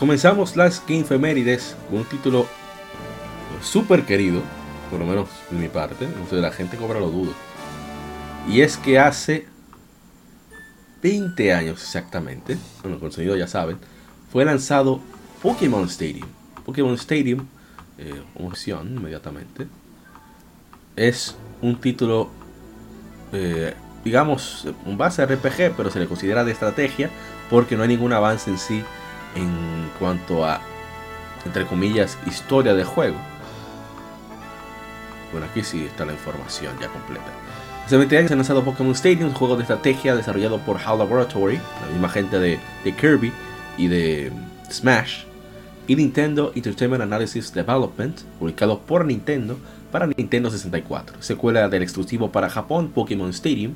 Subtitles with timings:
[0.00, 2.46] Comenzamos las Game Femérides con un título
[3.62, 4.40] súper querido,
[4.88, 7.32] por lo menos de mi parte, sé, la gente cobra lo dudo.
[8.48, 9.46] Y es que hace
[11.02, 13.76] 20 años exactamente, bueno, el contenido ya saben,
[14.32, 15.00] fue lanzado
[15.42, 16.28] Pokémon Stadium.
[16.64, 17.46] Pokémon Stadium,
[17.98, 18.22] eh,
[18.82, 19.66] inmediatamente,
[20.96, 22.30] es un título,
[23.34, 27.10] eh, digamos, un base RPG, pero se le considera de estrategia
[27.50, 28.82] porque no hay ningún avance en sí
[29.34, 30.60] en cuanto a,
[31.44, 33.16] entre comillas, historia de juego.
[35.32, 37.30] Bueno, aquí sí está la información ya completa.
[37.86, 40.98] Hace 20 años se ha lanzado Pokémon Stadium, un juego de estrategia desarrollado por HAL
[40.98, 43.32] Laboratory, la misma gente de, de Kirby
[43.76, 44.32] y de
[44.70, 45.24] Smash,
[45.86, 49.58] y Nintendo Entertainment Analysis Development, publicado por Nintendo
[49.90, 53.74] para Nintendo 64, secuela del exclusivo para Japón Pokémon Stadium.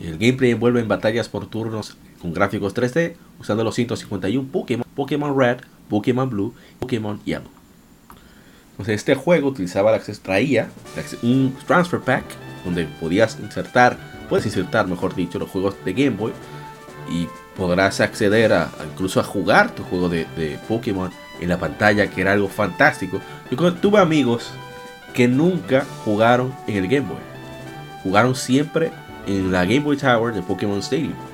[0.00, 5.36] El gameplay envuelve en batallas por turnos con gráficos 3D, usando los 151 Pokémon, Pokémon
[5.36, 5.58] Red,
[5.90, 7.50] Pokémon Blue, Pokémon Yellow.
[8.70, 10.70] Entonces este juego utilizaba, traía
[11.22, 12.24] un transfer pack
[12.64, 13.98] donde podías insertar,
[14.28, 16.32] puedes insertar, mejor dicho, los juegos de Game Boy
[17.10, 22.08] y podrás acceder a, incluso a jugar tu juego de, de, Pokémon en la pantalla,
[22.08, 23.20] que era algo fantástico.
[23.50, 24.52] Yo tuve amigos
[25.12, 27.18] que nunca jugaron en el Game Boy,
[28.04, 28.92] jugaron siempre
[29.26, 31.31] en la Game Boy Tower de Pokémon Stadium.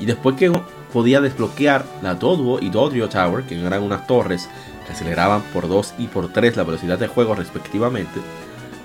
[0.00, 0.50] Y después que
[0.92, 4.48] podía desbloquear la Doduo y Dodrio Tower, que eran unas torres
[4.86, 8.18] que aceleraban por 2 y por 3 la velocidad de juego respectivamente,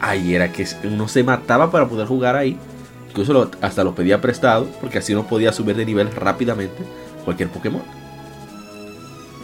[0.01, 2.57] ahí era que uno se mataba para poder jugar ahí.
[3.09, 6.83] Incluso lo, hasta los pedía prestado, porque así uno podía subir de nivel rápidamente
[7.23, 7.81] cualquier Pokémon.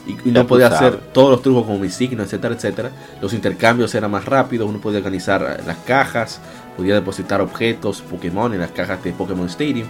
[0.06, 2.92] Y, y no podía hacer todos los trucos como mis signos, etcétera, etcétera.
[3.22, 6.42] Los intercambios eran más rápidos, uno podía organizar las cajas,
[6.76, 9.88] podía depositar objetos, Pokémon en las cajas de Pokémon Stadium.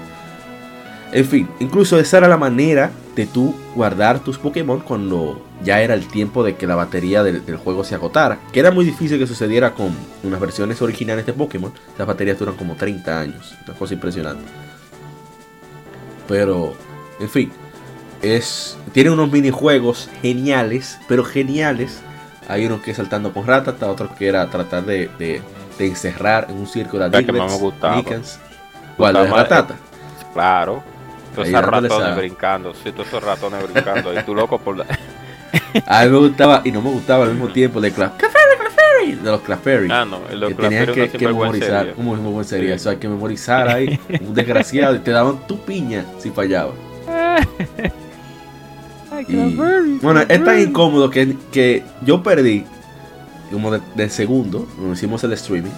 [1.12, 5.94] En fin, incluso esa era la manera de tú guardar tus Pokémon cuando ya era
[5.94, 8.40] el tiempo de que la batería del, del, juego se agotara.
[8.54, 11.74] Que era muy difícil que sucediera con unas versiones originales de Pokémon.
[11.98, 13.56] Las baterías duran como 30 años.
[13.68, 14.44] Una cosa impresionante.
[16.28, 16.74] Pero,
[17.20, 17.52] en fin.
[18.22, 22.02] Es, tiene unos minijuegos geniales, pero geniales.
[22.48, 25.42] Hay uno que es saltando con Ratata, otro que era tratar de, de,
[25.78, 27.62] de encerrar en un círculo a Diglets,
[27.96, 28.40] Nickens.
[28.96, 29.16] ¿Cuál?
[29.16, 29.76] ¿De Ratata?
[30.34, 30.91] Claro.
[31.36, 34.14] Todos esos ratones brincando, sí, todos esos ratones brincando.
[34.14, 34.86] y tú loco por la...
[35.86, 39.16] A mí me gustaba, y no me gustaba al mismo tiempo, de Cla Clefairy, Clefairy,
[39.24, 39.90] de los Clefairy.
[39.92, 41.94] Ah, no, el que tenías que, que memorizar.
[41.94, 42.76] ¿Cómo es buen sería?
[42.76, 46.74] Eso hay que memorizar ahí, un desgraciado, y te daban tu piña si fallaba.
[49.28, 49.56] Y,
[50.02, 52.66] bueno, es tan incómodo que, que yo perdí
[53.52, 55.70] como de, de segundo, cuando hicimos el streaming,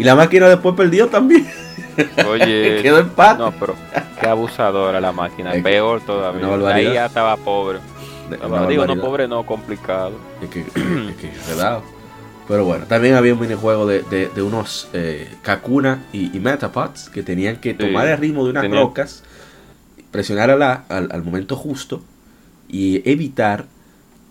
[0.00, 1.46] y la máquina después perdió también.
[2.26, 3.38] Oye, quedó empate.
[3.38, 3.74] No, pero
[4.18, 6.74] qué abusadora la máquina, peor todavía.
[6.74, 7.80] Ahí ya estaba pobre.
[8.48, 10.12] No, digo, no pobre, no complicado.
[10.40, 11.82] Es que, es que redado.
[12.48, 17.10] Pero bueno, también había un minijuego de, de, de unos eh, Kakuna y, y, Metapods
[17.10, 18.80] que tenían que tomar sí, el ritmo de unas tenía...
[18.80, 19.22] rocas,
[20.10, 22.02] presionar a la, al, al, momento justo
[22.68, 23.66] y evitar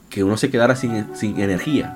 [0.10, 1.96] que uno se quedara sin, sin energía.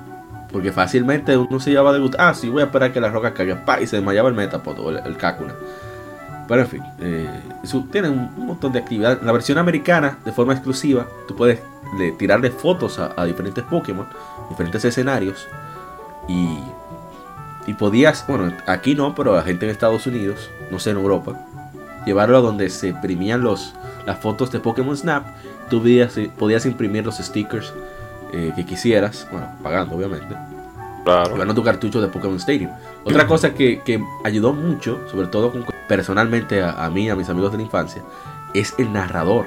[0.54, 2.16] Porque fácilmente uno se llevaba de gusto.
[2.20, 3.64] Ah, sí, voy a esperar que las rocas caigan.
[3.64, 3.80] ¡Pah!
[3.80, 5.52] Y se desmayaba el Metapod o el, el Kakuna.
[6.46, 7.28] Pero en fin, eh,
[7.90, 9.20] tienen un, montón de actividades.
[9.24, 11.58] La versión americana, de forma exclusiva, tú puedes
[11.98, 14.06] le, tirarle fotos a, diferentes Pokémon,
[14.48, 15.48] diferentes escenarios.
[16.28, 16.60] Y,
[17.66, 21.36] y podías, bueno, aquí no, pero la gente en Estados Unidos, no sé, en Europa,
[22.06, 23.74] llevarlo a donde se imprimían los,
[24.06, 25.26] las fotos de Pokémon Snap.
[25.68, 25.82] Tú
[26.38, 27.72] podías imprimir los stickers
[28.34, 30.34] eh, que quisieras, bueno, pagando obviamente.
[31.04, 31.54] Claro.
[31.54, 32.70] Tu cartucho de Pokémon Stadium.
[33.04, 37.28] Otra cosa que, que ayudó mucho, sobre todo con, personalmente a, a, mí, a mis
[37.28, 38.02] amigos de la infancia,
[38.54, 39.46] es el narrador.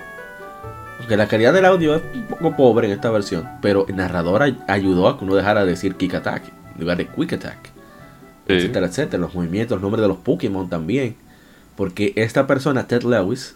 [0.98, 4.42] Porque la calidad del audio es un poco pobre en esta versión, pero el narrador
[4.42, 6.44] ay ayudó a que uno dejara de decir Kick Attack
[6.76, 7.66] en lugar de Quick Attack,
[8.48, 8.54] sí.
[8.54, 9.20] etcétera, etcétera.
[9.20, 11.16] Los movimientos, los nombres de los Pokémon también.
[11.76, 13.56] Porque esta persona, Ted Lewis,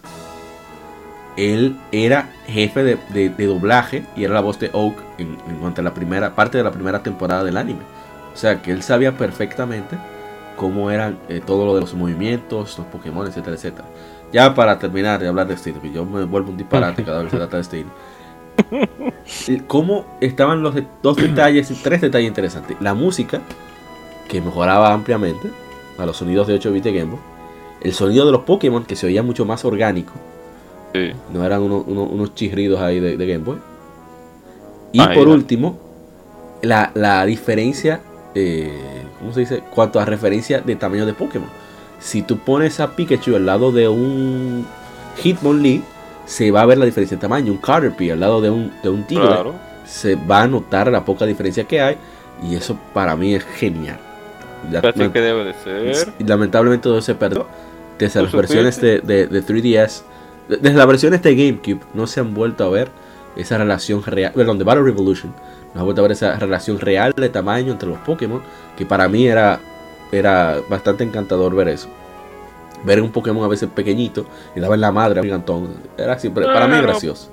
[1.36, 6.34] él era jefe de, doblaje y era la voz de Oak en, en la primera
[6.34, 7.80] parte de la primera temporada del anime.
[8.34, 9.98] O sea que él sabía perfectamente
[10.56, 13.84] cómo eran eh, todo lo de los movimientos, los Pokémon, etcétera, etcétera.
[14.32, 17.26] Ya para terminar de hablar de Steel, que yo me vuelvo un disparate cada vez
[17.26, 17.86] que se trata de Steel.
[19.66, 22.76] Cómo estaban los dos detalles y tres detalles interesantes.
[22.80, 23.40] La música,
[24.28, 25.50] que mejoraba ampliamente
[25.98, 27.20] a los sonidos de 8 bits de Game Boy.
[27.82, 30.12] El sonido de los Pokémon, que se oía mucho más orgánico.
[31.32, 33.58] No eran unos chirridos ahí de, Game Boy.
[34.92, 35.78] Y por último,
[36.62, 38.00] la, la diferencia
[38.34, 39.62] eh, ¿cómo se dice?
[39.74, 41.48] Cuanto a referencia de tamaño de Pokémon.
[42.00, 44.66] Si tú pones a Pikachu al lado de un
[45.22, 45.82] Hitmonlee,
[46.24, 47.52] se va a ver la diferencia de tamaño.
[47.52, 49.52] Un Caterpie al lado de un, de un Tigre,
[49.84, 51.96] se va a notar la poca diferencia que hay.
[52.42, 53.98] Y eso para mí es genial.
[54.68, 56.12] Así que debe de ser.
[56.18, 57.46] Y lamentablemente todo se perdió.
[57.98, 60.02] Desde las versiones de, de, 3DS,
[60.48, 62.88] desde las versiones de GameCube, no se han vuelto a ver
[63.36, 64.32] esa relación real.
[64.34, 65.32] Perdón, de Battle Revolution
[65.74, 68.42] nos ha vuelto a ver esa relación real de tamaño entre los Pokémon,
[68.76, 69.60] que para mí era,
[70.10, 71.88] era bastante encantador ver eso.
[72.84, 75.74] Ver un Pokémon a veces pequeñito y daba en la madre a Gigantón.
[75.96, 77.30] Era siempre, para mí gracioso.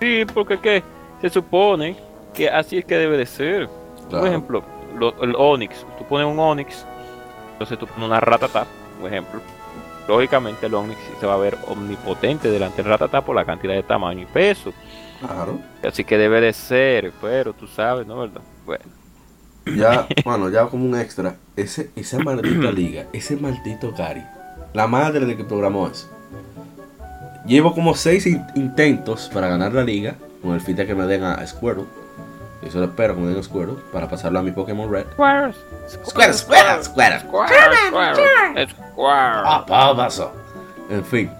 [0.00, 0.82] Sí, porque ¿qué?
[1.20, 1.96] se supone
[2.34, 3.68] que así es que debe de ser.
[4.10, 4.64] Por ejemplo,
[5.20, 5.86] el Onix.
[5.98, 6.84] Tú pones un Onix,
[7.52, 8.66] entonces tú pones una Ratata,
[9.00, 9.40] por ejemplo.
[10.08, 13.82] Lógicamente el Onix se va a ver omnipotente delante del Ratata por la cantidad de
[13.82, 14.72] tamaño y peso.
[15.20, 15.58] Claro.
[15.86, 18.18] Así que debe de ser, pero tú sabes, ¿no?
[18.20, 18.40] ¿Verdad?
[18.66, 18.84] Bueno.
[19.66, 24.24] Ya, bueno, ya como un extra, ese, esa maldita liga, ese maldito Gary,
[24.72, 26.10] la madre de que programó eso.
[27.46, 31.22] Llevo como seis intentos para ganar la liga, con el fin de que me den
[31.22, 32.01] a Squirtle.
[32.62, 35.06] Eso lo espero den a Squirtle para pasarlo a mi Pokémon Red.
[35.16, 35.54] Squirtle,
[35.88, 37.18] Squirtle, Squirtle, Squirtle.
[37.20, 37.76] Squirtle,
[38.68, 40.28] Squirtle.
[40.90, 41.30] En fin.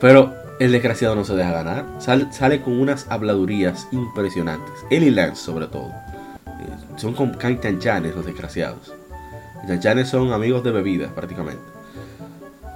[0.00, 1.84] Pero el desgraciado no se deja ganar.
[1.98, 4.74] Sale, con unas habladurías impresionantes.
[4.90, 5.92] Él y Lance, sobre todo.
[6.46, 8.92] Eh, son como canchanes los desgraciados.
[9.66, 11.60] Canchanes son amigos de bebida, prácticamente.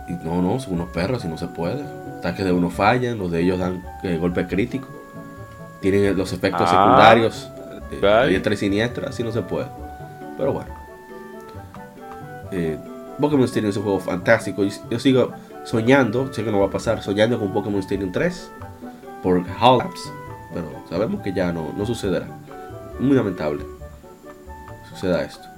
[0.09, 1.83] Y no, no, son unos perros y no se puede.
[2.19, 4.89] Ataques de uno fallan, los de ellos dan eh, golpe crítico.
[5.83, 7.51] Tienen los efectos ah, secundarios.
[7.91, 9.67] Eh, diestra y siniestra, así no se puede.
[10.39, 10.75] Pero bueno.
[12.51, 12.79] Eh,
[13.21, 14.65] Pokémon Stadium es un juego fantástico.
[14.91, 15.33] Yo sigo
[15.65, 18.51] soñando, sé que no va a pasar, soñando con Pokémon Stadium 3
[19.23, 19.89] por HAL
[20.53, 22.27] pero sabemos que ya no, no sucederá.
[22.99, 23.65] Muy lamentable
[24.93, 25.49] suceda esto.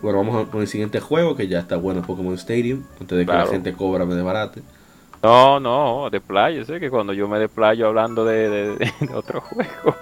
[0.00, 3.32] Bueno, vamos con el siguiente juego que ya está bueno Pokémon Stadium, antes de que
[3.32, 4.62] la gente cobra me desbarate.
[5.22, 9.96] No, no, de playa, sé que cuando yo me desplayo hablando de, de, otro juego,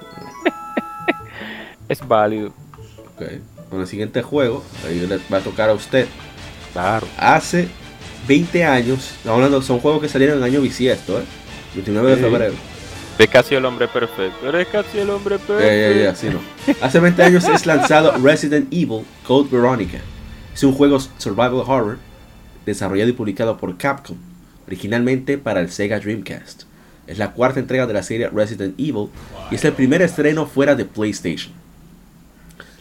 [1.88, 2.48] es válido.
[3.14, 3.22] Ok,
[3.68, 6.08] con el siguiente juego, ahí le va a tocar a usted.
[6.72, 7.06] Claro.
[7.18, 7.68] Hace
[8.26, 9.14] 20 años.
[9.26, 11.24] hablando, son juegos que salieron en el año bisiesto, ¿eh?
[11.74, 12.54] 29 de febrero.
[13.18, 14.48] De casi el hombre perfecto.
[14.48, 16.30] Eres casi el hombre perfecto.
[16.32, 16.40] no.
[16.80, 19.98] Hace 20 años es lanzado Resident Evil Code Veronica.
[20.54, 21.98] Es un juego survival horror
[22.64, 24.16] desarrollado y publicado por Capcom,
[24.70, 26.62] originalmente para el Sega Dreamcast.
[27.08, 29.08] Es la cuarta entrega de la serie Resident Evil
[29.50, 31.52] y es el primer estreno fuera de PlayStation.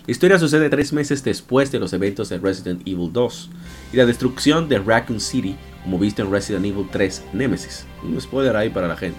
[0.05, 3.49] La historia sucede tres meses después de los eventos de Resident Evil 2
[3.91, 7.85] y la destrucción de Raccoon City, como visto en Resident Evil 3 Nemesis.
[8.03, 9.17] Un spoiler ahí para la gente.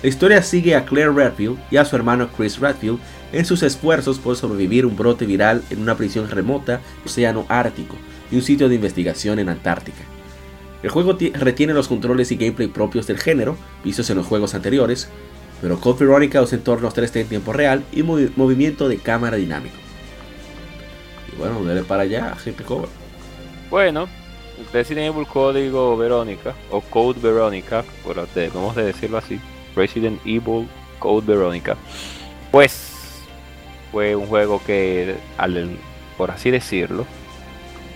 [0.00, 3.00] La historia sigue a Claire Redfield y a su hermano Chris Redfield
[3.32, 7.96] en sus esfuerzos por sobrevivir un brote viral en una prisión remota Océano Ártico
[8.30, 10.11] y un sitio de investigación en Antártica.
[10.82, 15.08] El juego retiene los controles y gameplay propios del género, vistos en los juegos anteriores,
[15.60, 19.76] pero Code Veronica usa entornos 3D en tiempo real y movimiento de cámara dinámico.
[21.32, 22.88] Y bueno, dale para allá, gente cover.
[23.70, 24.08] Bueno,
[24.72, 28.26] Resident Evil Código Verónica, o Code Verónica, por a
[28.82, 29.40] decirlo así,
[29.76, 31.76] Resident Evil Code Verónica,
[32.50, 33.22] pues
[33.92, 35.14] fue un juego que,
[36.18, 37.06] por así decirlo,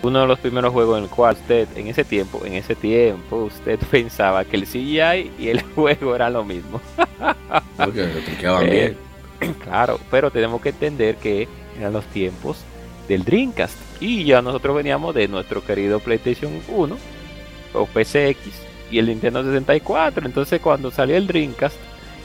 [0.03, 3.37] uno de los primeros juegos en el cual usted, en ese tiempo, en ese tiempo,
[3.45, 6.81] usted pensaba que el CGI y el juego era lo mismo.
[8.61, 8.97] bien.
[9.41, 11.49] Eh, claro, pero tenemos que entender que
[11.79, 12.59] eran los tiempos
[13.09, 13.77] del Dreamcast.
[14.01, 16.97] Y ya nosotros veníamos de nuestro querido PlayStation 1
[17.75, 18.39] o PCX
[18.91, 20.27] y el Nintendo 64.
[20.27, 21.77] Entonces cuando salió el Dreamcast,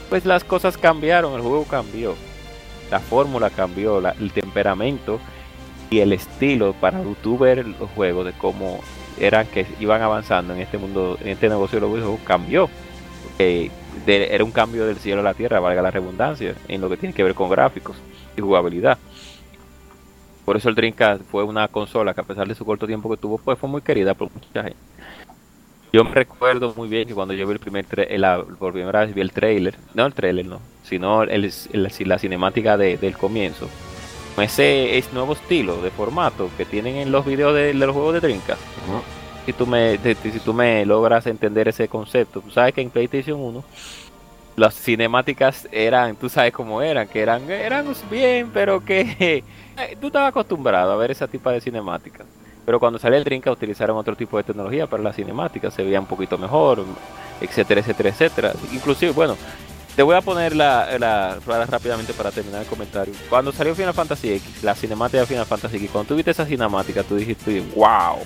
[0.10, 2.16] pues las cosas cambiaron, el juego cambió.
[2.90, 5.20] La fórmula cambió, el temperamento
[5.92, 8.80] y el estilo para tú ver los juegos de cómo
[9.20, 12.70] eran que iban avanzando en este mundo, en este negocio de los videojuegos cambió.
[14.08, 17.14] era un cambio del cielo a la tierra, valga la redundancia, en lo que tiene
[17.14, 17.98] que ver con gráficos
[18.38, 18.98] y jugabilidad.
[20.46, 23.18] Por eso el Dreamcast fue una consola que a pesar de su corto tiempo que
[23.18, 24.80] tuvo, pues fue muy querida por mucha gente.
[25.92, 27.86] Yo me recuerdo muy bien que cuando yo vi el primer
[28.18, 32.78] la, por primera vez vi el trailer, no el trailer no, sino el, la cinemática
[32.78, 33.68] de, del comienzo.
[34.42, 38.20] Ese es nuevo estilo de formato que tienen en los videos de, los juegos de
[38.22, 38.62] Dreamcast.
[39.46, 43.40] Si tú me si tú me logras entender ese concepto, tú sabes que en PlayStation
[43.40, 43.64] 1
[44.56, 49.44] las cinemáticas eran, tú sabes cómo eran, que eran eran bien, pero que
[50.02, 52.26] tú estabas acostumbrado a ver ese tipo de cinemáticas.
[52.66, 56.00] Pero cuando sale el Dreamcast utilizaron otro tipo de tecnología para la cinemática, se veía
[56.00, 56.86] un poquito mejor,
[57.40, 58.54] etcétera, etcétera, etcétera.
[58.72, 59.36] Inclusive, bueno,
[59.96, 63.14] te voy a poner la, la, rápidamente para terminar el comentario.
[63.30, 66.46] Cuando salió Final Fantasy X, la cinemática de Final Fantasy X, cuando tú viste esa
[66.46, 68.18] cinemática, tú dijiste, wow.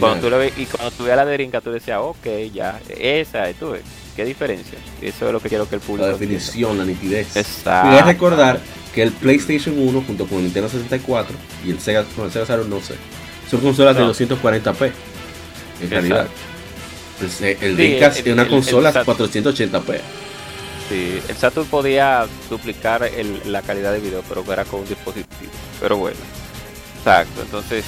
[0.00, 3.70] Cuando tú y cuando tú veías la de Dreamcast, tú decías, ok, ya, esa, tú
[3.70, 3.82] ves,
[4.16, 4.78] qué diferencia.
[5.00, 6.06] Eso es lo que quiero que el público.
[6.06, 7.36] La definición, la nitidez.
[7.36, 7.88] Exacto.
[7.88, 8.58] Voy a recordar
[8.92, 12.46] que el PlayStation 1 junto con el Nintendo 64 y el Sega, con el Sega
[12.46, 12.96] Saturn, no sé
[13.50, 14.92] son consolas de 240p.
[15.82, 16.28] En realidad.
[17.42, 20.00] Eh, el Dreamcast es una consola 480p.
[20.90, 23.08] El Saturn podía duplicar
[23.46, 25.52] la calidad de video, pero era con un dispositivo.
[25.80, 26.18] Pero bueno,
[26.98, 27.42] exacto.
[27.42, 27.84] Entonces,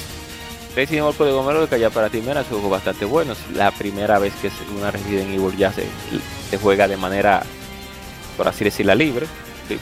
[0.76, 3.34] Resident Evil Código Melódica ya para ti era juego bastante bueno.
[3.54, 5.86] la primera vez que una Resident Evil ya se,
[6.58, 7.42] juega de manera,
[8.36, 9.26] por así decirla, libre,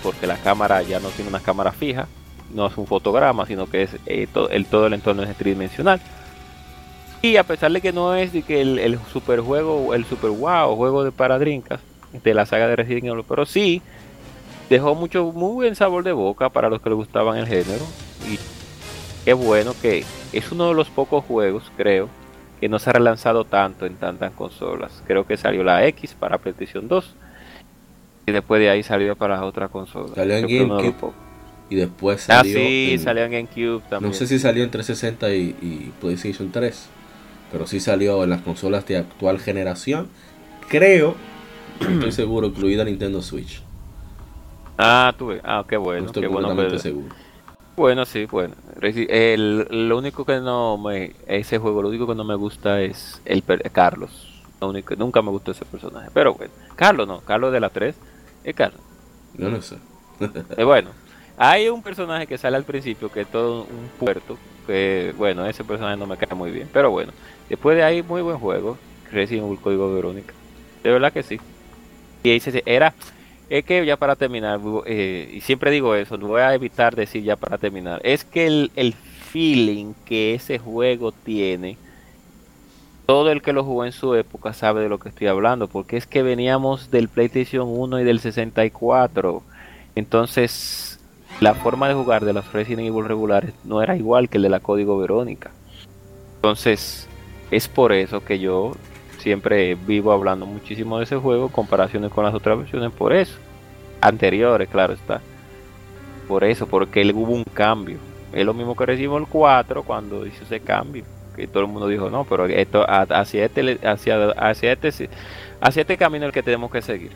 [0.02, 2.06] porque la cámara ya no tiene una cámara fija
[2.54, 6.00] no es un fotograma, sino que es eh, todo, el, todo el entorno es tridimensional.
[7.22, 10.74] Y a pesar de que no es que el, el super juego, el super wow
[10.74, 11.38] juego de para
[12.12, 13.82] de la saga de Resident Evil, pero sí
[14.68, 17.84] dejó mucho muy buen sabor de boca para los que le gustaban el género.
[18.30, 18.38] Y
[19.24, 22.08] qué bueno que es uno de los pocos juegos, creo,
[22.60, 25.02] que no se ha relanzado tanto en tantas consolas.
[25.06, 27.14] Creo que salió la X para PlayStation 2
[28.26, 30.14] y después de ahí salió para otra consola.
[30.14, 30.94] Salió en
[31.70, 32.58] y después ah, salió.
[32.58, 34.10] Ah, sí, salió en GameCube también.
[34.10, 36.86] No sé si salió en 360 y, PlayStation 3,
[37.52, 40.08] pero sí salió en las consolas de actual generación.
[40.68, 41.14] Creo,
[41.80, 43.62] estoy seguro, incluida Nintendo Switch.
[44.78, 45.40] Ah, tuve.
[45.44, 46.06] Ah, qué bueno.
[46.06, 47.14] estoy qué bueno seguro.
[47.76, 48.54] Bueno, sí, bueno.
[48.82, 51.14] El, lo único que no me.
[51.26, 54.42] Ese juego, lo único que no me gusta es el Carlos.
[54.60, 56.10] Lo único, nunca me gustó ese personaje.
[56.12, 57.20] Pero bueno, Carlos no.
[57.20, 57.94] Carlos de la 3
[58.44, 58.80] es Carlos.
[59.34, 59.76] Yo no sé.
[60.56, 60.90] Eh, bueno,
[61.38, 64.36] hay un personaje que sale al principio que es todo un puerto.
[64.66, 66.68] Que bueno, ese personaje no me cae muy bien.
[66.70, 67.12] Pero bueno,
[67.48, 68.76] después de ahí, muy buen juego.
[69.10, 70.34] Resident Evil Código Verónica.
[70.82, 71.40] De verdad que sí.
[72.22, 72.94] Y se era.
[73.48, 77.24] Es que ya para terminar, eh, y siempre digo eso, no voy a evitar decir
[77.24, 78.00] ya para terminar.
[78.04, 81.76] Es que el, el feeling que ese juego tiene
[83.10, 85.96] todo el que lo jugó en su época sabe de lo que estoy hablando, porque
[85.96, 89.42] es que veníamos del PlayStation 1 y del 64.
[89.96, 91.00] Entonces,
[91.40, 94.48] la forma de jugar de los Resident Evil regulares no era igual que el de
[94.48, 95.50] la Código Verónica.
[96.36, 97.08] Entonces,
[97.50, 98.76] es por eso que yo
[99.20, 103.38] siempre vivo hablando muchísimo de ese juego, comparaciones con las otras versiones, por eso.
[104.00, 105.20] Anteriores, claro está.
[106.26, 107.98] Por eso, porque hubo un cambio.
[108.32, 111.04] Es lo mismo que recibimos el 4 cuando hizo ese cambio.
[111.34, 115.08] Que todo el mundo dijo, no, pero esto hacia este, hacia, hacia este,
[115.60, 117.10] hacia este camino el que tenemos que seguir.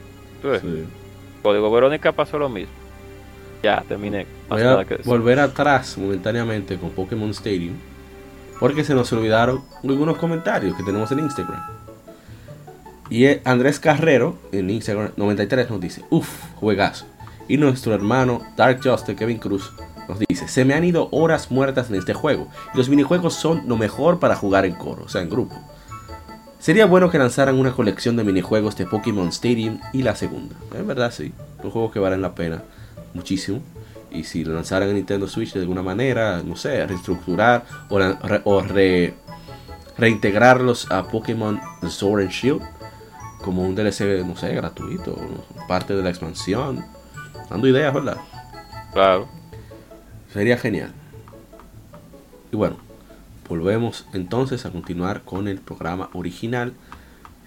[1.42, 2.72] Código Verónica pasó lo mismo.
[3.62, 4.26] Ya, terminé.
[4.48, 7.76] Voy a volver atrás momentáneamente con Pokémon Stadium.
[8.60, 11.83] Porque se nos olvidaron algunos comentarios que tenemos en Instagram.
[13.10, 17.06] Y Andrés Carrero en Instagram 93 nos dice, uff, juegazo.
[17.48, 19.72] Y nuestro hermano Dark Justice, Kevin Cruz,
[20.08, 22.48] nos dice, se me han ido horas muertas en este juego.
[22.74, 25.54] Los minijuegos son lo mejor para jugar en coro, o sea, en grupo.
[26.58, 30.56] Sería bueno que lanzaran una colección de minijuegos de Pokémon Stadium y la segunda.
[30.74, 32.62] En verdad sí, son juegos que valen la pena
[33.12, 33.60] muchísimo.
[34.10, 38.62] Y si lo lanzaran en Nintendo Switch de alguna manera, no sé, reestructurar o,
[39.98, 42.62] reintegrarlos a Pokémon Sword and Shield
[43.44, 45.14] como un DLC, no sé, gratuito,
[45.68, 46.82] parte de la expansión.
[47.50, 48.16] Dando ideas, ¿verdad?
[48.94, 49.28] Claro.
[50.32, 50.94] Sería genial.
[52.50, 52.76] Y bueno,
[53.46, 56.72] volvemos entonces a continuar con el programa original.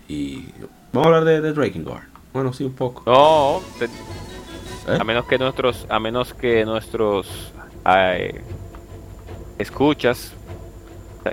[0.07, 0.45] Y
[0.93, 2.03] vamos a hablar de, de Drakengard.
[2.31, 3.01] Bueno, sí, un poco.
[3.07, 4.97] No, ¿Eh?
[4.99, 7.51] A menos que nuestros, a menos que nuestros
[9.57, 10.33] escuchas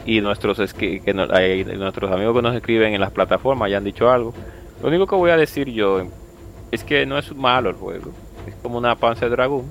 [0.06, 1.00] y nuestros que,
[1.76, 4.34] nuestros amigos que nos escriben en las plataformas hayan dicho algo.
[4.82, 6.02] Lo único que voy a decir yo
[6.70, 8.10] es que no es malo el juego.
[8.46, 9.64] Es como una panza de dragón.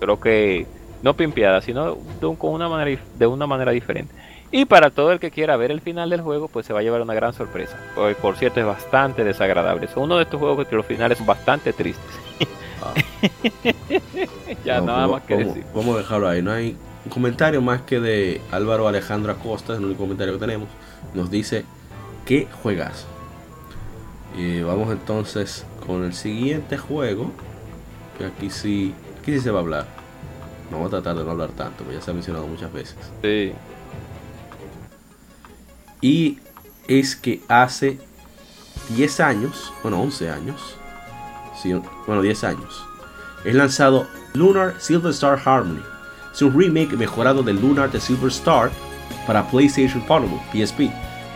[0.00, 0.66] Creo que
[1.02, 4.14] no pimpeada, sino de, con una manera, de una manera diferente.
[4.52, 6.82] Y para todo el que quiera ver el final del juego, pues se va a
[6.82, 7.76] llevar una gran sorpresa.
[7.94, 9.86] Por, por cierto, es bastante desagradable.
[9.86, 12.04] Es uno de estos juegos que los finales son bastante tristes.
[14.64, 15.64] ya nada más que decir.
[15.74, 16.42] Vamos a dejarlo ahí.
[16.42, 16.76] No hay
[17.06, 20.68] un comentario más que de Álvaro Alejandro Acosta, es el único comentario que tenemos.
[21.14, 21.64] Nos dice:
[22.24, 23.06] qué juegas.
[24.36, 27.30] Y vamos entonces con el siguiente juego.
[28.18, 29.86] Que aquí sí, aquí sí se va a hablar.
[30.70, 32.96] Vamos a tratar de no hablar tanto, porque ya se ha mencionado muchas veces.
[33.22, 33.52] Sí.
[36.00, 36.40] Y
[36.88, 38.00] es que hace
[38.96, 40.76] 10 años, bueno, 11 años,
[41.62, 41.72] sí,
[42.06, 42.84] bueno, 10 años,
[43.44, 45.82] es lanzado Lunar Silver Star Harmony.
[46.36, 48.70] Es un remake mejorado de Lunar de Silver Star
[49.26, 50.80] para PlayStation Portable, PSP,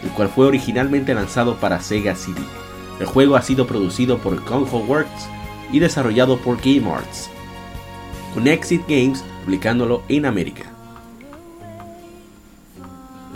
[0.02, 2.38] el cual fue originalmente lanzado para Sega CD.
[3.00, 5.26] El juego ha sido producido por Kung Works
[5.72, 7.30] y desarrollado por Game Arts,
[8.34, 10.64] con Exit Games publicándolo en América.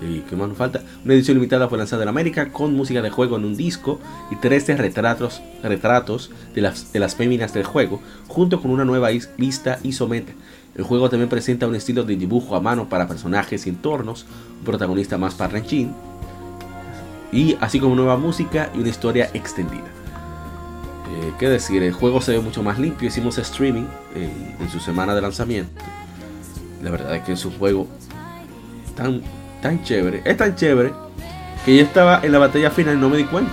[0.03, 0.83] ¿Y qué más nos falta?
[1.03, 4.37] Una edición limitada fue lanzada en América con música de juego en un disco y
[4.37, 9.79] 13 retratos, retratos de, las, de las féminas del juego, junto con una nueva vista
[9.83, 10.35] isometa.
[10.75, 14.27] El juego también presenta un estilo de dibujo a mano para personajes y entornos,
[14.59, 15.93] un protagonista más parlanchín,
[17.33, 19.83] y así como nueva música y una historia extendida.
[19.85, 21.83] Eh, ¿Qué decir?
[21.83, 23.07] El juego se ve mucho más limpio.
[23.09, 23.85] Hicimos streaming
[24.17, 25.71] en, en su semana de lanzamiento.
[26.83, 27.87] La verdad es que es un juego
[28.97, 29.23] tan
[29.63, 30.93] tan chévere, es tan chévere
[31.65, 33.53] que yo estaba en la batalla final y no me di cuenta.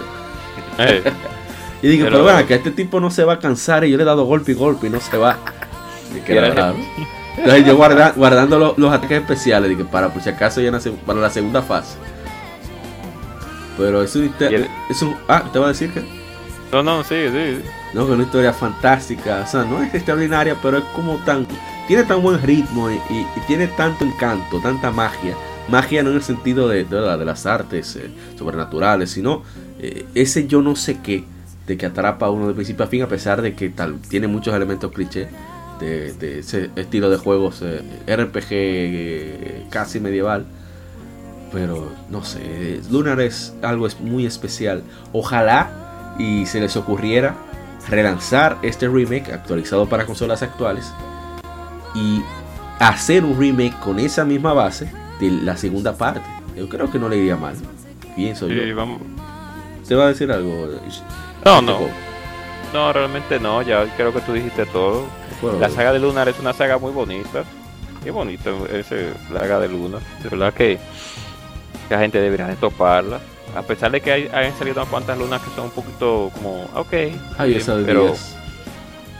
[0.79, 1.03] Eh,
[1.83, 3.97] Y digo, Pero- pero, vean, que este tipo no se va a cansar y yo
[3.97, 5.37] le he dado golpe y golpe y no se va.
[6.25, 6.73] Que era.
[7.37, 11.19] Entonces yo guarda- guardando lo- los ataques especiales, para por si acaso ya nace- para
[11.19, 11.95] la segunda fase.
[13.77, 14.29] Pero es un,
[14.89, 16.03] es un- ah, te voy a decir que
[16.71, 17.61] no, no, sí, sí.
[17.93, 21.45] no, que es una historia fantástica, o sea, no es extraordinaria, pero es como tan,
[21.87, 25.35] tiene tan buen ritmo y, y- y tiene tanto encanto, tanta magia.
[25.69, 29.43] Magia no en el sentido de, de, la- de las artes eh, sobrenaturales, sino
[29.79, 31.23] eh, ese yo no sé qué
[31.67, 34.27] de que atrapa a uno de principio a fin, a pesar de que tal, tiene
[34.27, 35.27] muchos elementos cliché
[35.81, 40.45] de, de ese estilo de juegos eh, RPG eh, casi medieval.
[41.51, 44.83] Pero no sé, Lunar es algo es muy especial.
[45.11, 47.35] Ojalá y se les ocurriera
[47.89, 50.93] relanzar este remake actualizado para consolas actuales
[51.95, 52.21] y
[52.79, 54.89] hacer un remake con esa misma base
[55.19, 56.21] de la segunda parte.
[56.55, 57.55] Yo creo que no le iría mal.
[58.15, 58.75] Pienso Sí, yo.
[58.75, 59.01] vamos.
[59.87, 60.69] ¿Te va a decir algo?
[61.43, 61.79] No, no.
[62.73, 63.61] No, realmente no.
[63.61, 65.03] Ya creo que tú dijiste todo.
[65.41, 67.43] Bueno, La saga de Lunar es una saga muy bonita.
[68.03, 70.01] Qué bonita ese saga de Lunar.
[70.23, 70.77] De verdad que
[71.89, 73.19] la gente debería de toparla.
[73.55, 76.63] A pesar de que hay, hayan salido unas cuantas lunas que son un poquito como,
[76.75, 76.93] ok.
[77.37, 78.15] Ay, sí, esa de pero.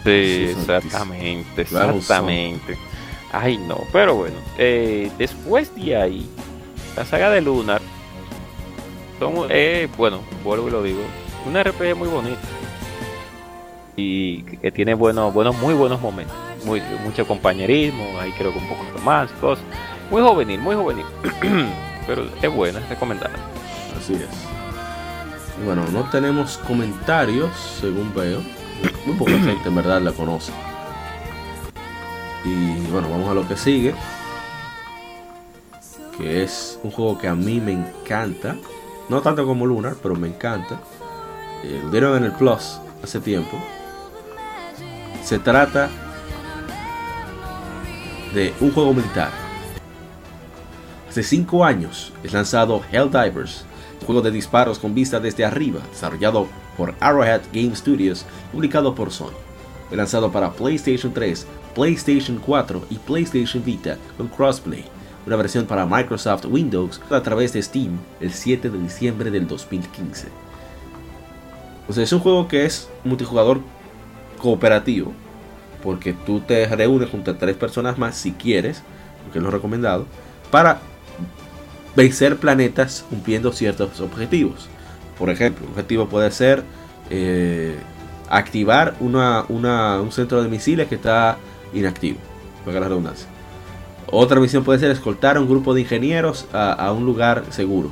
[0.04, 2.78] Sí, exactamente, exactamente.
[3.32, 4.36] Ay, no, pero bueno.
[4.58, 6.30] eh, después de ahí,
[6.96, 7.82] la saga de Lunar,
[9.20, 11.02] son, eh, bueno, vuelvo y lo digo,
[11.46, 12.40] un RPG muy bonito.
[13.96, 16.36] Y que, tiene buenos, buenos, muy buenos momentos.
[16.66, 19.64] Muy, mucho compañerismo, ahí creo que un poco romance, cosas.
[20.10, 21.06] Muy juvenil, muy juvenil.
[22.08, 23.36] pero es buena, es recomendada.
[23.98, 24.28] Así es.
[25.66, 28.42] Bueno, no tenemos comentarios, según veo.
[29.06, 30.52] Muy poca gente en verdad la conoce.
[32.44, 33.94] Y bueno, vamos a lo que sigue.
[36.18, 38.56] Que es un juego que a mí me encanta.
[39.10, 40.80] No tanto como Lunar, pero me encanta.
[41.64, 43.58] Eh, lo dieron en el Plus hace tiempo.
[45.24, 45.90] Se trata
[48.34, 49.32] de un juego militar.
[51.10, 53.66] Hace 5 años es lanzado Helldivers,
[54.06, 59.34] juego de disparos con vista desde arriba, desarrollado por Arrowhead Game Studios, publicado por Sony.
[59.90, 64.86] Fue lanzado para PlayStation 3, PlayStation 4 y PlayStation Vita con crossplay,
[65.28, 70.30] una versión para Microsoft Windows a través de Steam el 7 de diciembre del 2015.
[71.88, 73.60] O sea, es un juego que es multijugador
[74.42, 75.14] cooperativo,
[75.84, 78.84] porque tú te reúnes junto a tres personas más si quieres,
[79.24, 80.06] porque es lo recomendado,
[80.50, 80.80] para
[81.96, 84.68] vencer planetas cumpliendo ciertos objetivos.
[85.18, 86.64] Por ejemplo, un objetivo puede ser
[87.10, 87.76] eh,
[88.30, 91.38] activar una, un centro de misiles que está
[91.74, 92.18] inactivo,
[92.66, 93.28] para la redundancia.
[94.08, 97.90] Otra misión puede ser escoltar a un grupo de ingenieros a, un lugar seguro.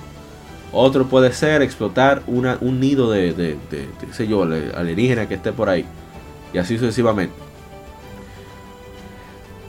[0.71, 5.51] Otro puede ser explotar una- un nido de, de, de- sé yo, alienígena que esté
[5.51, 5.85] por ahí.
[6.53, 7.33] Y así sucesivamente.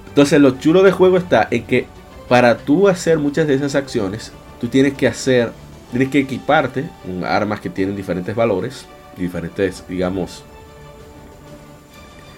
[0.09, 1.87] Entonces lo chulo del juego está en que
[2.29, 5.53] para tú hacer muchas de esas acciones, tú tienes que hacer,
[5.91, 10.45] tienes que equiparte con armas que tienen diferentes valores, diferentes, digamos,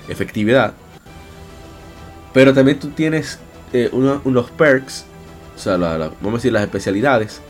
[0.09, 0.75] efectividad.
[2.33, 3.39] Pero también tú tienes
[3.73, 5.05] eh, uno- unos perks,
[5.55, 7.41] o sea, vamos a decir las especialidades,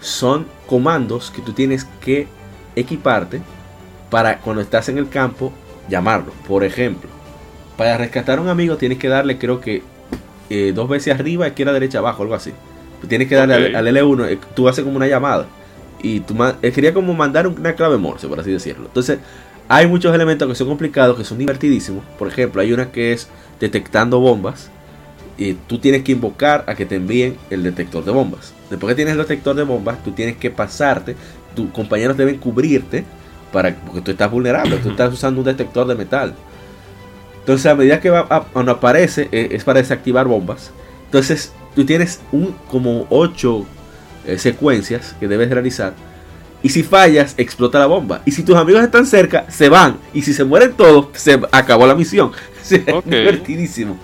[0.00, 2.26] son comandos que tú tienes que
[2.76, 3.40] equiparte
[4.10, 5.52] para cuando estás en el campo
[5.88, 6.32] llamarlo.
[6.46, 7.08] Por ejemplo,
[7.76, 9.82] para rescatar a un amigo tienes que darle creo que
[10.50, 12.52] eh, dos veces arriba, izquierda, derecha, abajo, algo así.
[13.08, 13.74] Tienes que darle Ok.
[13.76, 15.46] al, al L1, eh, tú haces como una llamada.
[16.00, 18.86] y tú ma- eh, quería como mandar una clave morse, por así decirlo.
[18.86, 19.18] Entonces,
[19.68, 22.04] hay muchos elementos que son complicados, que son divertidísimos.
[22.18, 23.28] Por ejemplo, hay una que es
[23.60, 24.70] detectando bombas.
[25.36, 28.52] Y tú tienes que invocar a que te envíen el detector de bombas.
[28.70, 31.16] Después que tienes el detector de bombas, tú tienes que pasarte.
[31.56, 33.04] Tus compañeros deben cubrirte
[33.52, 34.76] para porque tú estás vulnerable.
[34.78, 36.34] Tú estás usando un detector de metal.
[37.40, 40.70] Entonces, a medida que va a- cuando aparece, eh, es para desactivar bombas.
[41.06, 43.64] Entonces, tú tienes un como 8
[44.36, 45.94] secuencias que debes realizar.
[46.62, 48.20] Y si fallas, explota la bomba.
[48.26, 49.96] Y si tus amigos están cerca, se van.
[50.12, 52.32] Y si se mueren todos, se acabó la misión.
[52.68, 53.96] Es divertidísimo.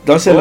[0.00, 0.32] Entonces,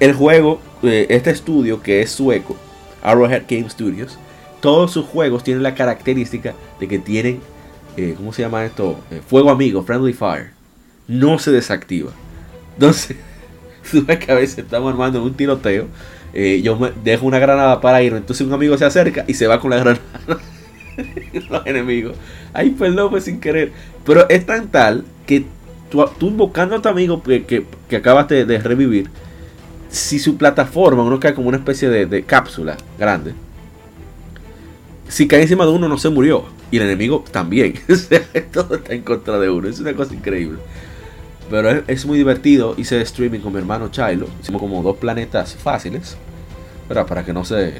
[0.00, 2.56] el juego, eh, este estudio que es sueco,
[3.02, 4.18] Arrowhead Game Studios,
[4.66, 7.38] todos sus juegos tienen la característica de que tienen,
[7.96, 8.98] eh, ¿cómo se llama esto?
[9.12, 10.50] Eh, fuego amigo, friendly fire.
[11.06, 12.10] No se desactiva.
[12.74, 13.16] Entonces,
[13.92, 15.86] tú que a veces estamos armando un tiroteo.
[16.34, 19.46] eh, yo me dejo una granada para ir, entonces un amigo se acerca y se
[19.46, 20.02] va con la granada.
[21.48, 22.16] Los enemigos.
[22.52, 23.70] Ay, perdón, fue sin querer.
[24.04, 25.44] Pero es tan tal que
[25.92, 29.10] tú, tú invocando a tu amigo que, que, que acabas de, revivir,
[29.90, 33.32] si su plataforma, uno cae como una especie de cápsula grande,
[35.08, 36.44] si cae encima de uno no se murió.
[36.70, 37.74] Y el enemigo también.
[37.88, 39.68] O sea, todo está en contra de uno.
[39.68, 40.58] Es una cosa increíble.
[41.50, 42.74] Pero es, es muy divertido.
[42.76, 44.26] Hice streaming con mi hermano Chilo.
[44.40, 46.16] Hicimos como dos planetas fáciles.
[46.88, 47.06] ¿verdad?
[47.06, 47.74] Para que no se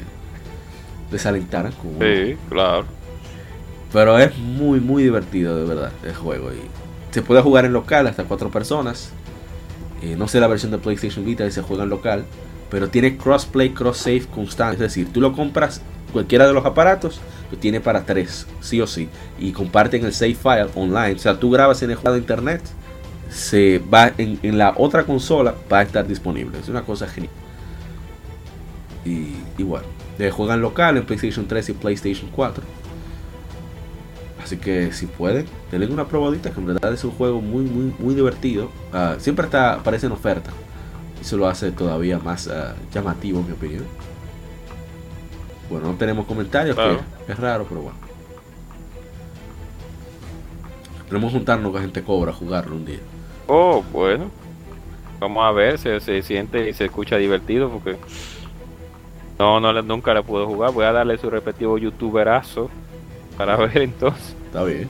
[1.10, 1.72] desalentaran.
[1.72, 1.98] con uno.
[2.00, 2.84] Sí, claro.
[3.92, 6.52] Pero es muy, muy divertido, de verdad, el juego.
[6.52, 6.60] Y
[7.12, 9.12] se puede jugar en local hasta cuatro personas.
[10.02, 12.24] Eh, no sé la versión de PlayStation Vita y se juega en local.
[12.70, 14.74] Pero tiene crossplay, cross save constante.
[14.74, 15.82] Es decir, tú lo compras
[16.16, 19.10] cualquiera de los aparatos, lo tiene para tres, sí o sí.
[19.38, 21.12] Y comparten el save file online.
[21.12, 22.62] O sea, tú grabas en el juego de internet,
[23.28, 26.58] se va en, la otra consola, va a estar disponible.
[26.58, 27.34] Es una cosa genial.
[29.04, 29.84] Y, y bueno,
[30.18, 32.64] eh, juegan local en PlayStation 3 y PlayStation 4.
[34.42, 37.94] Así que si pueden, denle una probadita, que en verdad es un juego muy, muy,
[37.98, 38.70] muy divertido.
[38.90, 40.50] Ah, siempre está, aparece en oferta.
[41.20, 43.84] Eso lo hace todavía más ah, llamativo, en mi opinión.
[45.70, 47.00] Bueno, no tenemos comentarios, Claro.
[47.26, 47.98] que es raro, pero bueno.
[51.08, 52.98] Tenemos que juntarnos con gente cobra a jugarlo un día.
[53.46, 54.30] Oh, bueno.
[55.20, 57.96] Vamos a ver, se, se siente y se escucha divertido porque
[59.38, 60.72] no, no nunca la puedo jugar.
[60.72, 62.68] Voy a darle su respectivo youtuberazo
[63.36, 64.34] para ver entonces.
[64.46, 64.88] Está bien.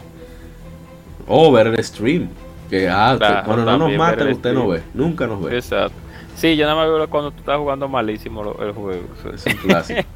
[1.29, 2.29] O ver el stream.
[2.71, 4.83] Que ah, Claro, cuando no nos matan, usted no ve.
[4.95, 5.57] Nunca nos ve.
[5.57, 5.95] Exacto.
[6.35, 9.03] Sí, yo nada más veo cuando tú estás jugando malísimo el juego.
[9.35, 10.01] Es un clásico.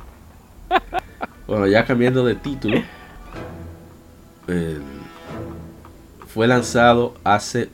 [1.46, 2.82] bueno, ya cambiando de título.
[6.26, 7.70] fue lanzado hace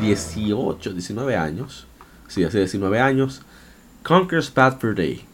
[0.00, 1.86] 18, 19 años.
[2.28, 3.42] Sí, hace 19 años.
[4.02, 5.24] Conker's Bad Fur Day.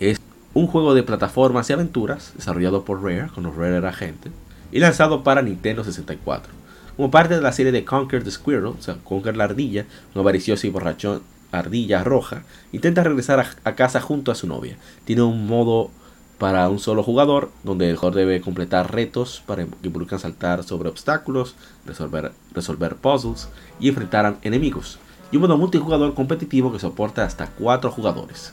[0.00, 0.20] Es
[0.54, 4.30] un juego de plataformas y aventuras desarrollado por Rare, cuando Rare era gente,
[4.72, 6.52] y lanzado para Nintendo 64.
[6.96, 9.84] Como parte de la serie de Conquer the Squirrel, o sea, Conquer la ardilla,
[10.14, 11.22] una avariciosa y borrachón
[11.58, 14.76] ardilla roja, intenta regresar a, a casa junto a su novia.
[15.04, 15.90] Tiene un modo
[16.38, 20.88] para un solo jugador, donde el jugador debe completar retos para que involucran saltar sobre
[20.88, 21.54] obstáculos,
[21.86, 24.98] resolver, resolver puzzles y enfrentar a enemigos.
[25.30, 28.52] Y un modo multijugador competitivo que soporta hasta 4 jugadores.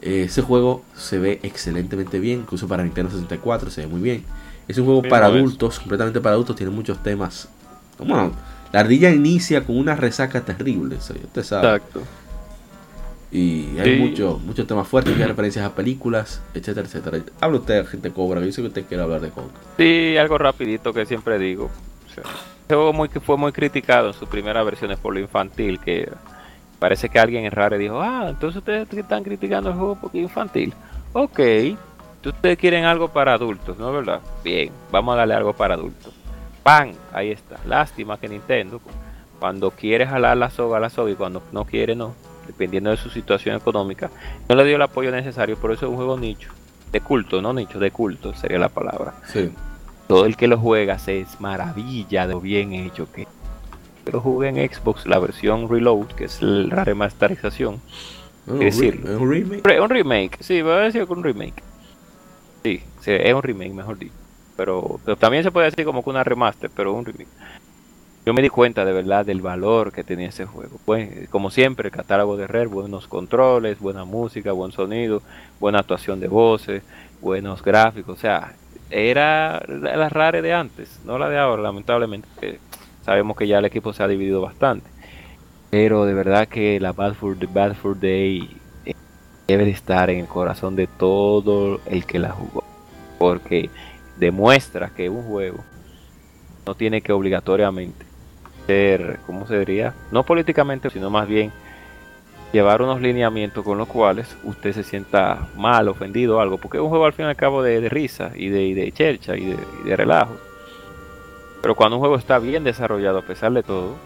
[0.00, 4.24] Ese juego se ve excelentemente bien, incluso para Nintendo 64 se ve muy bien.
[4.68, 7.48] Es un juego para adultos, completamente para adultos, tiene muchos temas.
[7.98, 8.32] Bueno,
[8.76, 11.66] la ardilla inicia con una resaca terrible, o sea, usted sabe.
[11.76, 12.02] Exacto.
[13.32, 13.98] Y hay Sí.
[14.44, 17.20] muchos temas fuertes, hay referencias a películas, etcétera, etcétera.
[17.40, 19.56] Habla usted, gente cobra, yo sé que usted quiere hablar de Conker.
[19.78, 21.70] Sí, algo rapidito que siempre digo.
[22.06, 26.12] O sea, muy, fue muy criticado en sus primeras versiones por lo infantil, que
[26.78, 30.24] parece que alguien en Rare dijo, ah, entonces ustedes están criticando el juego porque es
[30.24, 30.74] infantil.
[31.14, 31.40] Ok,
[32.26, 34.20] ustedes quieren algo para adultos, ¿no es verdad?
[34.44, 36.12] Bien, vamos a darle algo para adultos.
[36.66, 36.94] ¡Pam!
[37.12, 37.58] Ahí está.
[37.64, 38.80] Lástima que Nintendo,
[39.38, 42.12] cuando quiere jalar la soga, la soga, y cuando no quiere, no,
[42.48, 44.10] dependiendo de su situación económica,
[44.48, 46.50] no le dio el apoyo necesario, por eso es un juego nicho.
[46.90, 49.52] De culto, no nicho, de culto sería la palabra Sí.
[50.08, 53.28] todo el que lo juega se es maravilla de lo bien hecho que
[54.10, 57.80] lo jugué en Xbox la versión Reload que es la remasterización
[58.46, 59.18] Bueno, ¿Qué un re- decirlo?
[59.20, 59.60] un remake.
[59.64, 61.62] Re- un remake sí voy a decir que un remake
[62.64, 64.14] sí, es un remake mejor dicho
[64.56, 67.28] pero, también se puede decir como que una remaster pero un remake
[68.24, 71.88] yo me di cuenta de verdad del valor que tenía ese juego pues como siempre
[71.88, 75.22] el catálogo de Rare buenos controles buena música buen sonido
[75.60, 76.82] buena actuación de voces
[77.20, 78.54] buenos gráficos o sea
[78.90, 82.28] era la Rare de antes, no la de ahora, lamentablemente.
[83.04, 84.88] sabemos que ya el equipo se ha dividido bastante.
[85.70, 88.48] Pero de verdad que la Bad for, the Bad Day
[88.84, 88.94] eh,
[89.48, 92.64] debe de estar en el corazón de todo el que la jugó.
[93.18, 93.70] Porque
[94.16, 95.58] demuestra que un juego
[96.66, 98.04] no tiene que obligatoriamente
[98.66, 99.94] ser, ¿cómo se diría?
[100.10, 101.52] No políticamente, sino más bien
[102.52, 106.82] llevar unos lineamientos con los cuales usted se sienta mal, ofendido o algo, porque es
[106.82, 109.88] un juego al fin y al cabo de, risa y de, chercha y de, y
[109.88, 110.36] de relajo.
[111.62, 113.96] Pero cuando un juego está bien desarrollado a pesar de todo,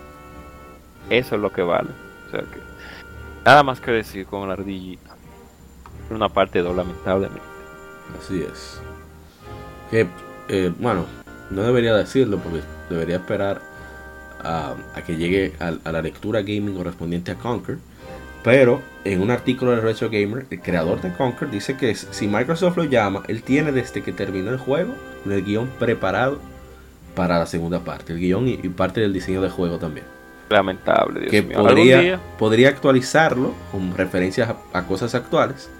[1.08, 1.90] eso es lo que vale.
[2.28, 2.60] O sea que
[3.44, 5.16] nada más que decir con la ardillita.
[6.10, 7.40] Una parte 2, lamentablemente.
[8.18, 8.80] Así es.
[9.90, 10.06] Que,
[10.48, 11.06] eh, bueno,
[11.50, 13.60] no debería decirlo porque debería esperar
[14.42, 14.74] a,
[15.06, 17.78] que llegue a, la lectura gaming correspondiente a Conquer.
[18.42, 22.76] Pero en un artículo de Retro Gamer, el creador de Conquer dice que si Microsoft
[22.78, 24.94] lo llama, él tiene desde que terminó el juego
[25.26, 26.38] el guion preparado
[27.14, 28.14] para la segunda parte.
[28.14, 30.06] El guion y, parte del diseño del juego también.
[30.48, 35.70] Lamentable, que Podría, podría actualizarlo con referencias a cosas actuales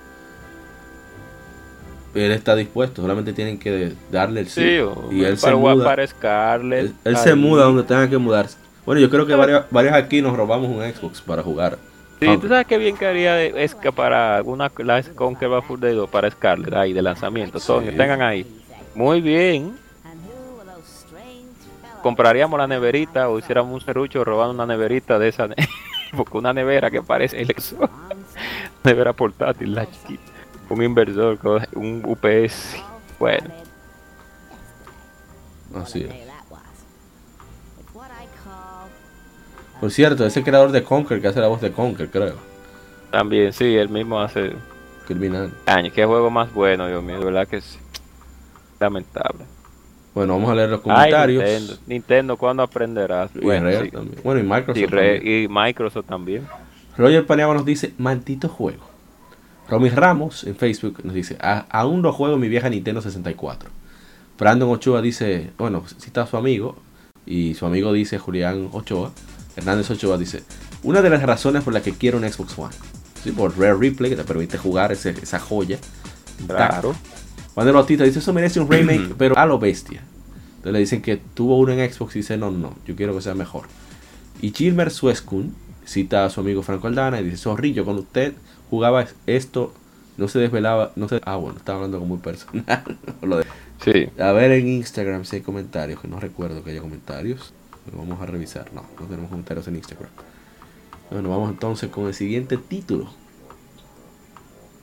[2.14, 4.81] él está dispuesto, solamente tienen que darle el sí.
[5.11, 5.94] y él se muda.
[5.94, 8.57] él, se muda donde tenga que mudarse.
[8.85, 11.79] Bueno, yo creo que varios, varios aquí nos robamos un Xbox para jugar.
[12.20, 15.96] Sí, tú sabes qué bien que haría es que para una la Conquer Full Day
[16.11, 17.59] para Scarlet ahí de lanzamiento.
[17.81, 18.46] tengan ahí.
[18.94, 19.79] Muy bien.
[22.03, 25.49] Compraríamos la neverita o hiciéramos un serrucho robando una neverita de esa.
[26.16, 27.77] porque una nevera que parece el exo.
[28.85, 30.30] nevera portátil, la chiquita
[30.71, 31.39] un inversor,
[31.75, 32.77] un UPS.
[33.19, 33.49] Bueno.
[35.75, 36.31] Así es.
[39.81, 42.35] Por cierto, ese creador de Conker que hace la voz de Conker, creo.
[43.11, 44.53] También, sí, él mismo hace.
[45.07, 45.53] Criminal.
[45.67, 47.79] Año, qué juego más bueno, Dios mío, de verdad que sí.
[48.79, 49.45] Lamentable.
[50.15, 51.43] Bueno, vamos a leer los comentarios.
[51.43, 53.31] Nintendo, Nintendo, ¿cuándo aprenderás?
[53.35, 53.91] bueno, y
[54.23, 54.77] bueno, y Microsoft.
[54.77, 55.27] Y, también.
[55.27, 56.47] y Microsoft también.
[56.97, 58.89] Roger Paniagua nos dice: maldito juego.
[59.71, 63.71] Romy Ramos en Facebook nos dice, aún no juego mi vieja Nintendo 64.
[64.37, 66.77] Brandon Ochoa dice, bueno, cita a su amigo,
[67.25, 69.13] y su amigo dice Julián Ochoa,
[69.55, 70.43] Hernández Ochoa dice,
[70.83, 72.75] una de las razones por las que quiero un Xbox One,
[73.23, 73.31] ¿sí?
[73.31, 75.79] por Rare Replay, que te permite jugar esa joya.
[76.47, 76.97] Claro.
[77.55, 80.03] Juan Bautista dice, eso merece un remake, pero a lo bestia.
[80.57, 83.23] Entonces le dicen que tuvo uno en Xbox y dice, no, no, yo quiero que
[83.23, 83.67] sea mejor.
[84.43, 85.55] Y Gilmer Suescun
[85.85, 88.35] cita a su amigo Franco Aldana y dice, zorrillo, con usted
[88.71, 89.75] jugaba esto,
[90.17, 91.21] no se desvelaba, no se...
[91.25, 92.65] Ah, bueno, estaba hablando como muy personal.
[93.85, 94.09] sí.
[94.19, 97.53] A ver en Instagram si hay comentarios, que no recuerdo que haya comentarios.
[97.93, 98.73] vamos a revisar.
[98.73, 100.11] No, no tenemos comentarios en Instagram.
[101.11, 103.11] Bueno, vamos entonces con el siguiente título.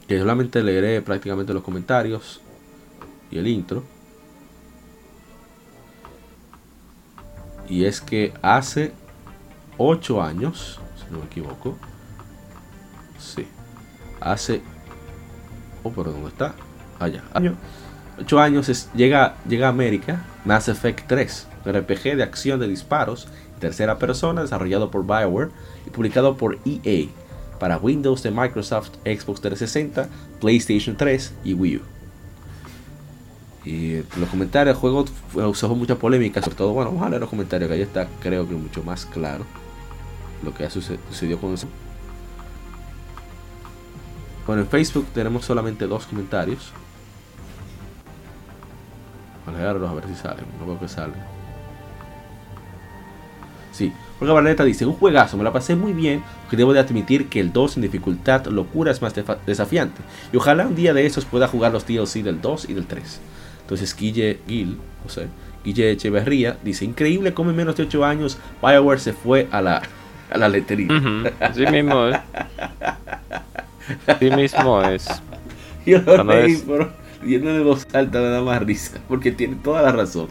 [0.07, 2.41] Que solamente leeré prácticamente los comentarios
[3.31, 3.83] y el intro.
[7.69, 8.91] Y es que hace
[9.77, 11.77] 8 años, si no me equivoco,
[13.19, 13.45] sí,
[14.19, 14.61] hace...
[15.83, 16.55] Oh, pero ¿dónde está?
[16.99, 17.23] Allá.
[17.33, 17.55] Año.
[18.19, 23.27] 8 años llega, llega a América Mass Effect 3, un RPG de acción de disparos
[23.59, 25.49] tercera persona desarrollado por BioWare
[25.85, 27.07] y publicado por EA
[27.59, 30.07] para Windows de Microsoft, Xbox 360,
[30.39, 31.81] PlayStation 3 y Wii U.
[33.65, 37.29] Y los comentarios del juego usó mucha polémica, sobre todo, bueno, vamos a leer los
[37.29, 39.45] comentarios que ahí está, creo que mucho más claro
[40.43, 41.67] lo que ha sucedido con eso.
[44.47, 46.71] Bueno, en Facebook tenemos solamente dos comentarios.
[49.45, 50.45] Vamos a leerlos a ver si salen.
[50.57, 51.15] No veo que salen.
[53.73, 57.27] Sí, Olga Barleta dice, un juegazo, me la pasé muy bien, porque debo de admitir
[57.27, 59.13] que el 2 en dificultad locura es más
[59.45, 60.01] desafiante.
[60.33, 63.19] Y ojalá un día de esos pueda jugar los DLC del 2 y del 3.
[63.61, 65.27] Entonces Guille Gil, no sé,
[65.63, 69.83] Guille Echeverría dice, increíble cómo en menos de 8 años Bioware se fue a la,
[70.31, 70.87] a la letería.
[71.39, 72.19] Así mismo, ¿eh?
[74.19, 75.07] Sí mismo es.
[75.85, 79.81] Yo lo leí, pero viendo de voz alta me da más risa, porque tiene toda
[79.81, 80.27] la razón.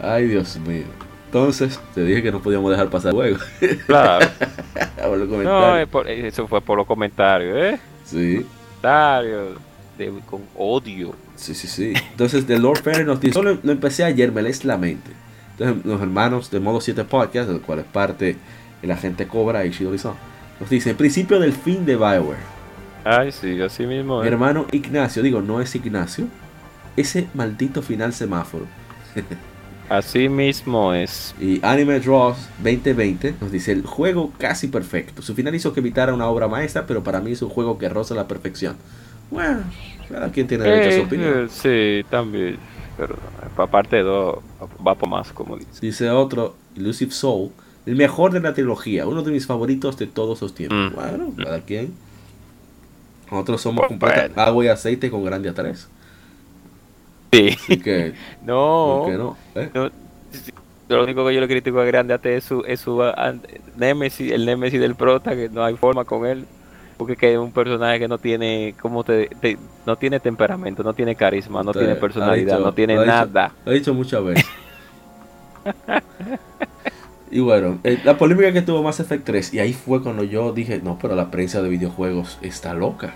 [0.00, 0.84] Ay, Dios mío.
[1.26, 3.38] Entonces, te dije que no podíamos dejar pasar el juego.
[3.86, 4.26] Claro.
[5.42, 7.78] no, eso fue por los comentarios, ¿eh?
[8.04, 8.46] Sí.
[8.80, 9.58] Comentarios
[10.26, 11.14] con odio.
[11.36, 11.94] Sí, sí, sí.
[12.10, 15.10] Entonces, The Lord Ferry nos dice: Solo lo empecé ayer, me lees la mente.
[15.52, 18.36] Entonces, los hermanos de Modo 7 Podcast, del cual es parte
[18.82, 20.14] el agente Cobra y Shido Lizón
[20.60, 22.54] nos dice, principio del fin de Bioware.
[23.04, 24.22] Ay, sí, así mismo.
[24.22, 26.26] Mi hermano Ignacio, digo, no es Ignacio.
[26.96, 28.66] Ese maldito final semáforo.
[29.88, 31.34] Así mismo es.
[31.38, 35.20] Y Anime Draws 2020 nos dice el juego casi perfecto.
[35.20, 37.88] Su final hizo que evitara una obra maestra, pero para mí es un juego que
[37.90, 38.76] roza la perfección.
[39.30, 39.60] Bueno,
[40.08, 41.50] cada quien tiene derecho a su eh, opinión.
[41.50, 42.56] sí, también.
[42.96, 43.18] Pero
[43.58, 44.38] aparte de dos,
[44.86, 45.80] va por más, como dice.
[45.82, 47.50] Dice otro, Elusive Soul,
[47.86, 50.92] El mejor de la trilogía, uno de mis favoritos de todos los tiempos.
[50.92, 50.94] Mm.
[50.94, 51.92] Bueno, cada quien.
[53.30, 54.00] Nosotros somos Bueno.
[54.00, 55.88] completos agua y aceite con Grandia 3.
[57.32, 57.48] Sí.
[57.50, 59.02] Así que, No.
[59.04, 59.36] ¿por qué no?
[59.54, 59.70] ¿Eh?
[59.74, 59.90] No,
[60.88, 63.34] Lo único que yo le critico a Grande AT es su, es su ah,
[63.76, 66.46] Nemesis, el Nemesis del prota, que no hay forma con él.
[66.96, 70.94] Porque que es un personaje que no tiene, como te, te- no tiene temperamento, no
[70.94, 73.52] tiene carisma, no Usted tiene personalidad, dicho- no tiene lo ha dicho- nada.
[73.66, 74.46] Lo he dicho muchas veces.
[77.34, 80.52] y bueno, eh, la polémica que tuvo Mass Effect 3, y ahí fue cuando yo
[80.52, 83.12] dije, no, pero la prensa de videojuegos está loca.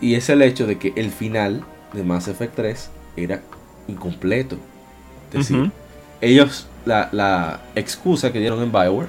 [0.00, 3.40] Y es el hecho de que el final de Mass Effect 3 era
[3.88, 4.58] incompleto.
[5.32, 5.72] Es decir,
[6.20, 9.08] ellos, la, la excusa que dieron en Bioware,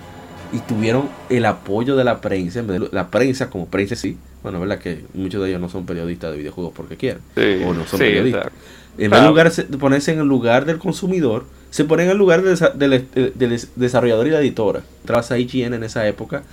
[0.51, 4.17] y tuvieron el apoyo de la prensa, en vez de la prensa como prensa sí,
[4.45, 7.73] bueno, verdad que muchos de ellos no son periodistas de videojuegos porque quieren, Sí, o
[7.73, 8.45] no son sí, periodistas.
[8.45, 8.59] exacto.
[8.91, 9.29] En vez de Claro.
[9.29, 12.73] lugar- de ponerse en el lugar del consumidor, se ponen en el lugar del, desa-
[12.73, 14.83] del- del desarrollador y la editora.
[15.01, 16.43] Entrabas a IGN en esa época,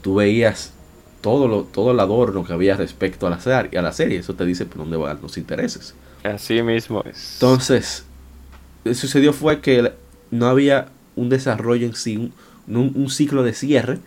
[0.00, 0.72] tú veías
[1.22, 4.18] todo, lo, todo el adorno que había respecto a la, ser- a la serie.
[4.20, 5.94] Eso te dice por dónde van los intereses.
[6.22, 7.34] Así mismo es.
[7.34, 8.04] Entonces,
[8.84, 9.92] lo que sucedió fue que
[10.30, 10.86] no había
[11.16, 12.32] un desarrollo en sí, un,
[12.68, 13.98] un- un ciclo de cierre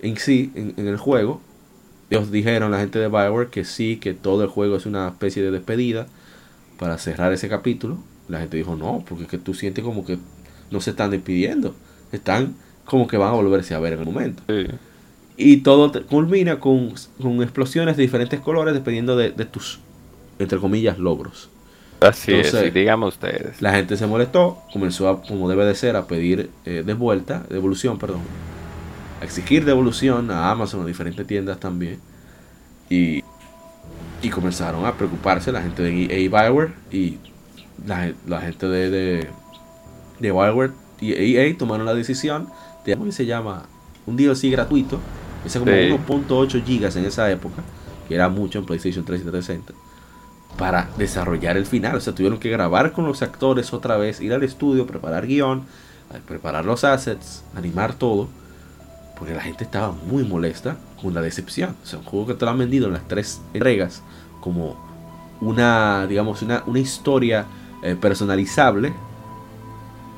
[0.00, 1.40] en sí, en, en el juego.
[2.14, 5.42] Ellos dijeron, la gente de Bioware, que sí, que todo el juego es una especie
[5.42, 6.06] de despedida
[6.78, 7.98] para cerrar ese capítulo.
[8.28, 10.18] La gente dijo, no, porque es que tú sientes como que
[10.70, 11.74] no se están despidiendo.
[12.12, 14.42] Están como que van a volverse a ver en el momento.
[14.48, 14.66] Sí.
[15.36, 19.80] Y todo culmina con, con explosiones de diferentes colores dependiendo de, de tus,
[20.38, 21.50] entre comillas, logros.
[22.00, 23.62] Así Entonces, es, y díganme ustedes.
[23.62, 27.98] La gente se molestó, comenzó a, como debe de ser, a pedir eh, devuelta, devolución,
[27.98, 28.20] perdón.
[29.24, 31.98] A exigir devolución a Amazon, a diferentes tiendas también.
[32.90, 33.22] Y,
[34.22, 37.18] y comenzaron a preocuparse la gente de EA Bioware y
[37.86, 39.30] la, gen- la gente de, de,
[40.20, 42.48] de Bioware y EA tomaron la decisión
[42.84, 43.64] de, ¿cómo se llama?
[44.06, 45.00] Un DLC gratuito,
[45.44, 45.88] ese como Sí.
[45.88, 47.62] 1.8 gigas en esa época,
[48.06, 49.72] que era mucho en PlayStation 3 y 360
[50.58, 51.96] para desarrollar el final.
[51.96, 55.64] O sea, tuvieron que grabar con los actores otra vez, ir al estudio, preparar guion,
[56.28, 58.28] preparar los assets, animar todo.
[59.18, 61.76] Porque la gente estaba muy molesta con la decepción.
[61.82, 64.02] O sea, un juego que te lo han vendido en las tres entregas
[64.40, 64.76] como
[65.40, 67.46] una, digamos, una, una historia
[67.82, 68.92] eh, personalizable.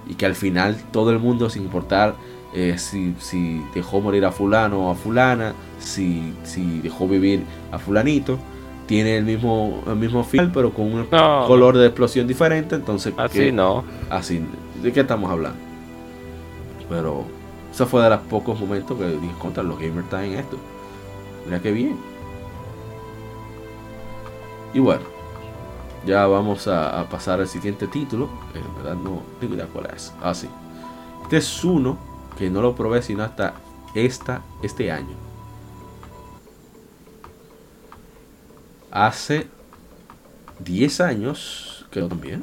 [0.09, 2.15] Y que al final todo el mundo, sin importar
[2.55, 7.79] eh, si, si dejó morir a fulano o a fulana, si, si dejó vivir a
[7.79, 8.39] fulanito,
[8.87, 11.45] tiene el mismo, el mismo final, pero con un No.
[11.49, 12.77] color de explosión diferente.
[12.77, 13.85] Entonces, Así ¿qué- no.
[14.09, 14.41] Así,
[14.81, 15.59] ¿de qué estamos hablando?
[16.89, 17.25] Pero
[17.77, 20.57] eso fue de los pocos momentos que dije contra los gamers están en esto.
[21.45, 21.99] Mira qué bien.
[24.73, 25.03] Y bueno,
[26.07, 28.31] ya vamos a, pasar al siguiente título.
[28.51, 30.11] que en verdad no tengo idea cuál es.
[30.23, 30.49] Ah, sí.
[31.25, 31.99] Este es uno
[32.39, 33.53] que no lo probé sino hasta
[33.95, 35.15] esta, este año.
[38.91, 39.49] Hace
[40.61, 42.43] 10 años, creo también.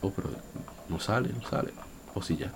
[0.00, 0.30] Oh, pero
[0.88, 1.74] no sale, no sale.
[2.14, 2.50] O sí ya.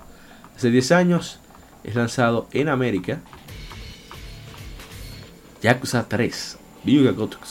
[0.56, 1.38] Hace 10 años
[1.84, 3.20] es lanzado en América
[5.62, 6.58] Yakuza 3.
[6.84, 7.44] Ryuga Gotoku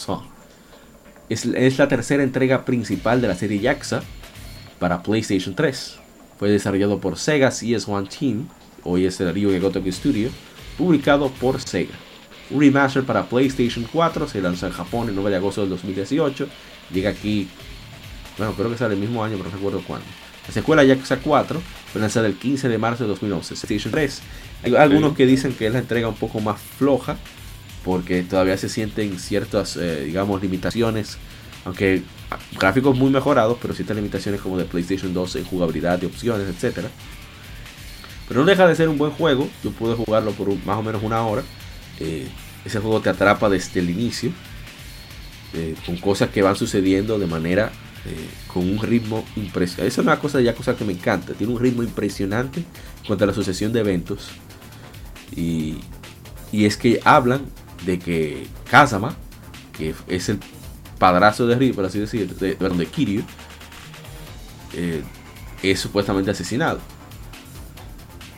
[1.30, 4.02] es, es la tercera entrega principal de la serie Yakuza
[4.80, 6.00] para PlayStation 3.
[6.40, 8.48] Fue desarrollado por Sega CS1 Team,
[8.84, 10.30] hoy es el Ryuga Gotoku Studio,
[10.78, 11.94] publicado por Sega.
[12.50, 16.48] Un remaster para PlayStation 4 se lanzó en Japón el 9 de agosto del 2018.
[16.92, 17.48] Llega aquí,
[18.38, 20.08] bueno, creo que sale el mismo año, pero no recuerdo cuándo.
[20.50, 23.54] La secuela Yakuza 4 fue lanzada el 15 de marzo de 2011.
[23.54, 24.22] PlayStation 3.
[24.64, 27.18] Hay algunos que dicen que es la entrega un poco más floja
[27.86, 31.20] porque todavía se sienten ciertas, eh, digamos, limitaciones,
[31.66, 32.02] aunque
[32.60, 36.90] gráficos muy mejorados, pero ciertas limitaciones como de PlayStation 2 en jugabilidad, de opciones, etcétera.
[38.28, 39.48] Pero no deja de ser un buen juego.
[39.64, 41.44] Yo pude jugarlo por un- más o menos una hora.
[42.00, 42.28] Eh,
[42.66, 44.32] ese juego te atrapa desde el inicio,
[45.54, 47.72] eh, con cosas que van sucediendo de manera,
[48.06, 49.88] eh, con un ritmo impresionante.
[49.88, 51.34] Esa es una cosa ya cosa que me encanta.
[51.34, 52.64] Tiene un ritmo impresionante
[53.08, 54.30] contra la sucesión de eventos.
[55.36, 55.78] Y,
[56.52, 57.46] y es que hablan
[57.86, 59.16] de que Kazama,
[59.78, 60.40] que es el
[60.98, 63.24] padrazo de Ryu, por así decir, de, de Kiryu,
[64.74, 65.02] eh,
[65.64, 66.80] es supuestamente asesinado.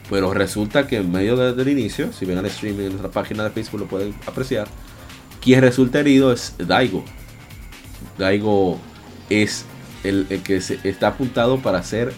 [0.10, 3.44] Pero resulta que en medio de- del inicio, si ven el streaming en nuestra página
[3.46, 4.68] de Facebook lo pueden apreciar,
[5.42, 7.04] quien resulta herido es Daigo.
[8.18, 8.80] Daigo
[9.32, 9.66] es
[10.04, 12.14] el, el que se- está apuntado para ser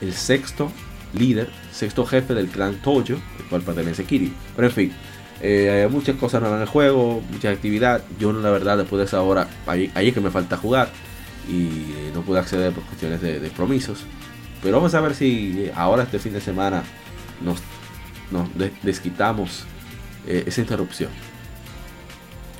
[0.00, 0.70] el sexto
[1.14, 4.30] líder, sexto jefe del clan Toyo, el cual pertenece Kiryu.
[4.54, 4.92] Pero en fin,
[5.40, 8.02] eh, hay muchas cosas nuevas en el juego, mucha actividad.
[8.18, 10.90] Yo la verdad después de esa hora, ahí, ahí es que me falta jugar
[11.48, 14.00] y eh, no pude acceder por cuestiones de, de compromisos.
[14.62, 16.82] Pero vamos a ver si eh, ahora este fin de semana
[17.40, 17.58] nos
[18.30, 18.46] nos
[18.82, 19.64] desquitamos
[20.26, 21.10] eh, esa interrupción.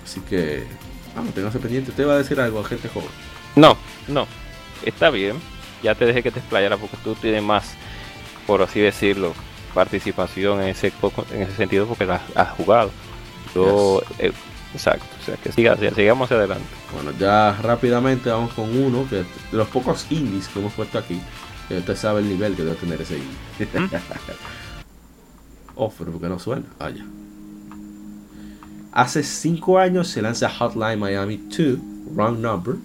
[0.05, 0.65] Así que,
[1.15, 1.91] vamos, téngase pendiente.
[1.91, 3.11] ¿Usted va a decir algo a gente joven?
[3.59, 4.27] No, no.
[4.85, 5.37] Está bien.
[5.83, 7.75] Ya te dejé que te explayara porque tú tienes más,
[8.47, 9.35] por así decirlo,
[9.75, 10.93] participación en ese,
[11.33, 12.91] en ese sentido porque la has jugado.
[13.55, 14.33] Yo, eh,
[14.75, 15.07] exacto.
[15.21, 16.67] O sea, que siga, sigamos adelante.
[16.95, 21.21] Bueno, ya rápidamente vamos con uno que de los pocos indies que hemos puesto aquí.
[21.69, 23.81] Que usted sabe el nivel que debe tener ese indie.
[23.81, 23.91] ¿Mm?
[25.75, 26.65] oh, pero porque no suena.
[26.79, 27.05] Ah, ya.
[28.93, 31.79] Hace 5 años se lanza Hotline Miami 2,
[32.15, 32.77] Wrong Number.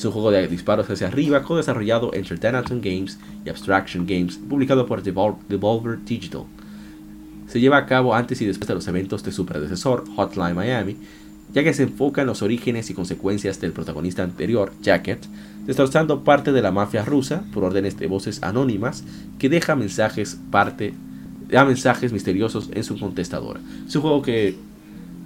[0.00, 4.86] Es un juego de disparos hacia arriba, co-desarrollado entre Thanaton Games y Abstraction Games, publicado
[4.86, 6.44] por Devolver Digital.
[7.46, 10.96] Se lleva a cabo antes y después de los eventos de su predecesor, Hotline Miami,
[11.52, 15.22] ya que se enfoca en los orígenes y consecuencias del protagonista anterior, Jacket,
[15.66, 19.04] destrozando parte de la mafia rusa por órdenes de voces anónimas
[19.38, 20.94] que deja mensajes parte
[21.50, 23.60] mensajes misteriosos en su contestadora.
[23.86, 24.56] Es un juego que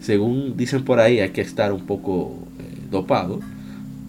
[0.00, 3.38] según dicen por ahí, hay que estar un poco eh, dopado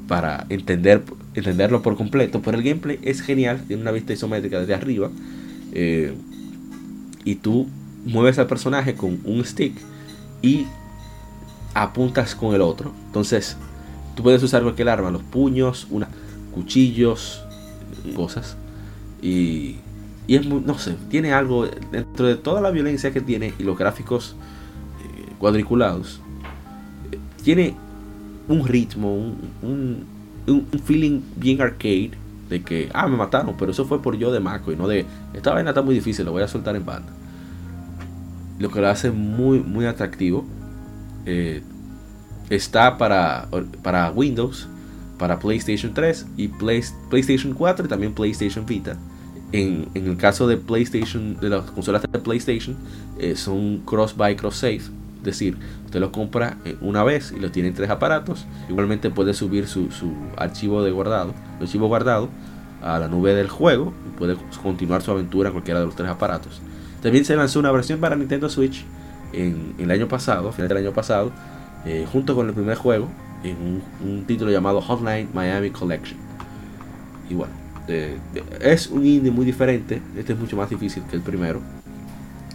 [0.08, 1.04] para entender,
[1.34, 2.42] entenderlo por completo.
[2.42, 5.10] Pero el gameplay es genial, tiene una vista isométrica desde arriba.
[5.72, 6.14] Eh,
[7.24, 7.68] y tú
[8.06, 9.74] mueves al personaje con un stick
[10.42, 10.66] y
[11.74, 12.94] apuntas con el otro.
[13.08, 13.58] Entonces,
[14.16, 16.08] tú puedes usar cualquier arma, los puños, una,
[16.54, 17.44] cuchillos,
[18.16, 18.58] cosas.
[19.22, 19.78] Y,
[20.28, 23.64] y es muy, no sé, tiene algo dentro de toda la violencia que tiene y
[23.64, 24.36] los gráficos
[25.40, 26.22] cuadriculados,
[27.44, 27.76] tiene
[28.48, 29.14] un ritmo,
[29.62, 30.06] un,
[30.84, 32.12] feeling bien arcade
[32.50, 35.06] de que, ah, me mataron, pero eso fue por yo de Maco y no de,
[35.34, 37.12] esta vaina está muy difícil, lo voy a soltar en banda.
[38.60, 40.46] Lo que lo hace muy, muy atractivo.
[41.26, 41.62] Eh,
[42.50, 43.48] está para,
[43.82, 44.68] para Windows,
[45.18, 48.96] para PlayStation 3 y PlayStation 4 y también PlayStation Vita.
[49.52, 52.76] En, el caso de PlayStation, de las consolas de PlayStation,
[53.18, 54.84] eh, son cross by cross save
[55.26, 55.58] decir,
[55.96, 58.46] usted lo compra eh, una vez y lo tiene en tres aparatos.
[58.68, 59.88] Igualmente puede subir su,
[60.36, 62.28] archivo de guardado, archivo guardado
[62.82, 66.10] a la nube del juego y puede continuar su aventura en cualquiera de los tres
[66.10, 66.62] aparatos.
[67.02, 68.84] También se lanzó una versión para Nintendo Switch
[69.32, 71.32] en, el año pasado, final del año pasado,
[71.86, 73.08] eh, junto con el primer juego,
[73.44, 76.20] en un, título llamado Hotline Miami Collection.
[77.30, 77.54] Y bueno,
[78.60, 81.62] es un indie muy diferente, este es mucho más difícil que el primero,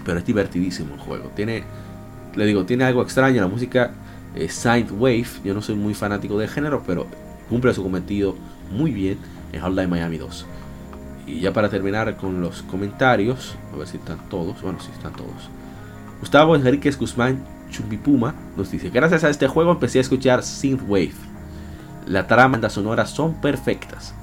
[0.05, 1.30] pero es divertidísimo el juego.
[1.34, 1.64] Tiene
[2.35, 3.93] le digo, tiene algo extraño, la música
[4.35, 7.07] es Wave, yo no soy muy fanático del género, pero
[7.49, 8.37] cumple su cometido
[8.70, 9.18] muy bien
[9.53, 10.47] en Hotline Miami 2.
[11.26, 15.12] Y ya para terminar con los comentarios, a ver si están todos, bueno, si están
[15.12, 15.51] todos.
[16.20, 20.43] Gustavo Enriquez Guzmán Chumbipuma nos dice, gracias a este juego empecé a escuchar
[20.89, 21.12] Wave
[22.07, 24.14] La trama y las sonoras son perfectas.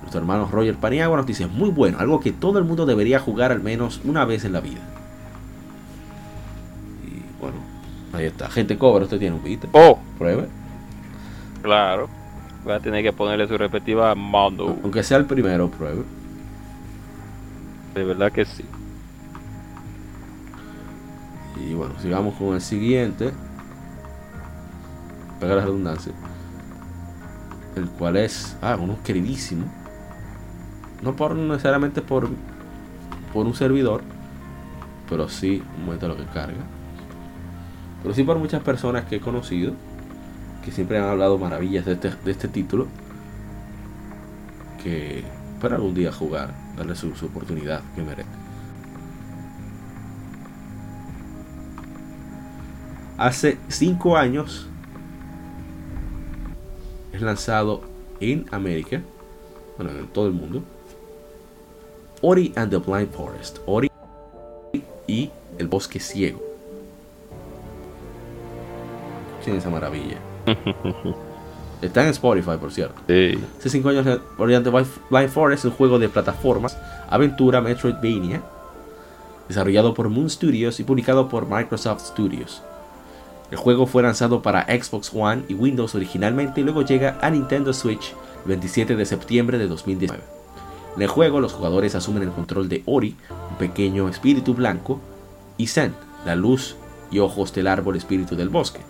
[0.00, 3.52] Nuestro hermano Roger Paniagua nos dice, muy bueno, algo que todo el mundo debería jugar
[3.52, 4.80] al menos una vez en la vida.
[8.12, 8.48] Ahí está.
[8.50, 9.64] Gente cobra, usted tiene un bit.
[9.72, 9.98] Oh.
[10.18, 10.48] Pruebe.
[11.62, 12.08] Claro.
[12.64, 14.78] Voy a tener que ponerle su respectiva mando.
[14.82, 16.02] Aunque sea el primero, pruebe.
[17.94, 18.64] De verdad que sí.
[21.56, 23.32] Y bueno, sigamos con el siguiente.
[25.40, 26.12] Pega la redundancia.
[27.76, 28.56] El cual es.
[28.62, 29.66] Ah, uno queridísimo.
[31.02, 32.28] No por necesariamente por.
[33.32, 34.02] Por un servidor.
[35.08, 36.77] Pero sí, un momento lo que carga
[38.02, 39.72] pero sí por muchas personas que he conocido
[40.64, 42.86] que siempre han hablado maravillas de este, de este título
[44.82, 45.24] que
[45.60, 48.28] para algún día jugar, darle su, oportunidad que merece.
[53.16, 54.68] Hace 5 años
[57.12, 57.82] es lanzado
[58.20, 59.02] en América,
[59.76, 60.62] bueno, en todo el mundo,
[62.20, 63.90] Ori and the Blind Forest, Ori
[65.06, 66.47] y el bosque ciego.
[69.56, 70.18] Esa maravilla.
[71.82, 73.00] Está en Spotify, por cierto.
[73.06, 76.76] Hace 5 años, Oriente Blind Forest es un juego de plataformas,
[77.08, 78.42] aventura Metroidvania,
[79.46, 82.62] desarrollado por Moon Studios y publicado por Microsoft Studios.
[83.52, 87.72] El juego fue lanzado para Xbox One y Windows originalmente y luego llega a Nintendo
[87.72, 90.22] Switch el 27 de septiembre de 2019.
[90.96, 93.14] En el juego, los jugadores asumen el control de Ori,
[93.50, 95.00] un pequeño espíritu blanco,
[95.56, 95.94] y Zen,
[96.26, 96.74] la luz
[97.10, 98.80] y ojos del árbol espíritu del bosque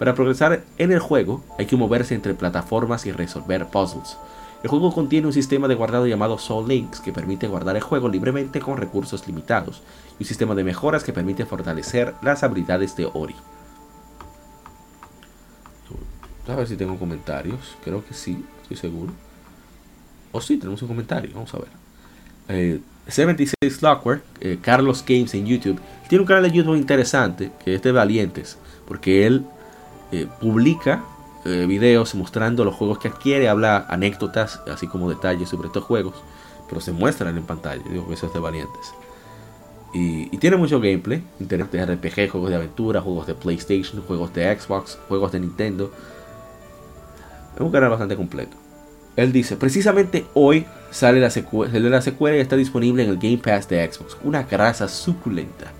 [0.00, 4.16] para progresar en el juego hay que moverse entre plataformas y resolver puzzles.
[4.62, 8.08] El juego contiene un sistema de guardado llamado Soul Links que permite guardar el juego
[8.08, 9.82] libremente con recursos limitados
[10.18, 13.34] y un sistema de mejoras que permite fortalecer las habilidades de Ori.
[16.48, 17.76] A ver si tengo comentarios.
[17.84, 19.12] Creo que sí, estoy seguro.
[20.32, 21.30] O oh, sí, tenemos un comentario.
[21.34, 22.80] Vamos a ver.
[23.06, 25.78] 76 eh, Clockwork, eh, Carlos Games en YouTube,
[26.08, 29.44] tiene un canal de YouTube interesante, que es de Valientes, porque él
[30.12, 31.04] eh, publica
[31.44, 36.14] eh, videos mostrando los juegos que adquiere, habla anécdotas, así como detalles sobre estos juegos,
[36.68, 37.82] pero se muestran en pantalla.
[37.88, 38.94] Digo que de Valientes.
[39.92, 44.56] Y, tiene mucho gameplay, internet de RPG, juegos de aventura, juegos de PlayStation, juegos de
[44.56, 45.90] Xbox, juegos de Nintendo.
[47.54, 48.56] Es un canal bastante completo.
[49.16, 53.38] Él dice, precisamente hoy sale la, secuela, la secuela y está disponible en el Game
[53.38, 54.16] Pass de Xbox.
[54.22, 55.72] Una grasa suculenta.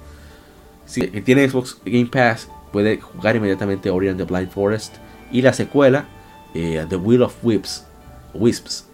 [0.86, 4.96] Si tiene Xbox Game Pass, puede jugar inmediatamente Ori and the Blind Forest.
[5.32, 6.06] Y la secuela,
[6.54, 7.86] eh, The Wheel of Whips,
[8.34, 8.86] Wisps,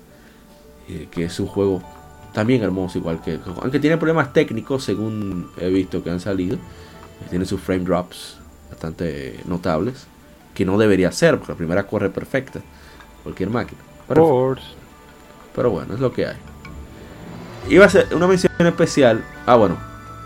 [0.88, 1.82] eh, que es un juego
[2.32, 3.38] también hermoso, igual que.
[3.62, 6.58] Aunque tiene problemas técnicos, según he visto que han salido.
[7.30, 8.36] Tiene sus frame drops
[8.68, 10.06] bastante notables.
[10.54, 12.60] Que no debería ser, porque la primera corre perfecta.
[13.22, 13.80] Cualquier máquina.
[14.06, 14.54] Pero,
[15.54, 16.36] pero bueno, es lo que hay.
[17.68, 19.24] Iba a ser una mención especial.
[19.46, 19.76] Ah, bueno.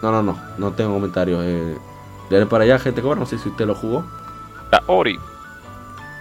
[0.03, 0.39] No, no, no.
[0.59, 1.43] No tengo comentarios.
[1.45, 1.77] Eh,
[2.31, 3.03] Dale para allá, gente.
[3.03, 4.05] No sé si usted lo jugó.
[4.71, 5.19] La Ori.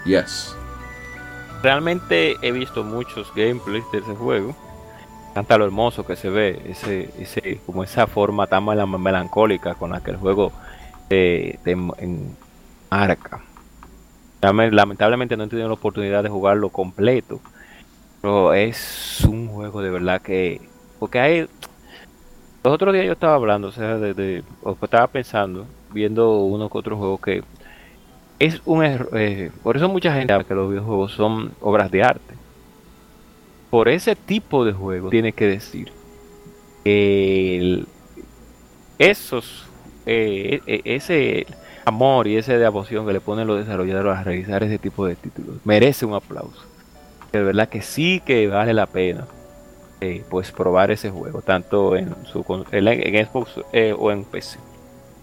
[0.05, 0.55] Yes.
[1.61, 4.55] Realmente he visto muchos gameplays de ese juego
[5.33, 10.01] Canta lo hermoso que se ve, ese, ese, como esa forma tan melancólica con la
[10.01, 10.51] que el juego
[11.07, 11.77] te, te
[12.89, 13.41] marca.
[14.41, 17.39] Lamentablemente no he tenido la oportunidad de jugarlo completo,
[18.21, 20.61] pero es un juego de verdad que,
[20.97, 21.41] porque hay,
[22.63, 24.43] los otros días yo estaba hablando, o sea, de,
[24.81, 27.43] estaba pensando, viendo uno que otro juego que
[28.39, 32.03] es un error, eh, por eso mucha gente habla que los videojuegos son obras de
[32.03, 32.35] arte
[33.69, 35.91] por ese tipo de juego, tiene que decir
[36.83, 37.85] que
[38.97, 39.65] esos,
[40.05, 41.45] eh, e, e, ese
[41.85, 45.57] amor y esa devoción que le ponen los desarrolladores a realizar ese tipo de títulos
[45.65, 46.65] merece un aplauso.
[47.31, 49.27] De verdad que sí que vale la pena
[50.01, 54.57] eh, pues probar ese juego, tanto en su en, Xbox eh, o en PC.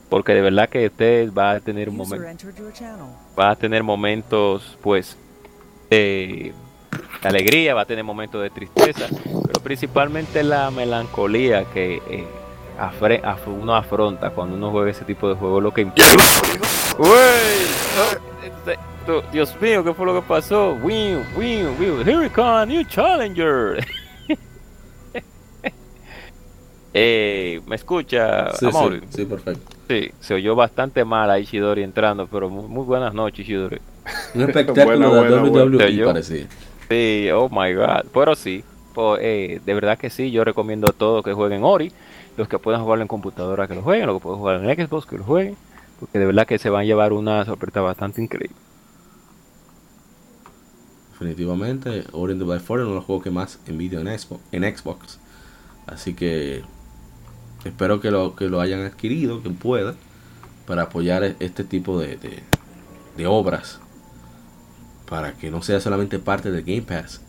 [0.08, 2.46] Porque de verdad que usted va a tener un momento,
[3.38, 5.16] va a tener momentos pues
[5.90, 6.52] eh,
[7.22, 9.06] alegría, va a tener momentos de tristeza,
[9.46, 12.24] pero principalmente la melancolía que eh,
[13.46, 16.04] uno afronta cuando uno juega ese tipo de juego, lo que importa.
[18.44, 18.78] Este,
[19.32, 20.72] Dios mío, ¿qué fue lo que pasó?
[20.82, 22.06] Win, win, win.
[22.06, 23.84] Here we come, new challenger.
[26.94, 29.00] eh, ¿Me escucha, sí, amor?
[29.10, 29.75] Sí, perfecto.
[29.88, 33.80] Sí, se oyó bastante mal a Ishidori entrando, pero muy, buenas noches, Ishidori.
[34.34, 36.46] Un espectáculo de WWE parecía.
[36.88, 38.06] Sí, oh my god.
[38.12, 38.64] Pero sí,
[39.20, 41.92] eh, de verdad que sí, yo recomiendo a todos que jueguen Ori.
[42.36, 45.06] Los que puedan jugarlo en computadora que lo jueguen, los que pueden jugar en Xbox
[45.06, 45.56] que lo jueguen.
[45.98, 48.54] Porque de verdad que se van a llevar una sorpresa bastante increíble.
[51.12, 54.18] Definitivamente, Ori and the Blind Forest es uno de los juegos que más envidio en
[54.18, 55.18] Xbox, en Xbox.
[55.86, 56.62] Así que
[57.68, 59.96] espero que lo, que lo hayan adquirido, que puedan,
[60.66, 62.42] para apoyar este tipo de, de,
[63.16, 63.80] de obras
[65.08, 67.20] para que no sea solamente parte del Game Pass,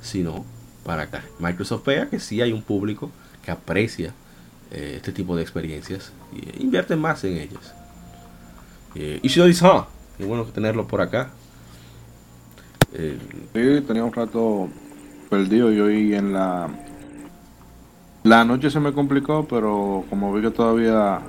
[0.00, 0.44] sino
[0.84, 3.10] para que Microsoft vea que sí hay un público
[3.44, 4.12] que aprecia
[4.70, 7.74] eh, este tipo de experiencias y invierte más en ellas.
[8.94, 9.86] Eh, y dice, ah,
[10.18, 11.30] qué bueno tenerlo por acá.
[12.92, 13.18] Eh,
[13.54, 14.68] sí, tenía un rato
[15.28, 16.68] perdido y hoy en la
[18.22, 21.20] la noche se me complicó, pero como vi que todavía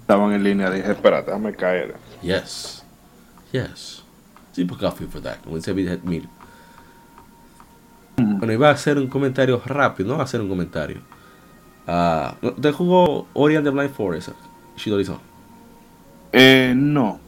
[0.00, 1.94] estaban en línea, dije, espérate, déjame caer.
[2.22, 2.84] Yes.
[3.52, 4.02] Yes.
[4.52, 5.38] Sí, porque coffee for that.
[5.46, 6.28] When had mil.
[8.16, 10.98] Bueno, iba a hacer un comentario rápido, no va a hacer un comentario.
[11.86, 14.30] Uh, ¿Te jugó Ori and the Blind Forest,
[14.76, 15.18] Shidori-san?
[16.32, 17.18] Eh, no.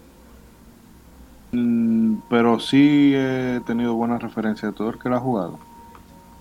[1.53, 5.59] Mm, pero sí he tenido buenas referencias de todo el que lo ha jugado.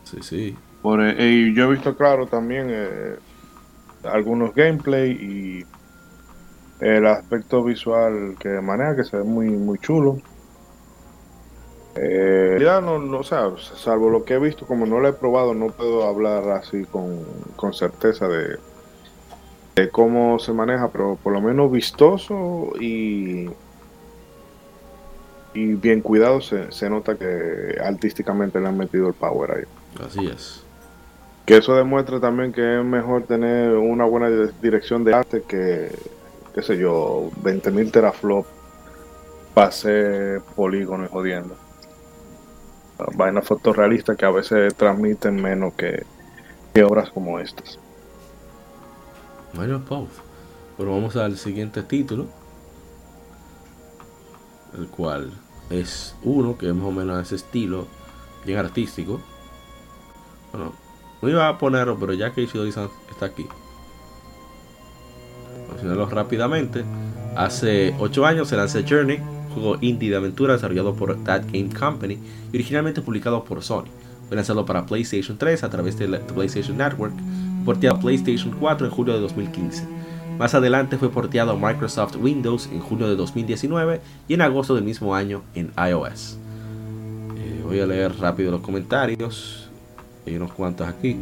[0.03, 0.55] Sí, sí.
[0.85, 3.15] Por, eh, yo he visto claro también eh,
[4.03, 5.65] algunos gameplay y
[6.79, 10.19] el aspecto visual que maneja, que se ve muy, muy chulo.
[11.95, 15.13] Eh, ya no, no, o sea, salvo lo que he visto, como no lo he
[15.13, 17.17] probado, no puedo hablar así con,
[17.55, 18.59] con certeza de,
[19.73, 23.49] de, cómo se maneja, pero por lo menos vistoso y,
[25.55, 30.05] y bien cuidado se, se nota que artísticamente le han metido el power ahí.
[30.05, 30.64] Así es.
[31.45, 34.29] Que eso demuestra también que es mejor tener una buena
[34.61, 35.91] dirección de arte que,
[36.53, 38.45] qué sé yo, 20.000 teraflop
[39.53, 41.55] para ser polígono y jodiendo
[43.15, 46.05] vainas fotorrealistas que a veces transmiten menos que,
[46.83, 47.79] obras como estas.
[49.53, 50.09] Bueno, both.
[50.77, 52.27] Pero vamos al siguiente título,
[54.77, 55.31] el cual
[55.69, 57.87] es uno que es más o menos ese estilo,
[58.45, 59.21] bien artístico.
[60.51, 60.73] Bueno,
[61.25, 63.47] no iba a ponerlo, pero ya que Ishidori está aquí.
[65.69, 66.83] mencionarlo rápidamente,
[67.35, 69.19] hace 8 años se lanzó Journey,
[69.51, 72.19] juego indie de aventura desarrollado por That Game Company
[72.53, 73.85] y originalmente publicado por Sony.
[74.27, 77.13] Fue lanzado para PlayStation 3 a través de la PlayStation Network,
[77.65, 79.83] porteado a PlayStation 4 en julio de 2015.
[80.37, 84.83] Más adelante fue porteado a Microsoft Windows en junio de 2019 y en agosto del
[84.83, 86.37] mismo año en iOS.
[87.37, 89.64] Eh, voy a leer rápido los comentarios.
[90.25, 91.17] Hay unos cuantos aquí.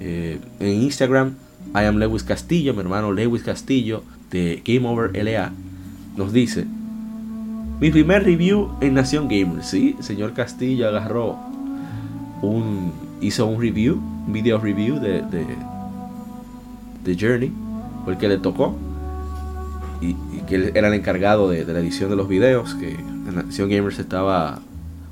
[0.00, 1.34] Eh, en Instagram,
[1.74, 5.52] I am Lewis Castillo, mi hermano Lewis Castillo de Game Over LA,
[6.16, 6.66] nos dice:
[7.80, 9.62] Mi primer review en Nación Gamer.
[9.62, 11.36] Sí, señor Castillo agarró
[12.42, 12.92] un.
[13.20, 15.22] hizo un review, un video review de,
[17.04, 17.52] de, Journey,
[18.04, 18.76] porque le tocó.
[20.00, 20.14] Y,
[20.46, 22.96] que él era el encargado de, la edición de los videos, que
[23.32, 24.60] Nación Gamer se estaba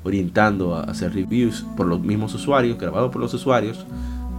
[0.03, 3.85] orientando a hacer reviews por los mismos usuarios, grabados por los usuarios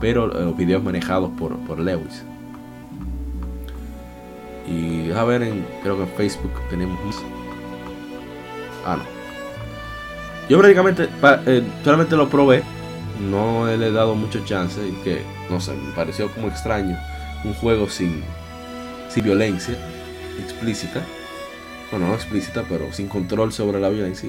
[0.05, 2.23] pero los videos manejados por, por Lewis.
[4.69, 6.99] Y a ver, en, creo que en Facebook tenemos.
[8.85, 9.05] Ah, no.
[10.49, 11.09] Yo prácticamente
[11.47, 12.63] eh, solamente lo probé.
[13.31, 14.79] No le he dado mucho chance.
[14.87, 16.99] Y que, no sé, me pareció como extraño.
[17.45, 18.23] Un juego sin,
[19.09, 19.75] sin violencia
[20.39, 21.01] explícita.
[21.91, 24.29] Bueno, no explícita, pero sin control sobre la violencia.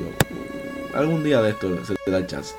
[0.96, 2.56] Algún día de esto se le da chance.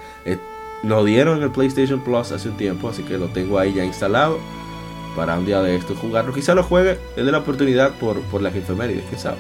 [0.83, 3.85] Lo dieron en el PlayStation Plus hace un tiempo, así que lo tengo ahí ya
[3.85, 4.39] instalado
[5.17, 6.33] para un día de esto jugarlo.
[6.33, 9.39] Quizá lo juegue, le dé la oportunidad por, por las efemérides, quién sabe.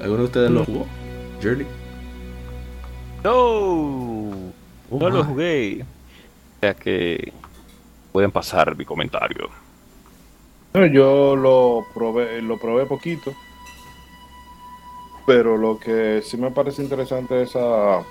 [0.00, 0.86] ¿Alguno de ustedes lo jugó?
[1.42, 1.66] Journey.
[3.24, 5.82] No, oh, no lo jugué.
[5.82, 7.32] O sea que
[8.12, 9.50] pueden pasar mi comentario.
[10.92, 13.34] Yo lo probé, lo probé poquito.
[15.28, 18.02] Pero lo que sí me parece interesante es esa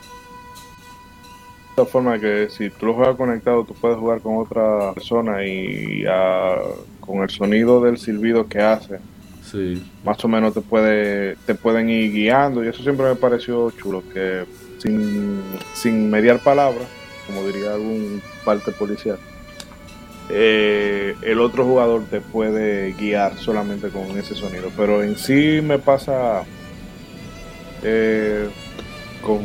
[1.92, 6.06] forma que si tú lo juegas conectado, tú puedes jugar con otra persona y
[7.00, 9.00] con el sonido del silbido que hace,
[9.44, 9.84] sí.
[10.06, 14.04] más o menos te puede te pueden ir guiando y eso siempre me pareció chulo,
[14.14, 14.44] que
[14.78, 15.42] sin,
[15.74, 16.88] sin mediar palabras,
[17.26, 19.18] como diría algún parte policial,
[20.30, 24.70] eh, el otro jugador te puede guiar solamente con ese sonido.
[24.78, 26.44] Pero en sí me pasa
[27.90, 28.50] eh,
[29.22, 29.40] con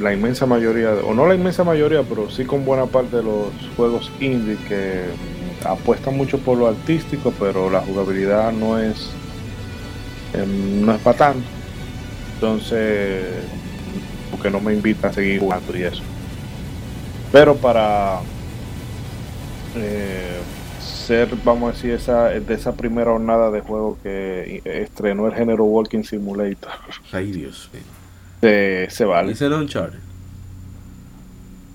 [0.00, 3.48] la inmensa mayoría, o no la inmensa mayoría, pero sí con buena parte de los
[3.76, 5.04] juegos indie que
[5.64, 9.10] apuestan mucho por lo artístico, pero la jugabilidad no es
[10.32, 11.48] em, no es para tanto.
[12.34, 13.24] Entonces,
[14.30, 16.02] porque no me invita a seguir jugando y eso.
[17.32, 18.20] Pero para
[19.76, 20.38] eh,
[21.06, 25.64] ser, vamos a decir, esa, de esa primera jornada de juego que estrenó el género
[25.64, 26.72] Walking Simulator.
[27.12, 27.70] Ay, Dios
[28.40, 29.32] se, se vale.
[29.32, 30.00] ¿Ese era un charter?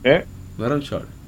[0.04, 0.26] ¿Eh?
[0.58, 1.22] ¿No era un charter?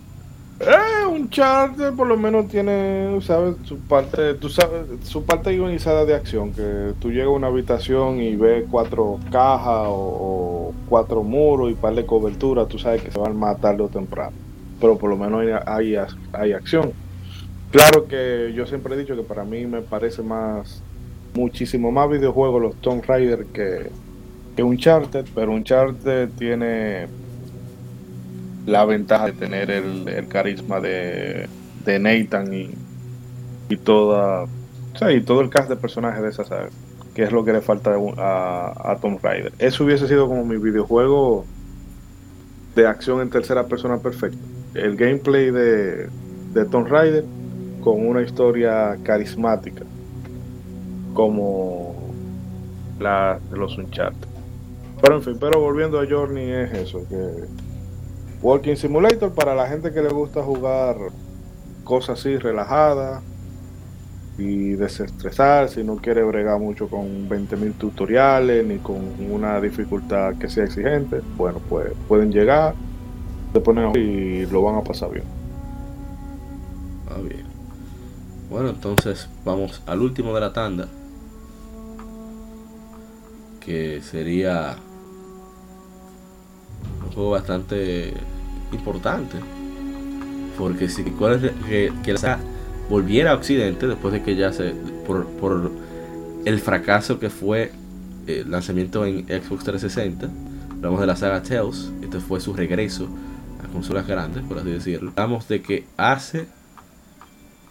[0.59, 3.55] Eh, un charter por lo menos tiene, ¿sabes?
[3.63, 8.21] Su parte, tú sabes, su parte organizada de acción, que tú llegas a una habitación
[8.21, 13.19] y ves cuatro cajas o, cuatro muros y par de cobertura, tú sabes que se
[13.19, 14.35] van a matar tarde o temprano.
[14.79, 16.93] Pero por lo menos hay, hay, hay acción.
[17.73, 20.83] Claro que yo siempre he dicho que para mí me parece más,
[21.33, 23.89] muchísimo más videojuegos los Tomb Raider que,
[24.55, 27.07] que Uncharted, pero Uncharted tiene
[28.67, 31.49] la ventaja de tener el, carisma de,
[31.83, 32.69] de Nathan y,
[33.69, 34.45] y toda
[35.09, 36.69] y todo el cast de personajes de esa saga,
[37.15, 39.51] que es lo que le falta a, a Tomb Raider.
[39.57, 41.43] Eso hubiese sido como mi videojuego
[42.75, 44.37] de acción en tercera persona perfecto.
[44.75, 46.07] El gameplay de,
[46.53, 47.25] de Tomb Raider
[47.83, 49.83] con una historia carismática
[51.13, 51.95] como
[52.99, 54.27] la de los Uncharted.
[55.01, 57.17] Pero en fin, pero volviendo a Journey es eso, que
[58.41, 60.95] Walking Simulator para la gente que le gusta jugar
[61.83, 63.21] cosas así relajadas
[64.37, 68.97] y desestresar, si no quiere bregar mucho con 20.000 tutoriales ni con
[69.29, 72.73] una dificultad que sea exigente, bueno, pues pueden llegar,
[73.51, 75.25] se ponen y lo van a pasar bien.
[77.09, 77.42] Ah, bien.
[78.53, 80.87] Bueno, entonces vamos al último de la tanda,
[83.59, 84.75] que sería
[87.15, 88.13] juego bastante
[88.71, 89.37] importante.
[90.55, 92.37] Porque si que, que la
[92.91, 94.75] volviera a Occidente después de que ya se.
[95.07, 95.71] por, por
[96.45, 97.71] el fracaso que fue
[98.27, 100.29] el lanzamiento en Xbox 360.
[100.75, 101.91] Hablamos de la saga Tales.
[102.03, 103.07] Este fue su regreso
[103.63, 105.09] a consolas grandes, por así decirlo.
[105.09, 106.45] Hablamos de que hace